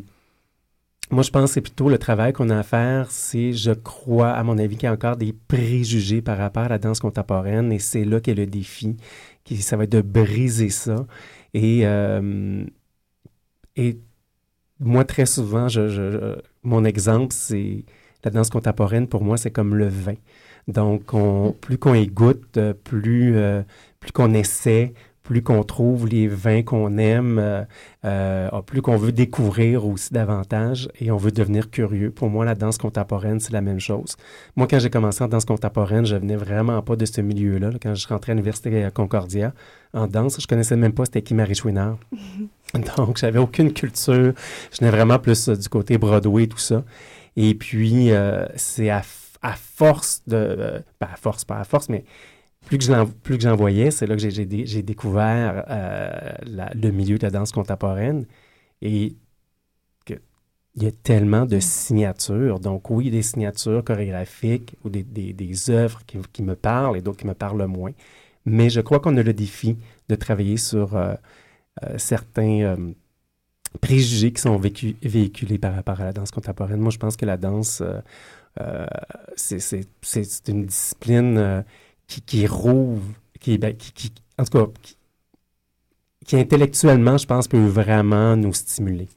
moi, 1.09 1.23
je 1.23 1.31
pense 1.31 1.49
que 1.51 1.53
c'est 1.53 1.61
plutôt 1.61 1.87
le 1.89 1.97
travail 1.97 2.33
qu'on 2.33 2.49
a 2.49 2.57
à 2.59 2.63
faire. 2.63 3.09
C'est, 3.11 3.53
je 3.53 3.71
crois, 3.71 4.31
à 4.31 4.43
mon 4.43 4.57
avis, 4.57 4.75
qu'il 4.75 4.83
y 4.87 4.89
a 4.89 4.93
encore 4.93 5.15
des 5.15 5.33
préjugés 5.33 6.21
par 6.21 6.37
rapport 6.37 6.63
à 6.63 6.67
la 6.69 6.77
danse 6.79 6.99
contemporaine. 6.99 7.71
Et 7.71 7.79
c'est 7.79 8.03
là 8.03 8.19
qu'est 8.19 8.35
le 8.35 8.45
défi. 8.45 8.97
Qui, 9.45 9.57
ça 9.57 9.77
va 9.77 9.85
être 9.85 9.91
de 9.93 10.01
briser 10.01 10.69
ça. 10.69 11.07
Et, 11.53 11.87
euh, 11.87 12.65
et 13.77 13.99
moi, 14.79 15.05
très 15.05 15.25
souvent, 15.25 15.67
je, 15.69 15.87
je- 15.87 16.11
je- 16.11 16.35
mon 16.67 16.83
exemple, 16.83 17.33
c'est 17.33 17.85
la 18.23 18.31
danse 18.31 18.49
contemporaine, 18.49 19.07
pour 19.07 19.23
moi, 19.23 19.37
c'est 19.37 19.51
comme 19.51 19.75
le 19.75 19.87
vin. 19.87 20.15
Donc, 20.67 21.13
on, 21.13 21.53
plus 21.53 21.77
qu'on 21.77 21.93
y 21.93 22.07
goûte, 22.07 22.57
euh, 22.57 22.73
plus, 22.73 23.37
euh, 23.37 23.63
plus 23.99 24.11
qu'on 24.11 24.33
essaie, 24.33 24.93
plus 25.27 25.43
qu'on 25.43 25.61
trouve 25.63 26.07
les 26.07 26.29
vins 26.29 26.63
qu'on 26.63 26.97
aime, 26.97 27.37
euh, 27.37 27.61
euh, 28.05 28.47
ah, 28.49 28.61
plus 28.61 28.81
qu'on 28.81 28.95
veut 28.95 29.11
découvrir 29.11 29.85
aussi 29.85 30.13
davantage 30.13 30.87
et 31.01 31.11
on 31.11 31.17
veut 31.17 31.31
devenir 31.31 31.69
curieux. 31.69 32.11
Pour 32.11 32.29
moi, 32.29 32.45
la 32.45 32.55
danse 32.55 32.77
contemporaine, 32.77 33.41
c'est 33.41 33.51
la 33.51 33.59
même 33.59 33.81
chose. 33.81 34.15
Moi, 34.55 34.67
quand 34.69 34.79
j'ai 34.79 34.89
commencé 34.89 35.21
en 35.21 35.27
danse 35.27 35.43
contemporaine, 35.43 36.05
je 36.05 36.15
venais 36.15 36.37
vraiment 36.37 36.81
pas 36.81 36.95
de 36.95 37.05
ce 37.05 37.19
milieu-là. 37.19 37.71
là. 37.71 37.77
Quand 37.81 37.93
je 37.93 38.07
rentrais 38.07 38.31
à 38.31 38.35
l'Université 38.35 38.85
à 38.85 38.89
Concordia 38.89 39.53
en 39.93 40.07
danse, 40.07 40.39
je 40.39 40.47
connaissais 40.47 40.77
même 40.77 40.93
pas 40.93 41.03
c'était 41.03 41.21
qui 41.21 41.33
Marie 41.33 41.55
Chouinard. 41.55 41.97
Donc, 42.97 43.17
j'avais 43.17 43.39
aucune 43.39 43.73
culture. 43.73 44.33
Je 44.71 44.77
venais 44.79 44.91
vraiment 44.91 45.19
plus 45.19 45.49
euh, 45.49 45.57
du 45.57 45.67
côté 45.67 45.97
Broadway, 45.97 46.47
tout 46.47 46.57
ça. 46.57 46.85
Et 47.35 47.53
puis, 47.53 48.11
euh, 48.11 48.45
c'est 48.55 48.89
à, 48.89 49.01
à 49.41 49.53
force 49.55 50.21
de... 50.25 50.81
pas 50.99 51.09
à 51.13 51.17
force, 51.17 51.43
pas 51.43 51.57
à 51.57 51.65
force, 51.65 51.89
mais 51.89 52.05
plus 52.67 53.37
que 53.37 53.43
j'en 53.43 53.55
voyais, 53.55 53.91
c'est 53.91 54.07
là 54.07 54.15
que 54.15 54.21
j'ai- 54.21 54.31
j'ai 54.31 54.45
dé- 54.45 54.65
j'ai 54.65 54.83
découvert 54.83 55.65
euh, 55.69 56.31
le 56.75 56.91
milieu 56.91 57.17
de 57.17 57.23
la 57.23 57.31
danse 57.31 57.51
contemporaine. 57.51 58.25
Et 58.81 59.15
il 60.75 60.83
y 60.83 60.87
a 60.87 60.91
tellement 60.91 61.45
de 61.45 61.59
signatures. 61.59 62.59
Donc, 62.59 62.91
oui, 62.91 63.09
des 63.09 63.23
signatures 63.23 63.83
chorégraphiques 63.83 64.75
ou 64.83 64.89
des, 64.89 65.69
œuvres 65.71 66.01
qui, 66.05 66.43
me 66.43 66.55
parlent 66.55 66.97
et 66.97 67.01
d'autres 67.01 67.17
qui 67.17 67.25
me 67.25 67.33
parlent 67.33 67.65
moins. 67.65 67.91
Mais 68.45 68.69
je 68.69 68.81
crois 68.81 68.99
qu'on 68.99 69.17
a 69.17 69.23
le 69.23 69.33
défi 69.33 69.77
de 70.07 70.15
travailler 70.15 70.57
sur 70.57 70.95
euh, 70.95 71.15
euh, 71.83 71.97
certains 71.97 72.77
préjugés 73.81 74.31
qui 74.31 74.41
sont 74.41 74.57
véhiculés 74.57 75.57
par 75.57 75.73
rapport 75.73 75.99
à 75.99 76.05
la 76.05 76.13
danse 76.13 76.31
contemporaine. 76.31 76.79
Moi, 76.79 76.91
je 76.91 76.99
pense 76.99 77.17
que 77.17 77.25
la 77.25 77.37
danse, 77.37 77.81
c'est- 79.35 80.47
une 80.47 80.65
discipline 80.65 81.63
qui, 82.07 82.21
qui 82.21 82.47
rouvre, 82.47 83.03
qui, 83.39 83.57
ben, 83.57 83.75
qui, 83.75 83.91
qui- 83.93 84.13
en 84.39 84.43
tout 84.45 84.57
cas, 84.59 84.67
qui, 84.81 84.97
qui 86.25 86.35
intellectuellement, 86.37 87.17
je 87.17 87.25
pense, 87.25 87.47
peut 87.47 87.65
vraiment 87.65 88.35
nous 88.35 88.53
stimuler. 88.53 89.07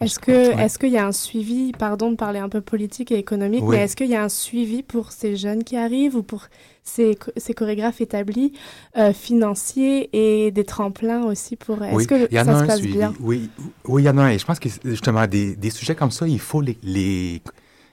Est-ce 0.00 0.20
que 0.20 0.56
est-ce 0.56 0.78
qu'il 0.78 0.90
y 0.90 0.96
a 0.96 1.04
un 1.04 1.10
suivi, 1.10 1.72
pardon 1.72 2.12
de 2.12 2.16
parler 2.16 2.38
un 2.38 2.48
peu 2.48 2.60
politique 2.60 3.10
et 3.10 3.18
économique, 3.18 3.64
Oui. 3.64 3.76
mais 3.76 3.82
est-ce 3.82 3.96
qu'il 3.96 4.06
y 4.06 4.14
a 4.14 4.22
un 4.22 4.28
suivi 4.28 4.84
pour 4.84 5.10
ces 5.10 5.34
jeunes 5.36 5.64
qui 5.64 5.76
arrivent 5.76 6.14
ou 6.14 6.22
pour 6.22 6.46
ces, 6.84 7.18
ces 7.36 7.52
chorégraphes 7.52 8.00
établis, 8.00 8.52
euh, 8.96 9.12
financiers 9.12 10.08
et 10.12 10.52
des 10.52 10.62
tremplins 10.64 11.24
aussi 11.24 11.56
pour 11.56 11.82
Est-ce 11.82 11.96
Oui, 11.96 12.06
que 12.06 12.28
il 12.30 12.36
y 12.36 12.40
en 12.40 12.44
ça 12.44 12.52
a 12.52 12.58
se 12.58 12.62
un 12.62 12.66
passe 12.68 12.78
suivi. 12.78 12.96
bien? 12.96 13.12
Oui, 13.20 13.50
oui, 13.86 14.02
il 14.02 14.06
y 14.06 14.08
en 14.08 14.18
a 14.18 14.22
un. 14.22 14.30
Et 14.30 14.38
je 14.38 14.44
pense 14.46 14.60
que 14.60 14.68
justement, 14.84 15.26
des, 15.26 15.56
des 15.56 15.70
sujets 15.70 15.96
comme 15.96 16.12
ça, 16.12 16.28
il 16.28 16.38
faut 16.38 16.60
les, 16.60 16.78
les, 16.84 17.42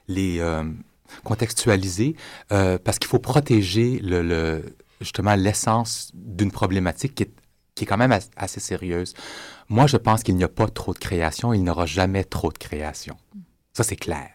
les, 0.06 0.38
euh, 0.38 0.62
contextualiser 1.24 2.16
euh, 2.52 2.78
parce 2.82 2.98
qu'il 2.98 3.08
faut 3.08 3.18
protéger 3.18 4.00
justement 5.00 5.34
l'essence 5.34 6.10
d'une 6.14 6.50
problématique 6.50 7.14
qui 7.14 7.22
est, 7.24 7.32
qui 7.74 7.84
est 7.84 7.86
quand 7.86 7.96
même 7.96 8.12
as- 8.12 8.30
assez 8.36 8.60
sérieuse. 8.60 9.14
Moi, 9.68 9.86
je 9.86 9.96
pense 9.96 10.22
qu'il 10.22 10.36
n'y 10.36 10.44
a 10.44 10.48
pas 10.48 10.68
trop 10.68 10.94
de 10.94 10.98
création, 10.98 11.52
il 11.52 11.62
n'y 11.62 11.70
aura 11.70 11.86
jamais 11.86 12.24
trop 12.24 12.52
de 12.52 12.58
création. 12.58 13.16
Ça, 13.72 13.82
c'est 13.84 13.96
clair. 13.96 14.30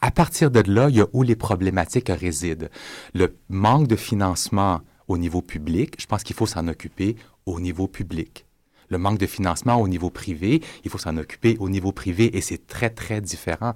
À 0.00 0.10
partir 0.10 0.50
de 0.50 0.60
là, 0.70 0.88
il 0.88 0.96
y 0.96 1.00
a 1.00 1.06
où 1.12 1.22
les 1.22 1.36
problématiques 1.36 2.08
résident. 2.08 2.68
Le 3.14 3.36
manque 3.48 3.86
de 3.86 3.96
financement 3.96 4.80
au 5.08 5.16
niveau 5.18 5.42
public, 5.42 5.94
je 5.98 6.06
pense 6.06 6.22
qu'il 6.22 6.36
faut 6.36 6.46
s'en 6.46 6.68
occuper 6.68 7.16
au 7.46 7.60
niveau 7.60 7.88
public. 7.88 8.46
Le 8.90 8.98
manque 8.98 9.18
de 9.18 9.26
financement 9.26 9.76
au 9.80 9.88
niveau 9.88 10.10
privé, 10.10 10.60
il 10.84 10.90
faut 10.90 10.98
s'en 10.98 11.16
occuper 11.16 11.56
au 11.60 11.68
niveau 11.68 11.92
privé 11.92 12.36
et 12.36 12.40
c'est 12.40 12.66
très, 12.66 12.90
très 12.90 13.20
différent. 13.20 13.72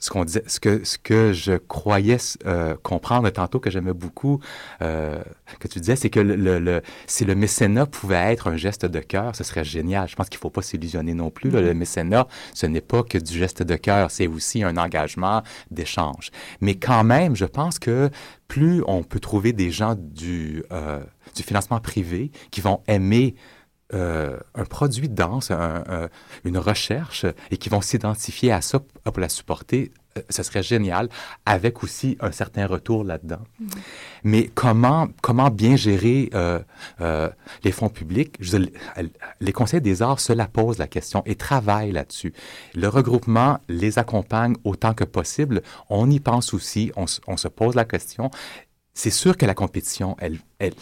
Ce, 0.00 0.08
qu'on 0.10 0.24
disait, 0.24 0.44
ce, 0.46 0.60
que, 0.60 0.84
ce 0.84 0.98
que 0.98 1.32
je 1.32 1.54
croyais 1.54 2.16
euh, 2.46 2.76
comprendre 2.82 3.28
tantôt, 3.30 3.58
que 3.60 3.70
j'aimais 3.70 3.92
beaucoup, 3.92 4.40
euh, 4.80 5.20
que 5.58 5.68
tu 5.68 5.80
disais, 5.80 5.96
c'est 5.96 6.10
que 6.10 6.20
le, 6.20 6.36
le, 6.36 6.58
le- 6.58 6.82
si 7.06 7.24
le 7.24 7.34
mécénat 7.34 7.86
pouvait 7.86 8.32
être 8.32 8.46
un 8.46 8.56
geste 8.56 8.86
de 8.86 9.00
cœur, 9.00 9.34
ce 9.34 9.44
serait 9.44 9.64
génial. 9.64 10.08
Je 10.08 10.14
pense 10.16 10.28
qu'il 10.28 10.38
ne 10.38 10.42
faut 10.42 10.50
pas 10.50 10.62
s'illusionner 10.62 11.14
non 11.14 11.30
plus. 11.30 11.50
là. 11.50 11.60
Le 11.60 11.74
mécénat, 11.74 12.28
ce 12.54 12.66
n'est 12.66 12.80
pas 12.80 13.02
que 13.02 13.18
du 13.18 13.38
geste 13.38 13.62
de 13.62 13.76
cœur, 13.76 14.10
c'est 14.10 14.26
aussi 14.28 14.62
un 14.62 14.76
engagement 14.76 15.42
d'échange. 15.70 16.30
Mais 16.60 16.76
quand 16.76 17.04
même, 17.04 17.34
je 17.36 17.44
pense 17.44 17.78
que 17.78 18.10
plus 18.48 18.82
on 18.86 19.02
peut 19.02 19.20
trouver 19.20 19.52
des 19.52 19.70
gens 19.70 19.96
du, 19.98 20.62
euh, 20.72 21.00
du 21.34 21.42
financement 21.42 21.80
privé 21.80 22.30
qui 22.50 22.60
vont 22.60 22.80
aimer 22.86 23.34
euh, 23.94 24.38
un 24.54 24.64
produit 24.64 25.08
de 25.08 25.14
danse, 25.14 25.50
un- 25.50 25.84
un- 25.88 26.08
une 26.44 26.58
recherche, 26.58 27.26
et 27.50 27.56
qui 27.56 27.68
vont 27.68 27.80
s'identifier 27.80 28.52
à 28.52 28.60
ça 28.60 28.80
pour 29.04 29.20
la 29.20 29.28
supporter, 29.28 29.92
euh, 30.18 30.20
ce 30.28 30.42
serait 30.42 30.62
génial, 30.62 31.08
avec 31.46 31.82
aussi 31.82 32.16
un 32.20 32.32
certain 32.32 32.66
retour 32.66 33.02
là-dedans. 33.04 33.42
Mais 34.24 34.50
comment, 34.54 35.08
comment 35.22 35.50
bien 35.50 35.76
gérer 35.76 36.30
euh, 36.34 36.58
euh, 37.00 37.30
les 37.64 37.72
fonds 37.72 37.88
publics? 37.88 38.36
Je 38.40 38.58
les 39.40 39.52
conseils 39.52 39.80
des 39.80 40.02
arts 40.02 40.20
se 40.20 40.32
la 40.32 40.48
posent 40.48 40.78
la 40.78 40.86
question 40.86 41.22
et 41.24 41.34
travaillent 41.34 41.92
là-dessus. 41.92 42.32
Le 42.74 42.88
regroupement 42.88 43.58
les 43.68 43.98
accompagne 43.98 44.54
autant 44.64 44.94
que 44.94 45.04
possible. 45.04 45.62
On 45.88 46.10
y 46.10 46.20
pense 46.20 46.52
aussi, 46.54 46.92
on, 46.96 47.06
se 47.06 47.48
pose 47.48 47.74
la 47.74 47.84
question. 47.84 48.30
C'est 48.94 49.10
sûr 49.10 49.38
que 49.38 49.46
la 49.46 49.54
compétition, 49.54 50.16
elle, 50.20 50.38
elle, 50.58 50.74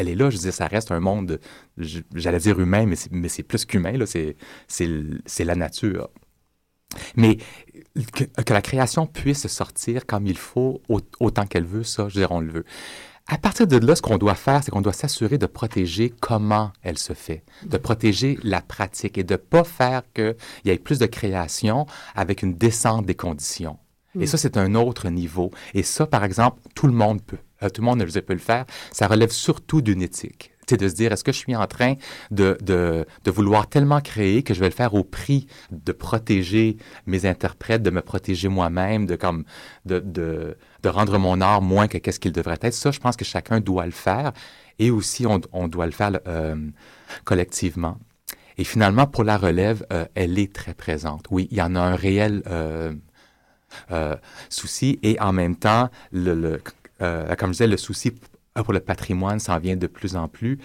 elle 0.00 0.08
est 0.08 0.14
là. 0.14 0.30
Je 0.30 0.36
veux 0.36 0.42
dire, 0.42 0.52
ça 0.54 0.66
reste 0.66 0.90
un 0.92 1.00
monde, 1.00 1.40
j'allais 1.76 2.38
dire 2.38 2.58
humain, 2.60 2.86
mais 2.86 2.96
c'est, 2.96 3.12
mais 3.12 3.28
c'est 3.28 3.42
plus 3.42 3.64
qu'humain, 3.64 3.92
là. 3.92 4.06
C'est, 4.06 4.36
c'est, 4.68 4.84
l- 4.84 5.20
c'est 5.26 5.44
la 5.44 5.54
nature. 5.54 6.08
Mais 7.16 7.38
que, 8.14 8.24
que 8.24 8.52
la 8.52 8.62
création 8.62 9.06
puisse 9.06 9.46
sortir 9.46 10.06
comme 10.06 10.26
il 10.26 10.36
faut, 10.36 10.82
au- 10.88 11.00
autant 11.20 11.46
qu'elle 11.46 11.64
veut, 11.64 11.84
ça, 11.84 12.08
je 12.08 12.14
veux 12.14 12.20
dire, 12.22 12.32
on 12.32 12.40
le 12.40 12.50
veut. 12.50 12.64
À 13.28 13.38
partir 13.38 13.68
de 13.68 13.76
là, 13.76 13.94
ce 13.94 14.02
qu'on 14.02 14.18
doit 14.18 14.34
faire, 14.34 14.64
c'est 14.64 14.72
qu'on 14.72 14.80
doit 14.80 14.92
s'assurer 14.92 15.38
de 15.38 15.46
protéger 15.46 16.10
comment 16.20 16.72
elle 16.82 16.98
se 16.98 17.12
fait, 17.12 17.44
de 17.64 17.76
protéger 17.76 18.38
la 18.42 18.60
pratique 18.60 19.18
et 19.18 19.22
de 19.24 19.34
ne 19.34 19.36
pas 19.36 19.62
faire 19.62 20.02
qu'il 20.14 20.34
y 20.64 20.70
ait 20.70 20.78
plus 20.78 20.98
de 20.98 21.06
création 21.06 21.86
avec 22.16 22.42
une 22.42 22.54
descente 22.54 23.06
des 23.06 23.14
conditions. 23.14 23.78
Et 24.16 24.24
Mm. 24.24 24.26
ça, 24.26 24.36
c'est 24.38 24.56
un 24.56 24.74
autre 24.74 25.08
niveau. 25.10 25.52
Et 25.74 25.84
ça, 25.84 26.06
par 26.08 26.24
exemple, 26.24 26.58
tout 26.74 26.88
le 26.88 26.92
monde 26.92 27.22
peut. 27.22 27.38
Euh, 27.62 27.68
tout 27.68 27.82
le 27.82 27.86
monde 27.86 28.04
je 28.06 28.20
peut 28.20 28.32
le 28.32 28.38
faire. 28.38 28.64
Ça 28.92 29.06
relève 29.06 29.30
surtout 29.30 29.82
d'une 29.82 30.02
éthique. 30.02 30.52
C'est 30.68 30.76
de 30.76 30.88
se 30.88 30.94
dire, 30.94 31.10
est-ce 31.10 31.24
que 31.24 31.32
je 31.32 31.38
suis 31.38 31.56
en 31.56 31.66
train 31.66 31.94
de, 32.30 32.56
de, 32.62 33.04
de 33.24 33.30
vouloir 33.32 33.66
tellement 33.68 34.00
créer 34.00 34.44
que 34.44 34.54
je 34.54 34.60
vais 34.60 34.68
le 34.68 34.74
faire 34.74 34.94
au 34.94 35.02
prix 35.02 35.48
de 35.72 35.90
protéger 35.90 36.76
mes 37.06 37.26
interprètes, 37.26 37.82
de 37.82 37.90
me 37.90 38.02
protéger 38.02 38.46
moi-même, 38.46 39.04
de, 39.06 39.16
comme, 39.16 39.44
de, 39.84 39.98
de, 39.98 40.56
de 40.84 40.88
rendre 40.88 41.18
mon 41.18 41.40
art 41.40 41.60
moins 41.60 41.88
que 41.88 41.98
qu'est-ce 41.98 42.20
qu'il 42.20 42.30
devrait 42.30 42.58
être? 42.62 42.72
Ça, 42.72 42.92
je 42.92 43.00
pense 43.00 43.16
que 43.16 43.24
chacun 43.24 43.58
doit 43.58 43.84
le 43.84 43.90
faire. 43.90 44.32
Et 44.78 44.92
aussi, 44.92 45.26
on, 45.26 45.40
on 45.52 45.66
doit 45.66 45.86
le 45.86 45.92
faire 45.92 46.12
euh, 46.28 46.54
collectivement. 47.24 47.98
Et 48.56 48.62
finalement, 48.62 49.08
pour 49.08 49.24
la 49.24 49.38
relève, 49.38 49.84
euh, 49.92 50.04
elle 50.14 50.38
est 50.38 50.52
très 50.54 50.74
présente. 50.74 51.26
Oui, 51.32 51.48
il 51.50 51.56
y 51.56 51.62
en 51.62 51.74
a 51.74 51.80
un 51.80 51.96
réel 51.96 52.44
euh, 52.46 52.92
euh, 53.90 54.14
souci 54.50 55.00
et 55.02 55.18
en 55.18 55.32
même 55.32 55.56
temps, 55.56 55.90
le, 56.12 56.34
le- 56.34 56.62
euh, 57.02 57.34
comme 57.36 57.50
je 57.50 57.58
disais, 57.58 57.66
le 57.66 57.76
souci 57.76 58.10
p- 58.12 58.18
pour 58.64 58.72
le 58.72 58.80
patrimoine 58.80 59.40
s'en 59.40 59.58
vient 59.58 59.76
de 59.76 59.86
plus 59.86 60.16
en 60.16 60.28
plus. 60.28 60.58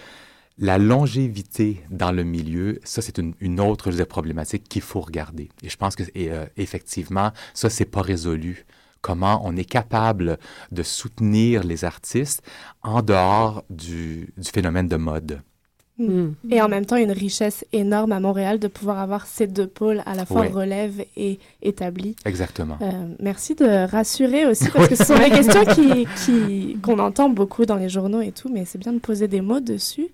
La 0.58 0.78
longévité 0.78 1.82
dans 1.90 2.12
le 2.12 2.24
milieu, 2.24 2.80
ça, 2.82 3.02
c'est 3.02 3.18
une, 3.18 3.60
autre 3.60 3.90
je 3.90 3.96
dire, 3.96 4.06
problématique 4.06 4.64
qu'il 4.68 4.82
faut 4.82 5.00
regarder. 5.00 5.50
Et 5.62 5.68
je 5.68 5.76
pense 5.76 5.96
que, 5.96 6.02
euh, 6.16 6.46
effectivement, 6.56 7.30
ça, 7.52 7.68
c'est 7.68 7.84
pas 7.84 8.00
résolu. 8.00 8.64
Comment 9.02 9.42
on 9.44 9.54
est 9.56 9.66
capable 9.70 10.38
de 10.72 10.82
soutenir 10.82 11.62
les 11.62 11.84
artistes 11.84 12.42
en 12.82 13.02
dehors 13.02 13.64
du 13.70 14.32
phénomène 14.52 14.88
de 14.88 14.96
mode. 14.96 15.42
Mm. 15.98 16.28
Et 16.50 16.60
en 16.60 16.68
même 16.68 16.84
temps, 16.84 16.96
une 16.96 17.10
richesse 17.12 17.64
énorme 17.72 18.12
à 18.12 18.20
Montréal 18.20 18.58
de 18.58 18.68
pouvoir 18.68 18.98
avoir 18.98 19.26
ces 19.26 19.46
deux 19.46 19.66
pôles, 19.66 20.02
à 20.04 20.14
la 20.14 20.26
fois 20.26 20.42
Oui. 20.42 20.48
relève 20.48 21.04
et 21.16 21.38
établi. 21.62 22.14
Exactement. 22.26 22.76
Euh, 22.82 22.90
merci 23.18 23.54
de 23.54 23.90
rassurer 23.90 24.44
aussi, 24.46 24.68
parce 24.68 24.88
que 24.88 24.94
ce 24.94 25.04
sont 25.04 25.18
des 25.18 25.30
questions 25.30 25.64
qui, 25.64 26.06
qui- 26.24 26.78
qu'on 26.82 26.98
entend 26.98 27.30
beaucoup 27.30 27.64
dans 27.64 27.76
les 27.76 27.88
journaux 27.88 28.20
et 28.20 28.32
tout, 28.32 28.50
mais 28.52 28.64
c'est 28.66 28.76
bien 28.78 28.92
de 28.92 28.98
poser 28.98 29.26
des 29.26 29.40
mots 29.40 29.60
dessus. 29.60 30.08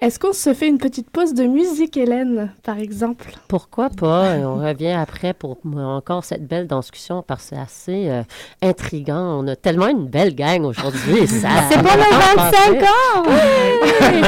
Est-ce 0.00 0.18
qu'on 0.20 0.32
se 0.32 0.54
fait 0.54 0.68
une 0.68 0.78
petite 0.78 1.10
pause 1.10 1.34
de 1.34 1.44
musique, 1.44 1.96
Hélène, 1.96 2.52
par 2.62 2.78
exemple? 2.78 3.32
Pourquoi 3.48 3.90
pas? 3.90 4.36
Et 4.36 4.44
on 4.44 4.56
revient 4.56 4.92
après 4.92 5.32
pour 5.34 5.58
encore 5.76 6.24
cette 6.24 6.46
belle 6.46 6.68
discussion 6.68 7.24
parce 7.26 7.42
que 7.42 7.48
c'est 7.56 7.60
assez 7.60 8.08
euh, 8.08 8.22
intriguant. 8.62 9.40
On 9.42 9.48
a 9.48 9.56
tellement 9.56 9.88
une 9.88 10.06
belle 10.06 10.34
gang 10.36 10.62
aujourd'hui. 10.64 11.26
ça- 11.26 11.48
C'est 11.70 11.78
pour 11.82 11.96
le 11.96 12.36
25 12.36 12.82
ans! 12.82 13.24
Oui! 13.26 14.22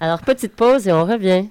Alors, 0.00 0.19
petite 0.22 0.54
pause 0.54 0.88
et 0.88 0.92
on 0.92 1.04
revient. 1.04 1.46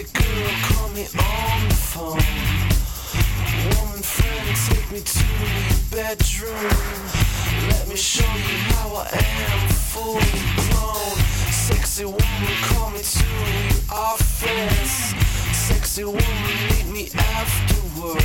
Sexy 0.00 0.22
girl, 0.22 0.50
call 0.62 0.88
me 0.88 1.02
on 1.02 1.68
the 1.68 1.74
phone. 1.74 2.24
Woman 3.76 4.02
friend, 4.02 4.56
take 4.66 4.90
me 4.92 5.00
to 5.00 5.24
your 5.44 5.76
bedroom. 5.90 6.70
Let 7.68 7.86
me 7.86 7.96
show 7.96 8.24
you 8.24 8.56
how 8.72 8.96
I 8.96 9.08
am, 9.12 9.68
full 9.68 10.22
blown. 10.56 11.16
Sexy 11.52 12.06
woman, 12.06 12.56
call 12.62 12.90
me 12.92 13.00
to 13.00 13.26
your 13.74 13.92
office. 13.92 15.12
Sexy 15.52 16.04
woman, 16.04 16.22
meet 16.72 16.86
me 16.86 17.10
after 17.36 18.00
work. 18.00 18.24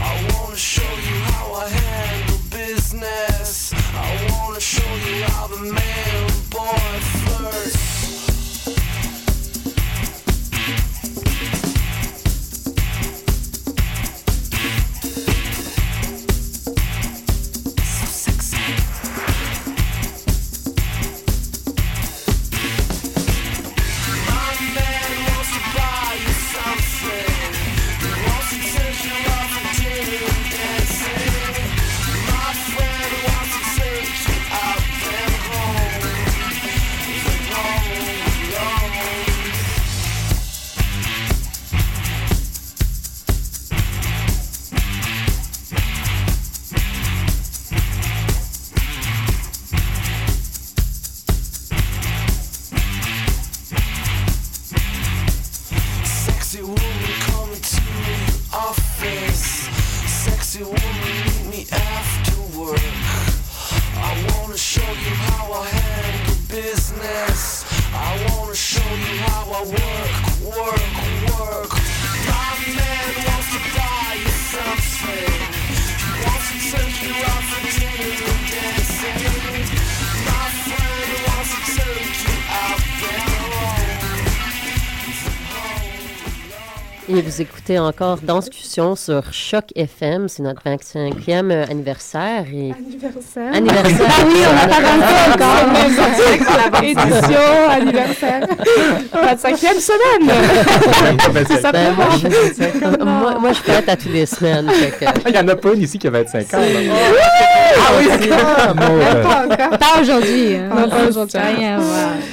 I 0.00 0.28
wanna 0.34 0.56
show 0.56 0.82
you 0.82 1.16
how 1.30 1.52
I 1.54 1.68
handle 1.68 2.40
business. 2.50 3.72
I 3.94 4.28
wanna 4.32 4.60
show 4.60 4.92
you 5.06 5.22
how 5.22 5.46
the 5.46 5.72
man 5.72 6.32
boy 6.50 7.17
Et 87.70 87.76
vous 87.76 87.76
écoutez 87.76 87.78
encore 87.78 88.18
Sur 88.78 89.32
Choc 89.32 89.64
FM. 89.74 90.28
C'est 90.28 90.44
notre 90.44 90.62
25e 90.62 91.68
anniversaire. 91.68 92.44
Et... 92.54 92.72
Anniversaire. 92.72 93.52
Anniversaire. 93.52 94.08
Ah 94.08 94.24
oui, 94.24 94.34
on 94.48 94.54
n'a 94.54 94.68
pas 94.68 94.80
25 94.80 96.40
encore. 96.42 96.82
Édition, 96.84 97.70
anniversaire. 97.70 98.40
25e 99.12 99.80
semaine. 99.80 100.30
C'est 101.48 101.60
ça 101.60 101.72
Ben, 101.72 101.92
pour 101.92 102.04
moi, 102.04 102.06
moi. 102.06 102.18
je, 102.22 103.04
moi, 103.04 103.38
moi, 103.40 103.52
je 103.52 103.58
fête 103.60 103.88
à 103.88 103.96
tous 103.96 104.10
les 104.10 104.26
semaines. 104.26 104.66
que- 105.00 105.28
Il 105.28 105.32
n'y 105.32 105.38
en 105.38 105.48
a 105.48 105.56
pas 105.56 105.74
une 105.74 105.82
ici 105.82 105.98
qui 105.98 106.06
a 106.06 106.10
25 106.10 106.54
ans. 106.54 106.58
là. 106.58 106.64
Ah 107.76 107.92
oui, 107.98 108.06
d'accord. 108.06 108.74
Bon, 108.76 108.84
euh, 109.00 109.22
Pas 109.24 109.44
encore. 109.44 109.78
Pas 109.78 110.00
aujourd'hui. 110.00 110.54
hein. 110.54 110.68
Non, 110.72 110.88
pas 110.88 111.04
aujourd'hui. 111.08 111.40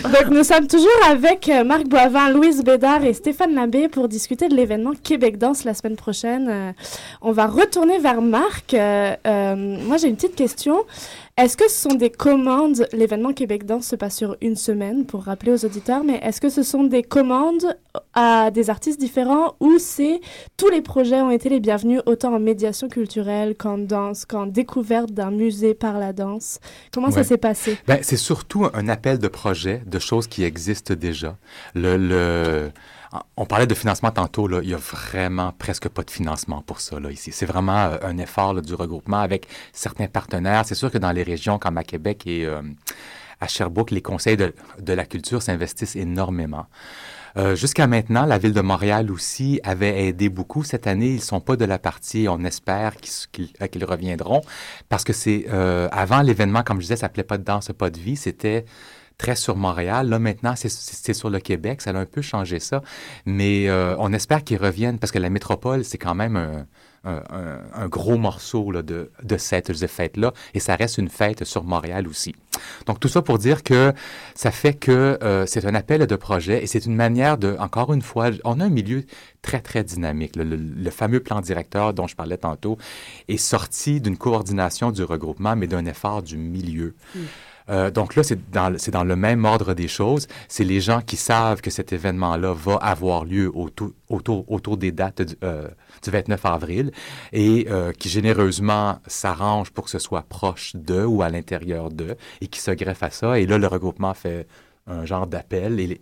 Donc, 0.03 0.29
nous 0.29 0.43
sommes 0.43 0.67
toujours 0.67 0.89
avec 1.09 1.49
euh, 1.49 1.63
Marc 1.63 1.85
Boivin, 1.87 2.29
Louise 2.29 2.63
Bédard 2.63 3.03
et 3.03 3.13
Stéphane 3.13 3.55
Labbé 3.55 3.87
pour 3.87 4.07
discuter 4.07 4.47
de 4.47 4.55
l'événement 4.55 4.91
Québec 5.03 5.39
Danse 5.39 5.63
la 5.63 5.73
semaine 5.73 5.95
prochaine. 5.95 6.33
Euh, 6.49 6.71
on 7.21 7.31
va 7.31 7.47
retourner 7.47 7.99
vers 7.99 8.21
Marc. 8.21 8.73
Euh, 8.73 9.15
euh, 9.25 9.55
moi, 9.55 9.97
j'ai 9.97 10.07
une 10.07 10.15
petite 10.15 10.35
question. 10.35 10.83
Est-ce 11.37 11.57
que 11.57 11.69
ce 11.69 11.89
sont 11.89 11.95
des 11.95 12.09
commandes 12.09 12.87
L'événement 12.93 13.33
Québec 13.33 13.65
Danse 13.65 13.87
se 13.87 13.95
passe 13.97 14.15
sur 14.15 14.37
une 14.39 14.55
semaine, 14.55 15.05
pour 15.05 15.23
rappeler 15.23 15.51
aux 15.51 15.65
auditeurs, 15.65 16.03
mais 16.05 16.17
est-ce 16.23 16.39
que 16.39 16.47
ce 16.49 16.63
sont 16.63 16.83
des 16.85 17.03
commandes 17.03 17.75
à 18.13 18.51
des 18.51 18.69
artistes 18.69 18.99
différents 19.01 19.55
ou 19.59 19.77
c'est 19.77 20.21
tous 20.55 20.69
les 20.69 20.81
projets 20.81 21.19
ont 21.19 21.31
été 21.31 21.49
les 21.49 21.59
bienvenus, 21.59 21.99
autant 22.05 22.33
en 22.33 22.39
médiation 22.39 22.87
culturelle 22.87 23.55
qu'en 23.57 23.77
danse, 23.77 24.23
qu'en 24.23 24.45
découverte 24.45 25.11
d'un 25.11 25.31
musée 25.31 25.73
par 25.73 25.99
la 25.99 26.13
danse? 26.13 26.59
Comment 26.93 27.11
ça 27.11 27.25
s'est 27.25 27.37
passé? 27.37 27.77
Ben, 27.85 27.99
c'est 28.01 28.15
surtout 28.15 28.65
un 28.73 28.87
appel 28.87 29.19
de 29.19 29.27
projet, 29.27 29.81
de 29.85 29.99
choses 29.99 30.27
qui 30.27 30.43
existent 30.45 30.93
déjà. 30.93 31.35
Le, 31.73 31.97
le- 31.97 32.71
on 33.37 33.45
parlait 33.45 33.67
de 33.67 33.73
financement 33.73 34.11
tantôt, 34.11 34.47
là. 34.47 34.59
il 34.63 34.69
y 34.69 34.73
a 34.73 34.77
vraiment 34.77 35.53
presque 35.57 35.89
pas 35.89 36.03
de 36.03 36.11
financement 36.11 36.61
pour 36.61 36.81
ça 36.81 36.97
ici. 37.09 37.31
C'est 37.31 37.45
vraiment 37.45 37.85
euh, 37.85 37.97
un 38.01 38.17
effort 38.17 38.61
du 38.61 38.73
regroupement 38.73 39.19
avec 39.19 39.47
certains 39.73 40.07
partenaires. 40.07 40.63
C'est 40.65 40.75
sûr 40.75 40.91
que 40.91 40.97
dans 40.97 41.11
les 41.11 41.23
régions 41.23 41.59
comme 41.59 41.77
à 41.77 41.83
Québec 41.83 42.23
et 42.25 42.45
euh, 42.45 42.61
à 43.41 43.47
Sherbrooke, 43.47 43.91
les 43.91 44.01
conseils 44.01 44.37
de, 44.37 44.53
la 44.87 45.05
culture 45.05 45.41
s'investissent 45.41 45.95
énormément. 45.95 46.67
Euh, 47.37 47.55
Jusqu'à 47.55 47.85
maintenant, 47.85 48.25
la 48.25 48.37
ville 48.37 48.53
de 48.53 48.61
Montréal 48.61 49.11
aussi 49.11 49.59
avait 49.63 50.07
aidé 50.07 50.29
beaucoup. 50.29 50.63
Cette 50.63 50.87
année, 50.87 51.09
ils 51.15 51.21
sont 51.21 51.41
pas 51.41 51.57
de 51.57 51.65
la 51.65 51.77
partie. 51.77 52.27
On 52.29 52.43
espère 52.45 52.95
qu'ils 52.97 53.85
reviendront 53.85 54.41
parce 54.87 55.03
que 55.03 55.11
c'est 55.11 55.47
avant 55.91 56.21
l'événement, 56.21 56.63
comme 56.63 56.77
je 56.77 56.83
disais, 56.83 56.95
ça 56.95 57.01
s'appelait 57.01 57.23
pas 57.23 57.37
de 57.37 57.43
danse, 57.43 57.71
pas 57.77 57.89
de 57.89 57.99
vie. 57.99 58.15
C'était 58.15 58.65
très 59.17 59.35
sur 59.35 59.55
Montréal. 59.55 60.09
Là, 60.09 60.19
maintenant, 60.19 60.55
c'est- 60.55 61.13
sur 61.13 61.29
le 61.29 61.39
Québec. 61.39 61.81
Ça 61.81 61.91
a 61.91 61.93
un 61.97 62.05
peu 62.05 62.21
changé 62.21 62.59
ça. 62.59 62.81
Mais 63.25 63.69
euh, 63.69 63.95
on 63.99 64.11
espère 64.13 64.43
qu'ils 64.43 64.57
reviennent 64.57 64.99
parce 64.99 65.11
que 65.11 65.19
la 65.19 65.29
métropole, 65.29 65.83
c'est 65.85 65.97
quand 65.97 66.15
même 66.15 66.35
un, 66.35 66.65
un- 67.05 67.59
un- 67.75 67.87
gros 67.87 68.17
morceau 68.17 68.71
là, 68.71 68.81
de, 68.81 69.11
de 69.23 69.37
cette 69.37 69.71
fête-là. 69.87 70.33
Et 70.55 70.59
ça 70.59 70.75
reste 70.75 70.97
une 70.97 71.09
fête 71.09 71.43
sur 71.43 71.63
Montréal 71.63 72.07
aussi. 72.07 72.33
Donc, 72.87 72.99
tout 72.99 73.07
ça 73.07 73.21
pour 73.21 73.37
dire 73.37 73.61
que 73.63 73.93
ça 74.33 74.49
fait 74.49 74.73
que 74.73 75.19
euh, 75.21 75.45
c'est 75.45 75.65
un 75.65 75.75
appel 75.75 76.05
de 76.07 76.15
projet 76.15 76.63
et 76.63 76.67
c'est 76.67 76.85
une 76.85 76.95
manière 76.95 77.37
de, 77.37 77.55
encore 77.59 77.93
une 77.93 78.01
fois, 78.01 78.31
on 78.43 78.59
a 78.59 78.65
un 78.65 78.69
milieu 78.69 79.03
très, 79.41 79.59
très 79.59 79.83
dynamique. 79.83 80.35
Le, 80.35 80.43
le- 80.43 80.55
le 80.57 80.89
fameux 80.89 81.19
plan 81.19 81.41
directeur 81.41 81.93
dont 81.93 82.07
je 82.07 82.15
parlais 82.15 82.37
tantôt 82.37 82.77
est 83.27 83.37
sorti 83.37 84.01
d'une 84.01 84.17
coordination 84.17 84.91
du 84.91 85.03
regroupement, 85.03 85.55
mais 85.55 85.67
d'un 85.67 85.85
effort 85.85 86.23
du 86.23 86.37
milieu. 86.37 86.95
Euh, 87.69 87.89
donc 87.91 88.15
là, 88.15 88.23
c'est 88.23 88.39
dans, 88.51 88.69
le- 89.03 89.15
même 89.15 89.45
ordre 89.45 89.73
des 89.73 89.87
choses. 89.87 90.27
C'est 90.47 90.63
les 90.63 90.81
gens 90.81 91.01
qui 91.01 91.15
savent 91.15 91.61
que 91.61 91.69
cet 91.71 91.93
événement-là 91.93 92.53
va 92.53 92.75
avoir 92.75 93.25
lieu 93.25 93.51
autour, 93.55 94.77
des 94.77 94.91
dates 94.91 95.21
du, 95.21 95.35
euh, 95.43 95.67
du 96.03 96.09
29 96.09 96.45
avril 96.45 96.91
et 97.33 97.67
euh, 97.69 97.91
qui 97.91 98.09
généreusement 98.09 98.99
s'arrangent 99.07 99.71
pour 99.71 99.85
que 99.85 99.89
ce 99.89 99.99
soit 99.99 100.23
proche 100.23 100.75
d'eux 100.75 101.05
ou 101.05 101.21
à 101.21 101.29
l'intérieur 101.29 101.89
d'eux 101.89 102.15
et 102.41 102.47
qui 102.47 102.59
se 102.59 102.71
greffent 102.71 103.03
à 103.03 103.09
ça. 103.09 103.39
Et 103.39 103.45
là, 103.45 103.57
le 103.57 103.67
regroupement 103.67 104.13
fait 104.13 104.47
un 104.87 105.05
genre 105.05 105.25
d'appel 105.25 105.79
et, 105.79 106.01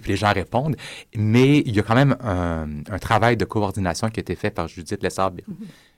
puis 0.00 0.10
les 0.10 0.16
gens 0.16 0.32
répondent. 0.32 0.76
Mais 1.16 1.58
il 1.58 1.74
y 1.74 1.80
a 1.80 1.82
quand 1.82 1.94
même 1.94 2.16
un 2.22 2.98
travail 2.98 3.36
de 3.36 3.44
coordination 3.44 4.10
qui 4.10 4.20
a 4.20 4.22
été 4.22 4.34
fait 4.34 4.50
par 4.50 4.68
Judith 4.68 5.02
Lessard. 5.02 5.32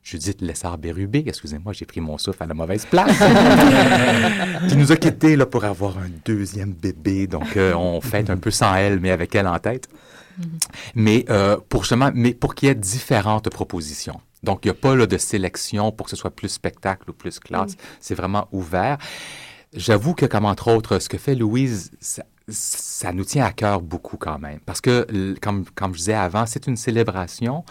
Judith 0.02 0.40
Lessard-Bérubé, 0.40 1.24
excusez-moi, 1.26 1.72
j'ai 1.72 1.84
pris 1.84 2.00
mon 2.00 2.16
souffle 2.16 2.42
à 2.42 2.46
la 2.46 2.54
mauvaise 2.54 2.86
place, 2.86 3.16
qui 4.68 4.76
nous 4.76 4.92
a 4.92 4.96
quittés 4.96 5.36
là, 5.36 5.46
pour 5.46 5.64
avoir 5.64 5.98
un 5.98 6.08
deuxième 6.24 6.72
bébé. 6.72 7.26
Donc, 7.26 7.56
euh, 7.56 7.74
on 7.74 8.00
fête 8.00 8.30
un 8.30 8.38
peu 8.38 8.50
sans 8.50 8.74
elle, 8.76 8.98
mais 9.00 9.10
avec 9.10 9.34
elle 9.34 9.46
en 9.46 9.58
tête. 9.58 9.88
Mais, 10.94 11.26
euh, 11.28 11.58
pour 11.68 11.82
justement, 11.82 12.10
mais 12.14 12.32
pour 12.32 12.54
qu'il 12.54 12.68
y 12.68 12.72
ait 12.72 12.74
différentes 12.74 13.50
propositions. 13.50 14.20
Donc, 14.42 14.64
il 14.64 14.68
n'y 14.68 14.70
a 14.70 14.74
pas 14.74 14.96
là, 14.96 15.06
de 15.06 15.18
sélection 15.18 15.92
pour 15.92 16.06
que 16.06 16.10
ce 16.10 16.16
soit 16.16 16.30
plus 16.30 16.48
spectacle 16.48 17.10
ou 17.10 17.12
plus 17.12 17.38
classe. 17.38 17.76
C'est 18.00 18.14
vraiment 18.14 18.48
ouvert. 18.52 18.96
J'avoue 19.74 20.14
que, 20.14 20.24
comme 20.24 20.46
entre 20.46 20.72
autres, 20.72 20.98
ce 20.98 21.10
que 21.10 21.18
fait 21.18 21.34
Louise, 21.34 21.90
ça, 22.00 22.24
ça 22.48 23.12
nous 23.12 23.24
tient 23.24 23.44
à 23.44 23.52
cœur 23.52 23.80
beaucoup 23.80 24.16
quand 24.16 24.38
même. 24.38 24.60
Parce 24.66 24.80
que, 24.80 25.34
comme, 25.40 25.64
comme 25.74 25.92
je 25.92 25.98
disais 25.98 26.14
avant, 26.14 26.46
c'est 26.46 26.66
une 26.66 26.76
célébration. 26.76 27.64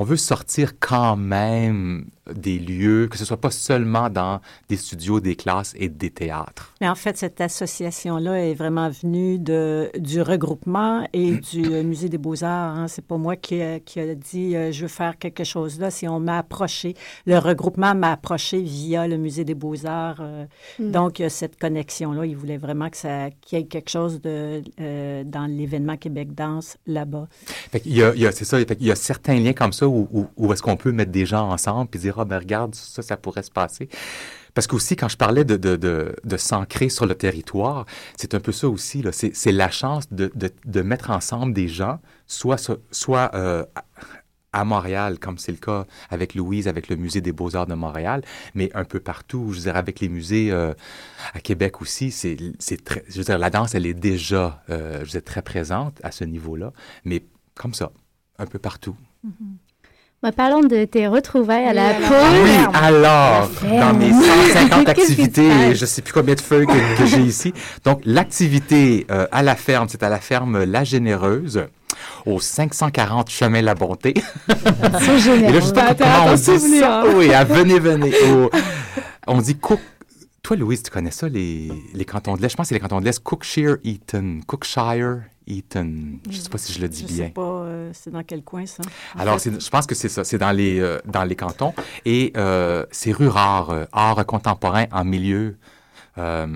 On 0.00 0.04
veut 0.04 0.16
sortir 0.16 0.78
quand 0.78 1.16
même 1.16 2.06
des 2.32 2.58
lieux, 2.58 3.08
que 3.10 3.16
ce 3.16 3.24
soit 3.24 3.40
pas 3.40 3.50
seulement 3.50 4.10
dans 4.10 4.40
des 4.68 4.76
studios, 4.76 5.18
des 5.18 5.34
classes 5.34 5.74
et 5.76 5.88
des 5.88 6.10
théâtres. 6.10 6.74
Mais 6.80 6.88
en 6.88 6.94
fait, 6.94 7.16
cette 7.16 7.40
association-là 7.40 8.44
est 8.46 8.54
vraiment 8.54 8.90
venue 8.90 9.38
de, 9.38 9.90
du 9.98 10.20
regroupement 10.22 11.04
et 11.12 11.36
du 11.38 11.64
euh, 11.72 11.82
Musée 11.82 12.08
des 12.08 12.18
Beaux-Arts. 12.18 12.76
Hein. 12.78 12.86
C'est 12.86 13.04
pas 13.04 13.16
moi 13.16 13.34
qui, 13.34 13.60
a- 13.62 13.80
qui 13.80 13.98
a 13.98 14.14
dit 14.14 14.54
euh, 14.54 14.70
je 14.72 14.82
veux 14.82 14.88
faire 14.88 15.18
quelque 15.18 15.42
chose 15.42 15.80
là. 15.80 15.90
C'est 15.90 16.06
on 16.06 16.20
m'a 16.20 16.38
approché. 16.38 16.94
Le 17.26 17.38
regroupement 17.38 17.94
m'a 17.94 18.12
approché 18.12 18.60
via 18.62 19.08
le 19.08 19.16
Musée 19.16 19.44
des 19.44 19.54
Beaux-Arts. 19.54 20.18
euh. 20.20 20.44
Mm. 20.78 20.90
Donc, 20.92 21.18
il 21.18 21.22
y 21.22 21.24
a 21.24 21.30
cette 21.30 21.58
connexion-là. 21.58 22.26
Il 22.26 22.36
voulait 22.36 22.58
vraiment 22.58 22.88
que 22.90 22.98
ça, 22.98 23.30
qu'il 23.40 23.58
y 23.58 23.62
ait 23.62 23.66
quelque 23.66 23.90
chose 23.90 24.20
de, 24.20 24.62
euh, 24.80 25.24
dans 25.24 25.46
l'événement 25.46 25.96
Québec 25.96 26.34
Danse 26.34 26.76
là-bas. 26.86 27.26
Fait 27.72 27.80
qu'il 27.80 27.96
y 27.96 28.02
a, 28.02 28.14
il 28.14 28.20
y 28.20 28.26
a- 28.26 28.32
c'est 28.32 28.44
ça, 28.44 28.62
qu'il 28.62 28.86
y 28.86 28.92
a 28.92 28.96
certains 28.96 29.40
liens 29.40 29.54
comme 29.54 29.72
ça 29.72 29.87
où, 29.88 30.28
où 30.36 30.52
est-ce 30.52 30.62
qu'on 30.62 30.76
peut 30.76 30.92
mettre 30.92 31.12
des 31.12 31.26
gens 31.26 31.50
ensemble 31.50 31.88
puis 31.90 32.00
dire, 32.00 32.18
ah 32.18 32.24
ben 32.24 32.38
regarde, 32.38 32.74
ça, 32.74 33.02
ça 33.02 33.16
pourrait 33.16 33.42
se 33.42 33.50
passer. 33.50 33.88
Parce 34.54 34.66
qu'aussi, 34.66 34.96
quand 34.96 35.08
je 35.08 35.16
parlais 35.16 35.44
de, 35.44 36.36
s'ancrer 36.36 36.88
sur 36.88 37.06
le 37.06 37.14
territoire, 37.14 37.86
c'est 38.16 38.34
un 38.34 38.40
peu 38.40 38.50
ça 38.50 38.68
aussi. 38.68 39.04
C'est, 39.12 39.52
la 39.52 39.70
chance 39.70 40.06
de, 40.10 40.82
mettre 40.82 41.10
ensemble 41.10 41.52
des 41.52 41.68
gens, 41.68 42.00
soit, 42.26 42.58
so- 42.58 42.78
soit 42.90 43.30
euh, 43.34 43.64
à- 44.52 44.64
Montréal, 44.64 45.20
comme 45.20 45.38
c'est 45.38 45.52
le 45.52 45.58
cas 45.58 45.86
avec 46.10 46.34
Louise, 46.34 46.66
avec 46.66 46.88
le 46.88 46.96
Musée 46.96 47.20
des 47.20 47.30
Beaux-Arts 47.30 47.68
de 47.68 47.74
Montréal, 47.74 48.22
mais 48.56 48.68
un 48.74 48.84
peu 48.84 48.98
partout, 48.98 49.52
je 49.52 49.58
veux 49.58 49.62
dire, 49.66 49.76
avec 49.76 50.00
les 50.00 50.08
musées 50.08 50.50
euh, 50.50 50.74
à 51.32 51.38
Québec 51.38 51.80
aussi, 51.80 52.10
c'est, 52.10 52.36
je 52.36 53.18
veux 53.18 53.24
dire, 53.24 53.38
la 53.38 53.50
danse, 53.50 53.76
elle 53.76 53.86
est 53.86 53.94
déjà, 53.94 54.64
euh, 54.70 54.94
je 54.94 55.04
veux 55.04 55.10
dire, 55.20 55.24
très 55.24 55.42
présente 55.42 56.00
à 56.02 56.10
ce 56.10 56.24
niveau-là, 56.24 56.72
mais 57.04 57.24
comme 57.54 57.74
ça, 57.74 57.92
un 58.40 58.46
peu 58.46 58.58
partout. 58.58 58.96
Bah, 60.20 60.32
parlons 60.32 60.60
de 60.62 60.84
tes 60.84 61.06
retrouvailles 61.06 61.66
à 61.66 61.72
la 61.72 61.90
Oui, 61.90 62.04
pause. 62.08 62.74
alors, 62.74 63.48
La 63.62 63.80
dans 63.92 63.94
mes 63.94 64.08
ferme. 64.08 64.22
150 64.52 64.84
Qu'est-ce 64.94 65.06
qui 65.06 65.14
se 65.14 65.20
activités, 65.22 65.74
je 65.76 65.86
sais 65.86 66.02
plus 66.02 66.12
combien 66.12 66.34
de 66.34 66.40
feuilles 66.40 66.66
que, 66.66 66.98
que 66.98 67.06
j'ai 67.06 67.20
ici. 67.20 67.52
Donc, 67.84 68.00
l'activité 68.04 69.06
euh, 69.12 69.28
à 69.30 69.44
la 69.44 69.54
ferme, 69.54 69.86
c'est 69.88 70.02
à 70.02 70.08
la 70.08 70.18
ferme 70.18 70.64
La 70.64 70.82
Généreuse, 70.82 71.66
au 72.26 72.40
540 72.40 73.30
Chemin 73.30 73.62
La 73.62 73.76
Bonté. 73.76 74.14
Et 74.16 74.20
là, 74.82 74.98
je 74.98 75.60
sais 75.60 75.72
pas 75.72 75.82
Attends, 75.90 76.04
comment 76.04 76.32
on 76.32 76.34
dit 76.34 76.42
ça. 76.42 76.58
souvenir. 76.58 77.04
Oui, 77.14 77.30
ah, 77.32 77.44
venez, 77.44 77.78
venez. 77.78 78.12
Au- 78.32 78.50
on 79.28 79.38
dit 79.40 79.56
Cook. 79.56 79.78
Toi, 80.42 80.56
Louise, 80.56 80.82
tu 80.82 80.90
connais 80.90 81.10
ça, 81.12 81.28
les, 81.28 81.68
les 81.94 82.04
cantons 82.04 82.34
de 82.36 82.42
l'Est? 82.42 82.48
Je 82.48 82.56
pense 82.56 82.64
que 82.64 82.68
c'est 82.70 82.74
les 82.74 82.80
cantons 82.80 83.00
de 83.00 83.04
l'Est. 83.04 83.22
Cookshire, 83.22 83.76
Eaton. 83.84 84.40
Cookshire, 84.48 85.18
Eaton. 85.48 86.18
Je 86.30 86.36
sais 86.38 86.48
pas 86.48 86.58
si 86.58 86.72
je 86.72 86.80
le 86.80 86.88
dis 86.88 87.02
Je 87.08 87.12
bien. 87.12 87.26
sais 87.26 87.32
pas, 87.32 87.40
euh, 87.42 87.90
c'est 87.94 88.10
dans 88.10 88.22
quel 88.22 88.42
coin, 88.42 88.66
ça? 88.66 88.82
Alors, 89.18 89.40
c'est- 89.40 89.60
je 89.62 89.70
pense 89.70 89.86
que 89.86 89.94
c'est 89.94 90.08
ça. 90.08 90.24
C'est 90.24 90.38
dans 90.38 90.52
les, 90.52 90.78
euh, 90.80 90.98
dans 91.06 91.24
les 91.24 91.36
cantons. 91.36 91.72
Et 92.04 92.32
euh, 92.36 92.84
c'est 92.90 93.12
rue 93.12 93.28
rare, 93.28 93.70
euh, 93.70 93.84
art 93.92 94.24
contemporain 94.26 94.84
en 94.92 95.04
milieu, 95.04 95.56
euh, 96.18 96.46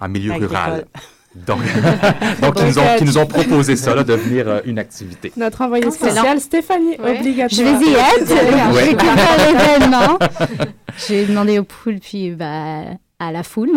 en 0.00 0.08
milieu 0.08 0.32
rural. 0.34 0.86
Donc, 1.34 1.58
donc 2.40 2.54
ils, 2.60 2.66
nous 2.66 2.78
ont, 2.78 2.96
qui 2.98 3.04
nous 3.04 3.18
ont 3.18 3.26
proposé 3.26 3.76
ça, 3.76 3.94
là, 3.94 4.02
devenir 4.04 4.48
euh, 4.48 4.60
une 4.64 4.78
activité. 4.78 5.32
Notre 5.36 5.60
envoyée 5.62 5.90
spéciale, 5.90 6.40
Stéphanie, 6.40 6.96
Ouais. 6.98 7.18
obligatoire. 7.18 7.50
Je 7.50 7.62
vais 7.62 7.90
y 7.90 7.94
être. 7.94 8.26
Je 8.26 9.54
vais 9.54 9.76
l'événement. 9.76 10.18
J'ai 11.08 11.26
demandé 11.26 11.58
aux 11.58 11.64
poules, 11.64 11.98
puis 12.00 12.30
bah, 12.30 12.84
à 13.18 13.32
la 13.32 13.42
foule. 13.42 13.70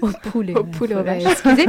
aux 0.00 0.08
poules. 0.30 0.52
Aux 0.56 0.64
poules. 0.64 0.92
Excusez. 1.06 1.66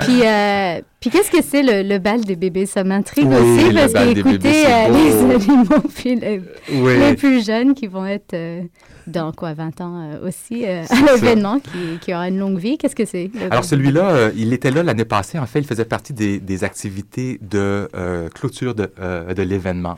Puis, 0.00 0.26
euh, 0.26 0.80
puis 1.00 1.10
qu'est-ce 1.10 1.30
que 1.30 1.42
c'est 1.42 1.62
le, 1.62 1.88
le 1.88 1.98
bal 1.98 2.24
des 2.24 2.34
bébés? 2.34 2.66
Ça 2.66 2.82
m'intrigue 2.82 3.26
Oui, 3.28 3.36
aussi, 3.36 3.72
parce 3.74 3.92
qu'écoutez 3.92 4.66
euh, 4.66 4.88
les 4.88 5.34
animaux, 5.34 5.80
puis 5.94 6.16
les, 6.16 6.42
Oui. 6.72 6.98
les 6.98 7.14
plus 7.14 7.44
jeunes 7.46 7.74
qui 7.74 7.86
vont 7.86 8.04
être 8.04 8.34
euh, 8.34 8.62
dans 9.06 9.30
quoi, 9.30 9.54
20 9.54 9.80
ans 9.80 10.10
euh, 10.12 10.26
aussi, 10.28 10.64
euh, 10.66 10.82
à 10.90 11.12
l'événement, 11.12 11.60
qui, 11.60 11.98
qui 12.00 12.12
aura 12.12 12.28
une 12.28 12.38
longue 12.38 12.58
vie. 12.58 12.78
Qu'est-ce 12.78 12.96
que 12.96 13.04
c'est? 13.04 13.30
Alors 13.50 13.64
celui-là, 13.64 14.10
euh, 14.10 14.30
il 14.36 14.52
était 14.52 14.72
là 14.72 14.82
l'année 14.82 15.04
passée. 15.04 15.38
En 15.38 15.46
fait, 15.46 15.60
il 15.60 15.66
faisait 15.66 15.84
partie 15.84 16.12
des, 16.14 16.40
des 16.40 16.64
activités 16.64 17.38
de 17.42 17.88
euh, 17.94 18.28
clôture 18.28 18.74
de, 18.74 18.90
euh, 19.00 19.32
de 19.34 19.42
l'événement. 19.42 19.94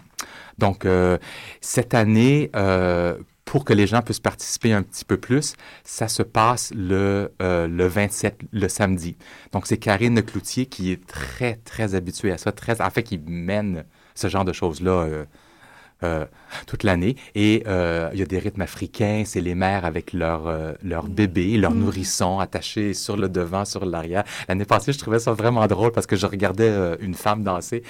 Donc 0.59 0.85
euh, 0.85 1.17
cette 1.63 1.95
année, 1.95 2.51
euh, 2.55 3.15
pour 3.51 3.65
que 3.65 3.73
les 3.73 3.89
gens 3.89 4.01
puissent 4.01 4.21
participer 4.21 4.73
un 4.73 4.85
petit 4.85 5.05
peu 5.05 5.17
plus, 5.17 5.55
ça 5.83 6.07
se 6.07 6.23
passe 6.23 6.73
le, 6.73 7.33
euh, 7.43 7.67
le 7.67 7.89
27, 7.89 8.43
le 8.53 8.69
samedi. 8.69 9.17
Donc 9.51 9.67
c'est 9.67 9.77
Karine 9.77 10.23
Cloutier 10.23 10.67
qui 10.67 10.93
est 10.93 11.05
très, 11.05 11.57
très 11.57 11.97
habituée 11.97 12.31
à 12.31 12.39
ça, 12.39 12.53
très, 12.53 12.81
en 12.81 12.89
fait, 12.91 13.03
qui 13.03 13.19
mène 13.19 13.85
ce 14.15 14.29
genre 14.29 14.45
de 14.45 14.53
choses-là. 14.53 14.93
euh, 14.93 15.25
euh, 16.03 16.25
toute 16.67 16.83
l'année. 16.83 17.15
Et 17.35 17.63
euh, 17.67 18.09
il 18.15 18.21
y 18.21 18.23
a 18.23 18.25
des 18.25 18.39
rythmes 18.39 18.63
africains, 18.63 19.25
c'est 19.27 19.43
les 19.43 19.55
mères 19.55 19.85
avec 19.85 20.15
leurs 20.15 20.47
euh, 20.47 20.73
leurs 20.83 21.07
bébés, 21.07 21.59
leurs 21.59 21.75
nourrissons 21.75 22.39
attachés 22.39 22.95
sur 22.95 23.19
le 23.19 23.29
devant, 23.29 23.67
sur 23.67 23.85
l'arrière. 23.85 24.25
L'année 24.49 24.65
passée, 24.65 24.95
je 24.95 24.99
trouvais 24.99 25.19
ça 25.19 25.33
vraiment 25.35 25.67
drôle 25.67 25.93
parce 25.93 26.07
que 26.07 26.17
je 26.17 26.25
regardais 26.25 26.73
une 27.01 27.13
femme 27.15 27.43
danser 27.43 27.83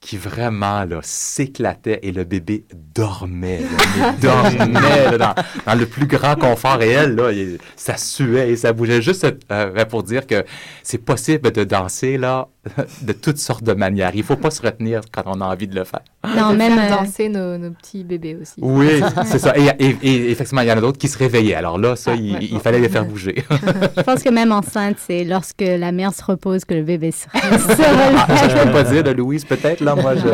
qui 0.00 0.16
vraiment 0.16 0.84
là 0.84 1.00
s'éclatait 1.02 1.98
et 2.02 2.12
le 2.12 2.22
bébé 2.24 2.64
dormait, 2.94 3.60
là, 3.98 4.12
dormait 4.20 5.10
là, 5.10 5.18
dans, 5.18 5.34
dans 5.66 5.74
le 5.74 5.86
plus 5.86 6.06
grand 6.06 6.36
confort 6.36 6.80
et 6.82 6.90
elle 6.90 7.16
là, 7.16 7.32
il- 7.32 7.58
ça 7.76 7.96
suait 7.96 8.50
et 8.50 8.56
ça 8.56 8.72
bougeait. 8.72 9.02
Juste 9.02 9.26
euh, 9.50 9.84
pour 9.86 10.04
dire 10.04 10.26
que 10.26 10.44
c'est 10.82 10.98
possible 11.04 11.50
de 11.50 11.64
danser 11.64 12.16
là 12.16 12.48
de 13.02 13.12
toutes 13.12 13.38
sortes 13.38 13.64
de 13.64 13.72
manières. 13.72 14.10
Il 14.14 14.22
faut 14.22 14.36
pas 14.36 14.50
se 14.50 14.62
retenir 14.62 15.00
quand 15.12 15.22
on 15.26 15.40
a 15.40 15.46
envie 15.46 15.66
de 15.68 15.74
le 15.74 15.84
faire. 15.84 16.00
Non, 16.36 16.52
même, 16.54 16.78
euh, 16.78 16.88
danser 16.88 17.28
nos, 17.28 17.56
nos 17.58 17.70
petits 17.70 18.04
bébés 18.04 18.36
aussi. 18.40 18.54
Oui, 18.60 19.00
c'est 19.26 19.38
ça. 19.38 19.54
Et, 19.56 19.68
et- 19.78 19.96
et 20.02 20.30
effectivement, 20.30 20.60
il 20.62 20.68
y 20.68 20.72
en 20.72 20.78
a 20.78 20.80
d'autres 20.80 20.98
qui 20.98 21.08
se 21.08 21.18
réveillaient. 21.18 21.54
Alors 21.54 21.78
là, 21.78 21.96
ça, 21.96 22.14
il, 22.14 22.42
il 22.42 22.58
fallait 22.60 22.80
les 22.80 22.88
faire 22.88 23.04
bouger. 23.04 23.44
Je 23.96 24.02
pense 24.02 24.22
que 24.22 24.30
même 24.30 24.52
enceinte, 24.52 24.96
c'est 24.98 25.24
lorsque 25.24 25.60
la 25.62 25.92
mère 25.92 26.12
se 26.12 26.24
repose 26.24 26.64
que 26.64 26.74
le 26.74 26.82
bébé 26.82 27.10
se, 27.10 27.22
se 27.22 27.26
Ah, 27.34 27.58
ça, 27.58 28.48
je 28.48 28.52
relève. 28.52 28.66
peux 28.66 28.72
pas 28.72 28.84
dire 28.84 29.02
de 29.04 29.10
Louise, 29.12 29.44
peut-être. 29.44 29.80
Là, 29.80 29.94
moi, 29.94 30.14
je... 30.16 30.28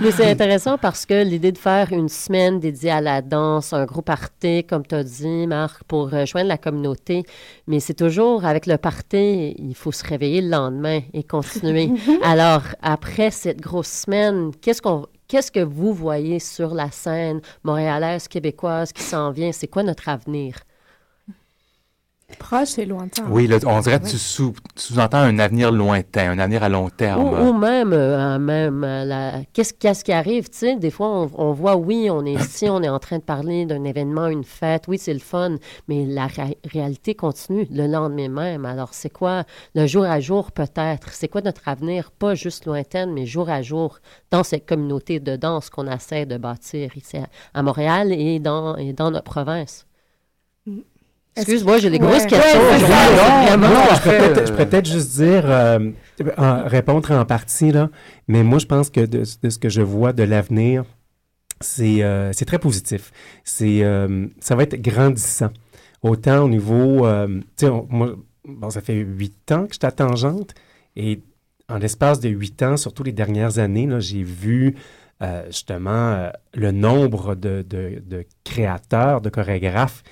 Mais 0.00 0.10
c'est 0.12 0.30
intéressant 0.30 0.78
parce 0.78 1.06
que 1.06 1.24
l'idée 1.24 1.52
de 1.52 1.58
faire 1.58 1.88
une 1.92 2.08
semaine 2.08 2.60
dédiée 2.60 2.90
à 2.92 3.00
la 3.00 3.22
danse, 3.22 3.72
un 3.72 3.84
gros 3.84 4.02
party, 4.02 4.64
comme 4.64 4.86
tu 4.86 4.94
as 4.94 5.02
dit, 5.04 5.46
Marc, 5.46 5.82
pour 5.84 6.10
rejoindre 6.10 6.48
la 6.48 6.58
communauté, 6.58 7.24
mais 7.66 7.80
c'est 7.80 7.94
toujours 7.94 8.44
avec 8.44 8.66
le 8.66 8.76
party, 8.76 9.54
il 9.58 9.74
faut 9.74 9.92
se 9.92 10.04
réveiller 10.04 10.40
le 10.42 10.50
lendemain 10.50 11.00
et 11.12 11.22
continuer. 11.28 11.90
Alors, 12.22 12.62
après 12.82 13.30
cette 13.30 13.60
grosse 13.60 13.88
semaine, 13.88 14.52
qu'est-ce 14.60 14.82
qu'on. 14.82 15.06
Qu'est-ce 15.26 15.50
que 15.50 15.60
vous 15.60 15.94
voyez 15.94 16.38
sur 16.38 16.74
la 16.74 16.90
scène 16.90 17.40
montréalaise, 17.62 18.28
québécoise 18.28 18.92
qui 18.92 19.02
s'en 19.02 19.30
vient? 19.30 19.52
C'est 19.52 19.68
quoi 19.68 19.82
notre 19.82 20.08
avenir? 20.10 20.56
Proche 22.38 22.78
et 22.78 22.84
lointain. 22.86 23.24
Oui, 23.30 23.48
on 23.66 23.80
dirait 23.80 24.00
que 24.00 24.08
tu 24.08 24.18
sous- 24.18 24.54
sous-entends 24.76 25.18
un 25.18 25.38
avenir 25.38 25.70
lointain, 25.72 26.30
un 26.32 26.38
avenir 26.38 26.62
à 26.62 26.68
long 26.68 26.88
terme. 26.90 27.22
Ou, 27.22 27.48
ou 27.48 27.52
même, 27.52 27.92
euh, 27.92 28.38
même 28.38 28.84
euh, 28.84 29.04
la- 29.04 29.40
qu'est-ce 29.52 29.72
qu'est-ce 29.72 30.04
qui 30.04 30.12
arrive, 30.12 30.48
tu 30.50 30.58
sais, 30.58 30.76
des 30.76 30.90
fois 30.90 31.08
on, 31.08 31.30
on 31.34 31.52
voit, 31.52 31.76
oui, 31.76 32.08
on 32.10 32.24
est 32.24 32.32
ici, 32.40 32.68
on 32.68 32.82
est 32.82 32.88
en 32.88 32.98
train 32.98 33.18
de 33.18 33.22
parler 33.22 33.66
d'un 33.66 33.84
événement, 33.84 34.26
une 34.26 34.44
fête, 34.44 34.84
oui, 34.88 34.98
c'est 34.98 35.12
le 35.14 35.20
fun, 35.20 35.56
mais 35.88 36.04
la 36.06 36.26
ré- 36.26 36.58
réalité 36.64 37.14
continue 37.14 37.66
le 37.70 37.86
lendemain 37.86 38.28
même. 38.28 38.64
Alors, 38.66 38.94
c'est 38.94 39.10
quoi 39.10 39.44
le 39.74 39.86
jour 39.86 40.04
à 40.04 40.20
jour 40.20 40.52
peut-être? 40.52 41.10
C'est 41.12 41.28
quoi 41.28 41.40
notre 41.42 41.68
avenir, 41.68 42.10
pas 42.10 42.34
juste 42.34 42.66
lointaine, 42.66 43.12
mais 43.12 43.26
jour 43.26 43.48
à 43.50 43.62
jour 43.62 43.98
dans 44.30 44.42
cette 44.44 44.66
communauté 44.66 45.20
de 45.20 45.36
danse 45.36 45.70
qu'on 45.70 45.86
essaie 45.90 46.26
de 46.26 46.36
bâtir 46.36 46.96
ici 46.96 47.16
à, 47.18 47.26
à 47.54 47.62
Montréal 47.62 48.12
et 48.12 48.38
dans, 48.38 48.76
et 48.76 48.92
dans 48.92 49.10
notre 49.10 49.24
province? 49.30 49.86
Excuse-moi, 51.36 51.78
j'ai 51.78 51.90
des 51.90 51.98
Ouais. 51.98 52.06
grosses 52.06 52.26
questions. 52.26 52.60
Ouais, 52.60 53.56
Non, 53.56 53.68
je 53.94 54.00
pourrais 54.50 54.66
peut-être- 54.66 54.86
juste 54.90 55.16
dire, 55.16 55.42
euh, 55.46 55.90
en- 56.36 56.64
répondre 56.68 57.10
en 57.10 57.24
partie, 57.24 57.72
là, 57.72 57.90
mais 58.28 58.42
moi, 58.44 58.58
je 58.58 58.66
pense 58.66 58.88
que 58.90 59.00
de, 59.00 59.24
de 59.42 59.50
ce 59.50 59.58
que 59.58 59.68
je 59.68 59.82
vois 59.82 60.12
de 60.12 60.22
l'avenir, 60.22 60.84
c'est 61.60 62.02
euh, 62.02 62.32
c'est 62.32 62.44
très 62.44 62.58
positif. 62.58 63.10
C'est 63.42 63.82
euh, 63.82 64.26
ça 64.40 64.54
va 64.54 64.62
être 64.64 64.80
grandissant. 64.80 65.50
Autant 66.02 66.44
au 66.44 66.48
niveau, 66.48 67.06
euh, 67.06 67.40
tu 67.56 67.66
sais, 67.66 67.72
moi, 67.88 68.14
bon, 68.46 68.70
ça 68.70 68.80
fait 68.80 68.94
huit 68.94 69.50
ans 69.52 69.62
que 69.66 69.72
je 69.74 69.78
suis 69.78 69.86
à 69.86 69.92
Tangente 69.92 70.54
et 70.96 71.20
en 71.68 71.78
l'espace 71.78 72.20
de 72.20 72.28
huit 72.28 72.62
ans, 72.62 72.76
surtout 72.76 73.02
les 73.02 73.12
dernières 73.12 73.58
années, 73.58 73.86
là, 73.86 73.98
j'ai 74.00 74.22
vu 74.22 74.76
euh, 75.22 75.44
justement 75.46 75.90
euh, 76.12 76.30
le 76.54 76.72
nombre 76.72 77.34
de, 77.36 77.64
de- 77.66 78.02
de 78.04 78.26
créateurs, 78.44 79.20
de 79.20 79.30
chorégraphes 79.30 80.02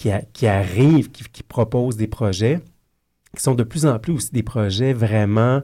qui, 0.00 0.10
a- 0.10 0.22
qui 0.32 0.46
arrivent, 0.46 1.10
qui, 1.10 1.42
proposent 1.42 1.98
des 1.98 2.06
projets, 2.06 2.60
qui 3.36 3.42
sont 3.42 3.54
de 3.54 3.64
plus 3.64 3.84
en 3.84 3.98
plus 3.98 4.14
aussi 4.14 4.32
des 4.32 4.42
projets 4.42 4.94
vraiment 4.94 5.60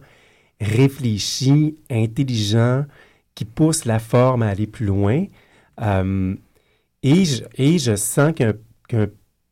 réfléchis, 0.61 1.79
intelligents, 1.91 2.85
qui 3.35 3.47
poussent 3.47 3.87
la 3.87 3.99
forme 3.99 4.43
à 4.43 4.49
aller 4.49 4.67
plus 4.67 4.85
loin. 4.85 5.25
Euh, 5.81 6.35
et, 7.03 7.25
je, 7.25 7.45
et 7.55 7.79
je 7.79 7.97
sens 7.97 8.35
qu'un 8.35 8.53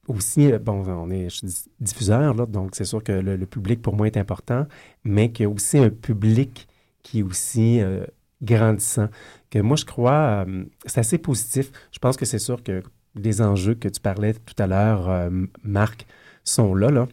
aussi, 0.06 0.52
bon, 0.60 0.84
on 0.86 1.10
est 1.10 1.30
je 1.30 1.36
suis 1.36 1.46
diffuseur, 1.80 2.34
là, 2.34 2.44
donc 2.44 2.74
c'est 2.76 2.84
sûr 2.84 3.02
que 3.02 3.12
le, 3.12 3.36
le 3.36 3.46
public 3.46 3.80
pour 3.80 3.96
moi 3.96 4.06
est 4.06 4.18
important, 4.18 4.66
mais 5.02 5.32
qu'il 5.32 5.44
y 5.44 5.46
a 5.46 5.50
aussi 5.50 5.78
un 5.78 5.88
public 5.88 6.68
qui 7.02 7.20
est 7.20 7.22
aussi 7.22 7.80
euh, 7.80 8.04
grandissant. 8.42 9.08
Que 9.48 9.60
moi, 9.60 9.78
je 9.78 9.86
crois, 9.86 10.44
euh, 10.46 10.64
c'est 10.84 11.00
assez 11.00 11.16
positif. 11.16 11.72
Je 11.90 11.98
pense 11.98 12.18
que 12.18 12.26
c'est 12.26 12.38
sûr 12.38 12.62
que 12.62 12.82
les 13.16 13.40
enjeux 13.40 13.74
que 13.74 13.88
tu 13.88 14.00
parlais 14.00 14.34
tout 14.34 14.60
à 14.62 14.66
l'heure, 14.66 15.08
euh, 15.08 15.30
Marc, 15.62 16.06
sont 16.44 16.74
là, 16.74 16.90
là. 16.90 17.08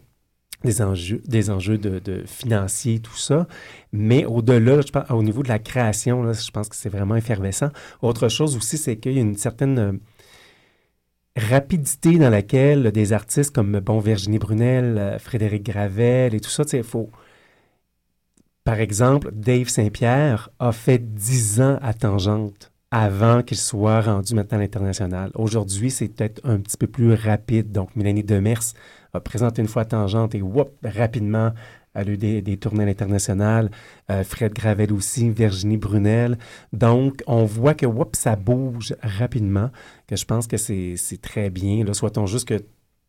Des 0.64 0.80
enjeux, 0.80 1.20
des 1.26 1.42
de, 1.78 2.22
financiers, 2.24 3.00
tout 3.00 3.16
ça. 3.16 3.48
Mais 3.92 4.24
au-delà, 4.24 4.80
au 5.10 5.22
niveau 5.24 5.42
de 5.42 5.48
la 5.48 5.58
création, 5.58 6.32
je 6.32 6.50
pense 6.52 6.68
que 6.68 6.76
c'est 6.76 6.88
vraiment 6.88 7.16
effervescent. 7.16 7.70
Autre 8.00 8.28
chose 8.28 8.56
aussi, 8.56 8.78
c'est 8.78 8.96
qu'il 8.96 9.14
y 9.14 9.18
a 9.18 9.22
une 9.22 9.36
certaine 9.36 9.78
euh, 9.78 9.92
rapidité 11.36 12.16
dans 12.18 12.30
laquelle 12.30 12.92
des 12.92 13.12
artistes 13.12 13.52
comme 13.52 13.80
bon 13.80 13.98
Virginie 13.98 14.38
Brunel, 14.38 14.98
euh, 14.98 15.18
Frédéric 15.18 15.64
Gravel 15.64 16.34
et 16.34 16.40
tout 16.40 16.50
ça, 16.50 16.62
il 16.72 16.84
faut. 16.84 17.10
Par 18.62 18.78
exemple, 18.78 19.32
Dave 19.32 19.68
Saint-Pierre 19.68 20.50
a 20.60 20.70
fait 20.70 20.98
10 20.98 21.60
ans 21.60 21.78
à 21.82 21.92
Tangente 21.92 22.71
avant 22.92 23.42
qu'il 23.42 23.56
soit 23.56 24.02
rendu 24.02 24.34
maintenant 24.34 24.58
à 24.58 24.60
l'international. 24.60 25.30
Aujourd'hui, 25.34 25.90
c'est 25.90 26.08
peut-être 26.08 26.42
un 26.44 26.58
petit 26.58 26.76
peu 26.76 26.86
plus 26.86 27.14
rapide. 27.14 27.72
Donc, 27.72 27.96
Mélanie 27.96 28.22
Demers 28.22 28.74
a 29.14 29.20
présenté 29.20 29.62
une 29.62 29.68
fois 29.68 29.86
Tangente 29.86 30.34
et 30.34 30.42
whoop, 30.42 30.70
rapidement, 30.84 31.52
elle 31.94 32.08
a 32.08 32.12
eu 32.12 32.16
des, 32.18 32.42
des 32.42 32.58
tournées 32.58 32.82
à 32.82 32.86
l'international. 32.86 33.70
Euh, 34.10 34.24
Fred 34.24 34.52
Gravel 34.52 34.92
aussi, 34.92 35.30
Virginie 35.30 35.78
Brunel. 35.78 36.38
Donc, 36.74 37.22
on 37.26 37.44
voit 37.44 37.72
que 37.72 37.86
whoop, 37.86 38.14
ça 38.14 38.36
bouge 38.36 38.94
rapidement, 39.02 39.70
que 40.06 40.16
je 40.16 40.26
pense 40.26 40.46
que 40.46 40.58
c'est 40.58 40.96
c'est 40.98 41.20
très 41.20 41.48
bien. 41.48 41.84
Là, 41.84 41.94
soit-on 41.94 42.26
juste 42.26 42.48
que 42.48 42.62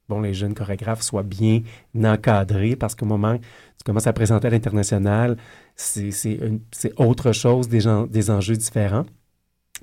bon, 0.07 0.21
les 0.21 0.33
jeunes 0.33 0.53
chorégraphes 0.53 1.01
soient 1.01 1.23
bien 1.23 1.61
encadrés 2.01 2.77
parce 2.77 2.95
qu'au 2.95 3.05
moment 3.05 3.33
où 3.33 3.37
tu 3.37 3.83
commences 3.85 4.07
à 4.07 4.13
présenter 4.13 4.47
à 4.47 4.51
l'international, 4.51 5.35
c'est 5.75 6.09
autre 6.97 7.33
chose, 7.33 7.67
des, 7.67 7.81
gens, 7.81 8.05
des 8.07 8.29
enjeux 8.29 8.55
différents. 8.55 9.05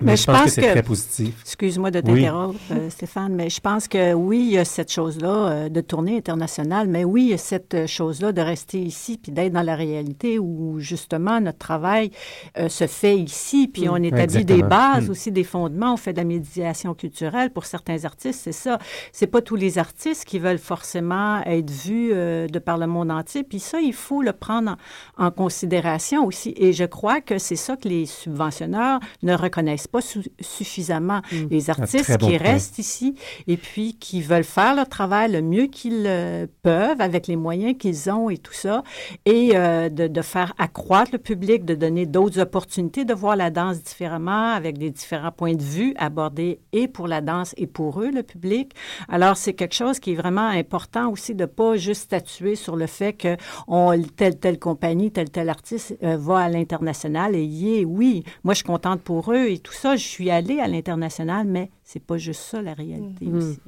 Mais, 0.01 0.17
je 0.17 0.25
pense, 0.25 0.43
que 0.43 0.49
c'est 0.49 0.61
très 0.71 0.83
positif. 0.83 1.33
Excuse-moi 1.41 1.91
de 1.91 1.99
Oui. 1.99 2.21
t'interrompre, 2.21 2.59
euh, 2.71 2.89
Stéphane, 2.89 3.33
mais 3.35 3.49
je 3.49 3.59
pense 3.59 3.87
que 3.87 4.13
oui, 4.13 4.39
il 4.47 4.51
y 4.53 4.57
a 4.57 4.65
cette 4.65 4.91
chose-là 4.91 5.29
euh, 5.51 5.69
de 5.69 5.81
tournée 5.81 6.17
internationale, 6.17 6.87
mais 6.87 7.03
oui, 7.03 7.23
il 7.23 7.29
y 7.29 7.33
a 7.33 7.37
cette 7.37 7.73
euh, 7.73 7.87
chose-là 7.87 8.31
de 8.31 8.41
rester 8.41 8.79
ici 8.81 9.17
puis 9.21 9.31
d'être 9.31 9.53
dans 9.53 9.61
la 9.61 9.75
réalité 9.75 10.39
où 10.39 10.79
justement 10.79 11.39
notre 11.41 11.57
travail 11.59 12.11
euh, 12.57 12.69
se 12.69 12.87
fait 12.87 13.17
ici, 13.17 13.67
puis 13.67 13.87
Mm. 13.87 13.91
on 13.91 14.03
établit 14.03 14.45
des 14.45 14.63
bases 14.63 15.07
Mm. 15.07 15.11
aussi, 15.11 15.31
des 15.31 15.43
fondements, 15.43 15.93
on 15.93 15.97
fait 15.97 16.13
de 16.13 16.17
la 16.17 16.23
médiation 16.23 16.93
culturelle 16.93 17.49
pour 17.51 17.65
certains 17.65 18.03
artistes, 18.05 18.41
c'est 18.43 18.51
ça. 18.51 18.79
C'est 19.11 19.27
pas 19.27 19.41
tous 19.41 19.55
les 19.55 19.77
artistes 19.77 20.25
qui 20.25 20.39
veulent 20.39 20.57
forcément 20.57 21.41
être 21.45 21.69
vus 21.69 22.11
euh, 22.13 22.47
de 22.47 22.59
par 22.59 22.77
le 22.77 22.87
monde 22.87 23.11
entier, 23.11 23.43
puis 23.43 23.59
ça, 23.59 23.79
il 23.79 23.93
faut 23.93 24.21
le 24.21 24.33
prendre 24.33 24.77
en, 25.17 25.27
en 25.27 25.31
considération 25.31 26.25
aussi. 26.25 26.53
Et 26.57 26.73
je 26.73 26.83
crois 26.85 27.21
que 27.21 27.37
c'est 27.37 27.55
ça 27.55 27.75
que 27.77 27.87
les 27.87 28.05
subventionneurs 28.05 28.99
ne 29.23 29.33
reconnaissent 29.35 29.87
pas 29.91 30.01
su- 30.01 30.31
suffisamment. 30.39 31.21
Les 31.49 31.69
artistes 31.69 32.17
bon 32.19 32.27
qui 32.27 32.37
point. 32.37 32.47
restent 32.51 32.77
ici 32.79 33.15
et 33.47 33.57
puis 33.57 33.95
qui 33.99 34.21
veulent 34.21 34.43
faire 34.43 34.75
leur 34.75 34.87
travail 34.87 35.31
le 35.31 35.41
mieux 35.41 35.67
qu'ils 35.67 36.05
euh, 36.07 36.47
peuvent 36.61 37.01
avec 37.01 37.27
les 37.27 37.35
moyens 37.35 37.75
qu'ils 37.77 38.09
ont 38.09 38.29
et 38.29 38.37
tout 38.37 38.53
ça, 38.53 38.83
et 39.25 39.51
euh, 39.55 39.89
de, 39.89 40.07
de 40.07 40.21
faire 40.21 40.53
accroître 40.57 41.11
le 41.11 41.17
public, 41.17 41.65
de 41.65 41.75
donner 41.75 42.05
d'autres 42.05 42.39
opportunités 42.39 43.05
de 43.05 43.13
voir 43.13 43.35
la 43.35 43.49
danse 43.49 43.81
différemment, 43.83 44.51
avec 44.53 44.77
des 44.77 44.89
différents 44.91 45.31
points 45.31 45.55
de 45.55 45.63
vue 45.63 45.93
abordés 45.97 46.59
et 46.71 46.87
pour 46.87 47.07
la 47.07 47.21
danse 47.21 47.53
et 47.57 47.67
pour 47.67 48.01
eux, 48.01 48.11
le 48.11 48.23
public. 48.23 48.71
Alors, 49.09 49.35
c'est 49.37 49.53
quelque 49.53 49.75
chose 49.75 49.99
qui 49.99 50.13
est 50.13 50.15
vraiment 50.15 50.47
important 50.47 51.09
aussi 51.11 51.35
de 51.35 51.45
pas 51.45 51.75
juste 51.75 52.03
statuer 52.03 52.55
sur 52.55 52.75
le 52.75 52.87
fait 52.87 53.13
que 53.13 53.35
on, 53.67 53.99
telle, 54.15 54.37
telle 54.39 54.59
compagnie, 54.59 55.11
tel, 55.11 55.29
tel 55.29 55.49
artiste 55.49 55.97
euh, 56.03 56.17
va 56.17 56.37
à 56.39 56.49
l'international 56.49 57.35
et 57.35 57.43
y 57.43 57.79
est. 57.79 57.85
Oui, 57.85 58.23
moi, 58.43 58.53
je 58.53 58.57
suis 58.59 58.65
contente 58.65 59.01
pour 59.01 59.31
eux 59.33 59.47
et 59.53 59.59
tout 59.59 59.73
ça. 59.73 59.80
Je 59.83 59.95
suis 59.97 60.29
allée 60.29 60.59
à 60.59 60.67
l'international, 60.67 61.45
mais 61.47 61.69
c'est 61.83 62.03
pas 62.03 62.17
juste 62.17 62.41
ça, 62.41 62.61
la 62.61 62.73
réalité 62.73 63.27
aussi. 63.27 63.59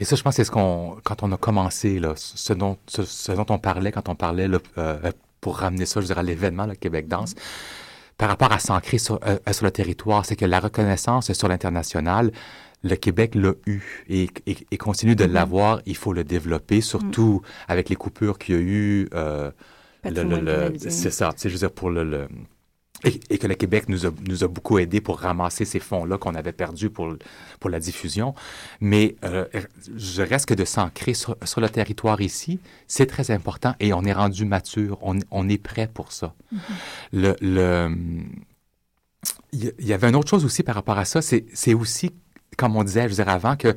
Et 0.00 0.04
ça, 0.04 0.16
je 0.16 0.22
pense, 0.22 0.34
c'est 0.34 0.44
ce 0.44 0.50
qu'on, 0.50 0.96
quand 1.04 1.22
on 1.22 1.30
a 1.32 1.36
commencé, 1.36 1.98
là, 2.00 2.14
ce, 2.16 2.52
dont, 2.52 2.76
ce, 2.88 3.02
ce 3.04 3.32
dont 3.32 3.46
on 3.50 3.58
parlait 3.58 3.92
quand 3.92 4.08
on 4.08 4.14
parlait 4.16 4.48
là, 4.48 4.58
euh, 4.78 5.12
pour 5.40 5.58
ramener 5.58 5.86
ça, 5.86 6.00
je 6.00 6.06
dirais, 6.06 6.20
à 6.20 6.22
l'événement, 6.24 6.66
le 6.66 6.74
Québec 6.74 7.06
Danse, 7.08 7.34
par 8.18 8.28
rapport 8.28 8.52
à 8.52 8.58
s'ancrer 8.58 8.98
sur, 8.98 9.20
euh, 9.26 9.38
sur 9.52 9.64
le 9.64 9.70
territoire, 9.70 10.24
c'est 10.24 10.36
que 10.36 10.44
la 10.44 10.60
reconnaissance 10.60 11.32
sur 11.32 11.48
l'international, 11.48 12.32
le 12.82 12.96
Québec 12.96 13.34
l'a 13.36 13.52
eu 13.66 13.80
et, 14.08 14.28
et, 14.46 14.56
et 14.70 14.76
continue 14.78 15.14
de 15.14 15.24
Mhm. 15.24 15.32
l'avoir. 15.32 15.80
Il 15.86 15.96
faut 15.96 16.12
le 16.12 16.24
développer, 16.24 16.80
surtout 16.80 17.42
avec 17.68 17.88
les 17.88 17.96
coupures 17.96 18.38
qu'il 18.38 18.54
y 18.54 18.58
a 18.58 18.60
eu. 18.60 19.08
euh, 19.14 19.50
le- 20.04 20.10
le- 20.10 20.14
Patrimoine 20.14 20.44
le- 20.44 20.52
canadien. 20.68 20.90
c'est 20.90 21.10
ça, 21.10 21.32
tu 21.32 21.42
sais, 21.42 21.48
je 21.48 21.54
veux 21.54 21.60
dire, 21.60 21.70
pour 21.70 21.90
le... 21.90 22.02
le- 22.02 22.28
et, 23.04 23.20
et 23.30 23.38
que 23.38 23.46
le 23.46 23.54
Québec 23.54 23.88
nous 23.88 24.06
a, 24.06 24.10
nous 24.28 24.44
a 24.44 24.48
beaucoup 24.48 24.78
aidé 24.78 25.00
pour 25.00 25.18
ramasser 25.20 25.64
ces 25.64 25.80
fonds-là 25.80 26.18
qu'on 26.18 26.34
avait 26.34 26.52
perdus 26.52 26.90
pour, 26.90 27.14
pour 27.60 27.70
la 27.70 27.80
diffusion. 27.80 28.34
Mais 28.80 29.16
euh, 29.24 29.44
je 29.96 30.22
reste 30.22 30.46
que 30.46 30.54
de 30.54 30.64
s'ancrer 30.64 31.14
sur, 31.14 31.36
sur 31.44 31.60
le 31.60 31.68
territoire 31.68 32.20
ici, 32.20 32.60
c'est 32.86 33.06
très 33.06 33.30
important 33.30 33.74
et 33.80 33.92
on 33.92 34.02
est 34.04 34.12
rendu 34.12 34.44
mature, 34.44 34.98
on, 35.02 35.18
on 35.30 35.48
est 35.48 35.58
prêt 35.58 35.88
pour 35.92 36.12
ça. 36.12 36.34
Le, 37.12 37.34
le, 37.40 37.90
il 39.52 39.72
y- 39.80 39.92
avait 39.92 40.08
une 40.08 40.16
autre 40.16 40.30
chose 40.30 40.44
aussi 40.44 40.62
par 40.62 40.74
rapport 40.74 40.98
à 40.98 41.04
ça, 41.04 41.22
c'est 41.22 41.44
c'est 41.52 41.74
aussi, 41.74 42.10
comme 42.56 42.76
on 42.76 42.84
disait, 42.84 43.02
je 43.04 43.08
veux 43.08 43.14
dire 43.14 43.28
avant, 43.28 43.56
que 43.56 43.74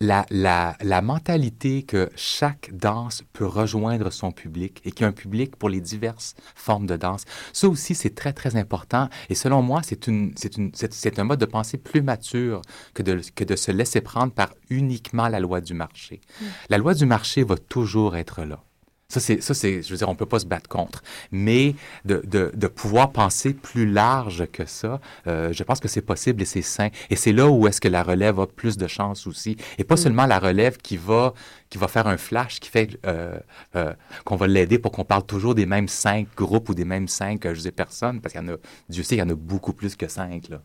la, 0.00 0.26
la, 0.30 0.76
la 0.82 1.00
mentalité 1.00 1.82
que 1.82 2.10
chaque 2.16 2.70
danse 2.72 3.22
peut 3.32 3.46
rejoindre 3.46 4.10
son 4.10 4.30
public 4.30 4.80
et 4.84 4.92
qu'il 4.92 5.02
y 5.02 5.04
a 5.04 5.08
un 5.08 5.12
public 5.12 5.56
pour 5.56 5.68
les 5.68 5.80
diverses 5.80 6.34
formes 6.54 6.86
de 6.86 6.96
danse, 6.96 7.24
ça 7.52 7.68
aussi, 7.68 7.94
c'est 7.94 8.14
très, 8.14 8.32
très 8.32 8.56
important. 8.56 9.08
Et 9.30 9.34
selon 9.34 9.62
moi, 9.62 9.80
c'est 9.82 10.06
une, 10.06 10.32
c'est 10.36 10.56
une, 10.56 10.70
c'est, 10.74 10.92
c'est 10.92 11.18
un 11.18 11.24
mode 11.24 11.40
de 11.40 11.46
pensée 11.46 11.78
plus 11.78 12.02
mature 12.02 12.60
que 12.94 13.02
de, 13.02 13.20
que 13.34 13.44
de 13.44 13.56
se 13.56 13.70
laisser 13.70 14.00
prendre 14.00 14.32
par 14.32 14.50
uniquement 14.70 15.28
la 15.28 15.40
loi 15.40 15.60
du 15.60 15.74
marché. 15.74 16.20
La 16.68 16.78
loi 16.78 16.94
du 16.94 17.06
marché 17.06 17.42
va 17.42 17.56
toujours 17.56 18.16
être 18.16 18.42
là. 18.44 18.65
Ça, 19.08 19.20
c'est, 19.20 19.40
ça, 19.40 19.54
c'est, 19.54 19.82
je 19.82 19.90
veux 19.90 19.96
dire, 19.96 20.08
on 20.08 20.16
peut 20.16 20.26
pas 20.26 20.40
se 20.40 20.46
battre 20.46 20.68
contre. 20.68 21.02
Mais 21.30 21.76
de, 22.04 22.22
de, 22.26 22.50
de 22.54 22.66
pouvoir 22.66 23.12
penser 23.12 23.54
plus 23.54 23.86
large 23.86 24.46
que 24.50 24.66
ça, 24.66 25.00
euh, 25.26 25.52
je 25.52 25.62
pense 25.62 25.78
que 25.78 25.86
c'est 25.86 26.02
possible 26.02 26.42
et 26.42 26.44
c'est 26.44 26.62
sain. 26.62 26.88
Et 27.08 27.16
c'est 27.16 27.32
là 27.32 27.48
où 27.48 27.68
est-ce 27.68 27.80
que 27.80 27.88
la 27.88 28.02
relève 28.02 28.40
a 28.40 28.46
plus 28.46 28.76
de 28.76 28.88
chance 28.88 29.26
aussi. 29.28 29.56
Et 29.78 29.84
pas 29.84 29.96
seulement 29.96 30.26
la 30.26 30.40
relève 30.40 30.78
qui 30.78 30.96
va, 30.96 31.34
qui 31.70 31.78
va 31.78 31.86
faire 31.86 32.08
un 32.08 32.16
flash, 32.16 32.58
qui 32.58 32.68
fait 32.68 32.98
euh, 33.06 33.38
euh, 33.76 33.92
qu'on 34.24 34.36
va 34.36 34.48
l'aider 34.48 34.78
pour 34.78 34.90
qu'on 34.90 35.04
parle 35.04 35.24
toujours 35.24 35.54
des 35.54 35.66
mêmes 35.66 35.88
cinq 35.88 36.26
groupes 36.36 36.68
ou 36.68 36.74
des 36.74 36.84
mêmes 36.84 37.08
cinq, 37.08 37.46
je 37.52 37.60
sais, 37.60 37.70
personnes, 37.70 38.20
parce 38.20 38.32
qu'il 38.32 38.42
y 38.42 38.44
en 38.44 38.54
a, 38.54 38.56
Dieu 38.88 39.04
sait, 39.04 39.14
il 39.14 39.20
y 39.20 39.22
en 39.22 39.30
a 39.30 39.34
beaucoup 39.34 39.72
plus 39.72 39.94
que 39.94 40.08
cinq, 40.08 40.48
là. 40.48 40.60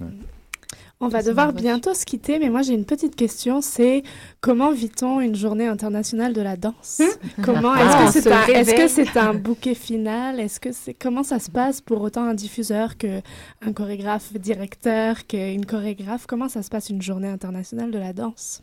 Ouais. 0.00 0.08
On 1.04 1.08
va 1.08 1.22
devoir 1.22 1.52
bientôt 1.52 1.92
se 1.92 2.06
quitter, 2.06 2.38
mais 2.38 2.48
moi 2.48 2.62
j'ai 2.62 2.72
une 2.72 2.86
petite 2.86 3.14
question, 3.14 3.60
c'est 3.60 4.02
comment 4.40 4.72
vit-on 4.72 5.20
une 5.20 5.34
journée 5.34 5.66
internationale 5.66 6.32
de 6.32 6.40
la 6.40 6.56
danse? 6.56 7.02
Comment 7.42 7.72
Ah, 7.74 8.06
est-ce 8.06 8.74
que 8.74 8.84
un, 8.84 8.88
c'est 8.88 9.16
un 9.18 9.34
bouquet 9.34 9.74
final? 9.74 10.40
Est-ce 10.40 10.58
que 10.60 10.72
c'est 10.72 10.94
comment 10.94 11.22
ça 11.22 11.38
se 11.40 11.50
passe 11.50 11.82
pour 11.82 12.00
autant 12.00 12.24
un 12.24 12.32
diffuseur 12.32 12.96
que 12.96 13.20
un 13.60 13.74
chorégraphe 13.74 14.32
directeur 14.32 15.26
qu'une 15.26 15.66
chorégraphe? 15.66 16.26
Comment 16.26 16.48
ça 16.48 16.62
se 16.62 16.70
passe 16.70 16.88
une 16.88 17.02
journée 17.02 17.28
internationale 17.28 17.90
de 17.90 17.98
la 17.98 18.14
danse? 18.14 18.62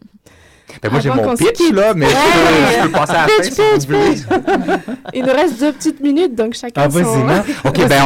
Ben, 0.81 0.91
moi, 0.91 0.99
j'ai 0.99 1.09
mon 1.09 1.35
pitch, 1.35 1.51
quitte. 1.53 1.73
là, 1.75 1.93
mais 1.93 2.07
je 2.07 2.11
peux- 2.13 2.77
je 2.77 2.83
peux 2.83 2.91
passer 2.91 3.13
à 3.13 3.21
la 3.21 3.27
Pitch, 3.27 3.53
fin, 3.53 3.63
pitch, 3.73 3.87
pitch. 3.87 4.25
Il 5.13 5.23
nous 5.25 5.33
reste 5.33 5.59
deux 5.59 5.71
petites 5.73 5.99
minutes, 5.99 6.35
donc 6.35 6.53
chacun 6.53 6.81
Ah, 6.83 6.87
vas-y, 6.87 7.03
son... 7.03 7.17
Marc. 7.23 7.47
OK, 7.65 7.87
ben, 7.87 8.01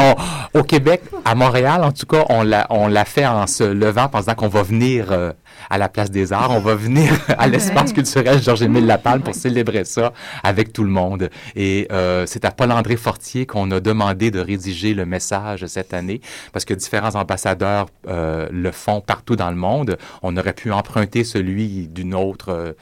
on- 0.53 0.59
au 0.59 0.63
Québec, 0.63 1.01
à 1.23 1.35
Montréal, 1.35 1.83
en 1.83 1.91
tout 1.91 2.05
cas, 2.05 2.25
on 2.29 2.43
l'a, 2.43 2.67
on 2.69 2.87
l'a 2.87 3.05
fait 3.05 3.25
en 3.25 3.47
se 3.47 3.63
levant, 3.63 4.09
disant 4.17 4.33
qu'on 4.35 4.47
va 4.47 4.63
venir 4.63 5.07
euh, 5.11 5.31
à 5.69 5.77
la 5.77 5.89
place 5.89 6.11
des 6.11 6.33
arts. 6.33 6.51
On 6.51 6.59
va 6.59 6.75
venir 6.75 7.13
à 7.37 7.47
l'espace 7.47 7.93
culturel 7.93 8.41
Georges-Émile 8.41 8.85
Lapalme 8.85 9.21
pour 9.21 9.35
célébrer 9.35 9.85
ça 9.85 10.13
avec 10.43 10.73
tout 10.73 10.83
le 10.83 10.89
monde. 10.89 11.29
Et 11.55 11.87
euh, 11.91 12.25
c'est 12.25 12.45
à 12.45 12.51
Paul-André 12.51 12.97
Fortier 12.97 13.45
qu'on 13.45 13.69
a 13.71 13.79
demandé 13.79 14.31
de 14.31 14.39
rédiger 14.39 14.93
le 14.93 15.05
message 15.05 15.65
cette 15.65 15.93
année 15.93 16.21
parce 16.53 16.65
que 16.65 16.73
différents 16.73 17.15
ambassadeurs 17.15 17.87
euh, 18.07 18.47
le 18.51 18.71
font 18.71 19.01
partout 19.01 19.35
dans 19.35 19.49
le 19.49 19.57
monde. 19.57 19.97
On 20.21 20.35
aurait 20.37 20.53
pu 20.53 20.71
emprunter 20.71 21.23
celui 21.23 21.87
d'une 21.87 22.13
autre... 22.13 22.49
Euh, 22.49 22.73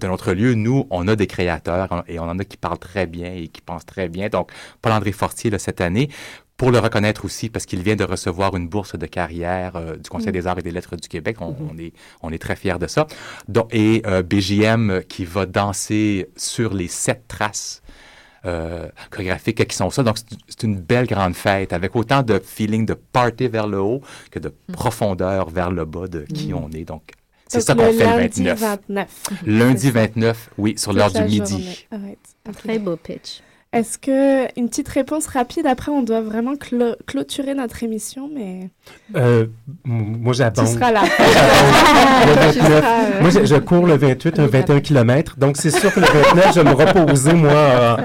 d'un 0.00 0.10
autre 0.10 0.32
lieu, 0.32 0.54
nous, 0.54 0.86
on 0.88 1.08
a 1.08 1.14
des 1.16 1.26
créateurs 1.26 2.02
et 2.08 2.18
on 2.18 2.22
en 2.22 2.38
a 2.38 2.44
qui 2.44 2.56
parlent 2.56 2.78
très 2.78 3.06
bien 3.06 3.34
et 3.34 3.48
qui 3.48 3.60
pensent 3.60 3.84
très 3.84 4.08
bien. 4.08 4.30
Donc, 4.30 4.50
Paul-André 4.80 5.12
Fortier, 5.12 5.50
là, 5.50 5.58
cette 5.58 5.82
année, 5.82 6.08
pour 6.58 6.70
le 6.72 6.78
reconnaître 6.80 7.24
aussi, 7.24 7.48
parce 7.48 7.64
qu'il 7.66 7.82
vient 7.82 7.96
de 7.96 8.04
recevoir 8.04 8.54
une 8.56 8.68
bourse 8.68 8.96
de 8.98 9.06
carrière 9.06 9.76
euh, 9.76 9.96
du 9.96 10.10
Conseil 10.10 10.32
des 10.32 10.46
arts 10.46 10.58
et 10.58 10.62
des 10.62 10.72
lettres 10.72 10.96
du 10.96 11.08
Québec. 11.08 11.36
On, 11.40 11.54
on 11.72 11.78
est, 11.78 11.92
on 12.20 12.30
est 12.32 12.38
très 12.38 12.56
fiers 12.56 12.78
de 12.80 12.86
ça. 12.88 13.06
Donc, 13.46 13.68
et 13.72 14.02
euh, 14.06 14.22
BGM 14.24 15.02
qui 15.08 15.24
va 15.24 15.46
danser 15.46 16.28
sur 16.36 16.74
les 16.74 16.88
sept 16.88 17.22
traces 17.28 17.80
euh, 18.44 18.88
chorégraphiques 19.10 19.66
qui 19.68 19.76
sont 19.76 19.90
ça. 19.90 20.02
Donc, 20.02 20.16
c'est- 20.18 20.62
une 20.64 20.78
belle 20.80 21.06
grande 21.06 21.34
fête 21.34 21.72
avec 21.72 21.94
autant 21.96 22.22
de 22.22 22.40
feeling 22.44 22.84
de 22.86 22.94
party 22.94 23.46
vers 23.48 23.66
le 23.68 23.78
haut 23.80 24.00
que 24.32 24.38
de 24.40 24.52
profondeur 24.72 25.50
vers 25.50 25.70
le 25.70 25.84
bas 25.84 26.08
de 26.08 26.22
qui 26.22 26.52
Mm. 26.52 26.56
on 26.56 26.70
est. 26.72 26.84
Donc, 26.84 27.02
c'est 27.46 27.60
ça 27.60 27.74
qu'on 27.74 27.92
fait 27.92 28.04
le 28.04 28.18
lundi 28.20 28.42
29. 28.44 28.60
29. 28.60 29.32
Lundi 29.46 29.90
29, 29.90 30.50
oui, 30.58 30.74
sur 30.76 30.92
l'heure 30.92 31.10
du 31.12 31.22
midi. 31.22 31.86
Un 31.92 32.52
très 32.52 32.78
beau 32.78 32.96
pitch. 32.96 33.42
Est-ce 33.74 33.98
que 33.98 34.44
une 34.58 34.70
petite 34.70 34.88
réponse 34.88 35.26
rapide 35.26 35.66
après 35.66 35.92
on 35.92 36.02
doit 36.02 36.22
vraiment 36.22 36.54
clo- 36.54 36.96
clôturer 37.06 37.52
notre 37.54 37.82
émission 37.82 38.30
mais 38.34 38.70
Euh, 39.14 39.46
moi, 39.84 40.32
j'abonde. 40.32 40.64
Tu 40.66 40.72
seras 40.72 40.90
là. 40.90 41.02
Le 42.26 42.52
Tu 42.52 42.58
29. 42.58 42.78
seras, 42.82 42.92
euh, 42.94 43.20
Moi, 43.20 43.30
je, 43.30 43.44
je 43.44 43.54
cours 43.56 43.86
le 43.86 43.96
28, 43.96 44.38
un 44.38 44.46
21 44.46 44.80
km. 44.80 45.34
Donc, 45.38 45.56
c'est 45.58 45.70
sûr 45.70 45.92
que 45.92 46.00
le 46.00 46.06
29, 46.06 46.54
je 46.54 46.60
vais 46.60 46.70
me 46.70 46.74
reposer, 46.74 47.32
moi, 47.34 47.50
euh, 47.52 47.96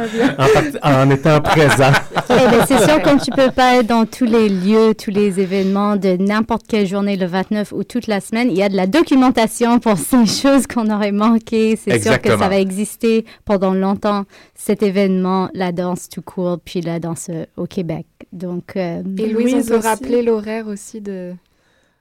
en, 0.84 1.09
étant 1.09 1.39
présent. 1.41 1.91
Eh 2.30 2.34
ben, 2.34 2.66
c'est 2.68 2.84
sûr, 2.84 3.01
comme 3.01 3.20
tu 3.20 3.32
peux 3.32 3.51
pas 3.51 3.76
être 3.80 3.88
dans 3.88 4.05
tous 4.05 4.26
les 4.26 4.49
lieux, 4.49 4.93
tous 4.93 5.11
les 5.11 5.39
événements 5.39 5.95
de 5.95 6.18
n'importe 6.18 6.64
quelle 6.68 6.88
journée 6.88 7.16
le 7.16 7.26
29 7.26 7.72
ou 7.72 7.84
toute 7.84 8.07
la 8.07 8.20
semaine, 8.22 8.49
il 8.51 8.57
y 8.57 8.64
a 8.64 8.70
de 8.70 8.76
la 8.76 8.88
documentation 8.88 9.80
pour 9.80 9.97
ces 9.97 10.26
choses 10.26 10.68
qu'on 10.68 10.89
aurait 10.89 11.11
manquées. 11.14 11.78
C'est 11.82 12.01
sûr 12.01 12.22
que 12.22 12.30
ça 12.30 12.49
va 12.49 12.57
exister 12.59 13.26
pendant 13.45 13.74
longtemps, 13.74 14.26
cet 14.55 14.84
événement, 14.84 15.49
la 15.54 15.72
danse 15.72 16.10
tout 16.10 16.22
court, 16.22 16.60
puis 16.64 16.82
la 16.82 16.99
danse 16.99 17.28
euh, 17.30 17.45
au 17.58 17.66
Québec. 17.68 18.06
Donc, 18.32 18.76
euh, 18.76 19.04
Et 19.18 19.28
Louise, 19.28 19.54
on 19.56 19.68
peut 19.68 19.78
aussi. 19.78 19.88
rappeler 19.88 20.22
l'horaire 20.24 20.68
aussi 20.68 20.99
de, 20.99 21.34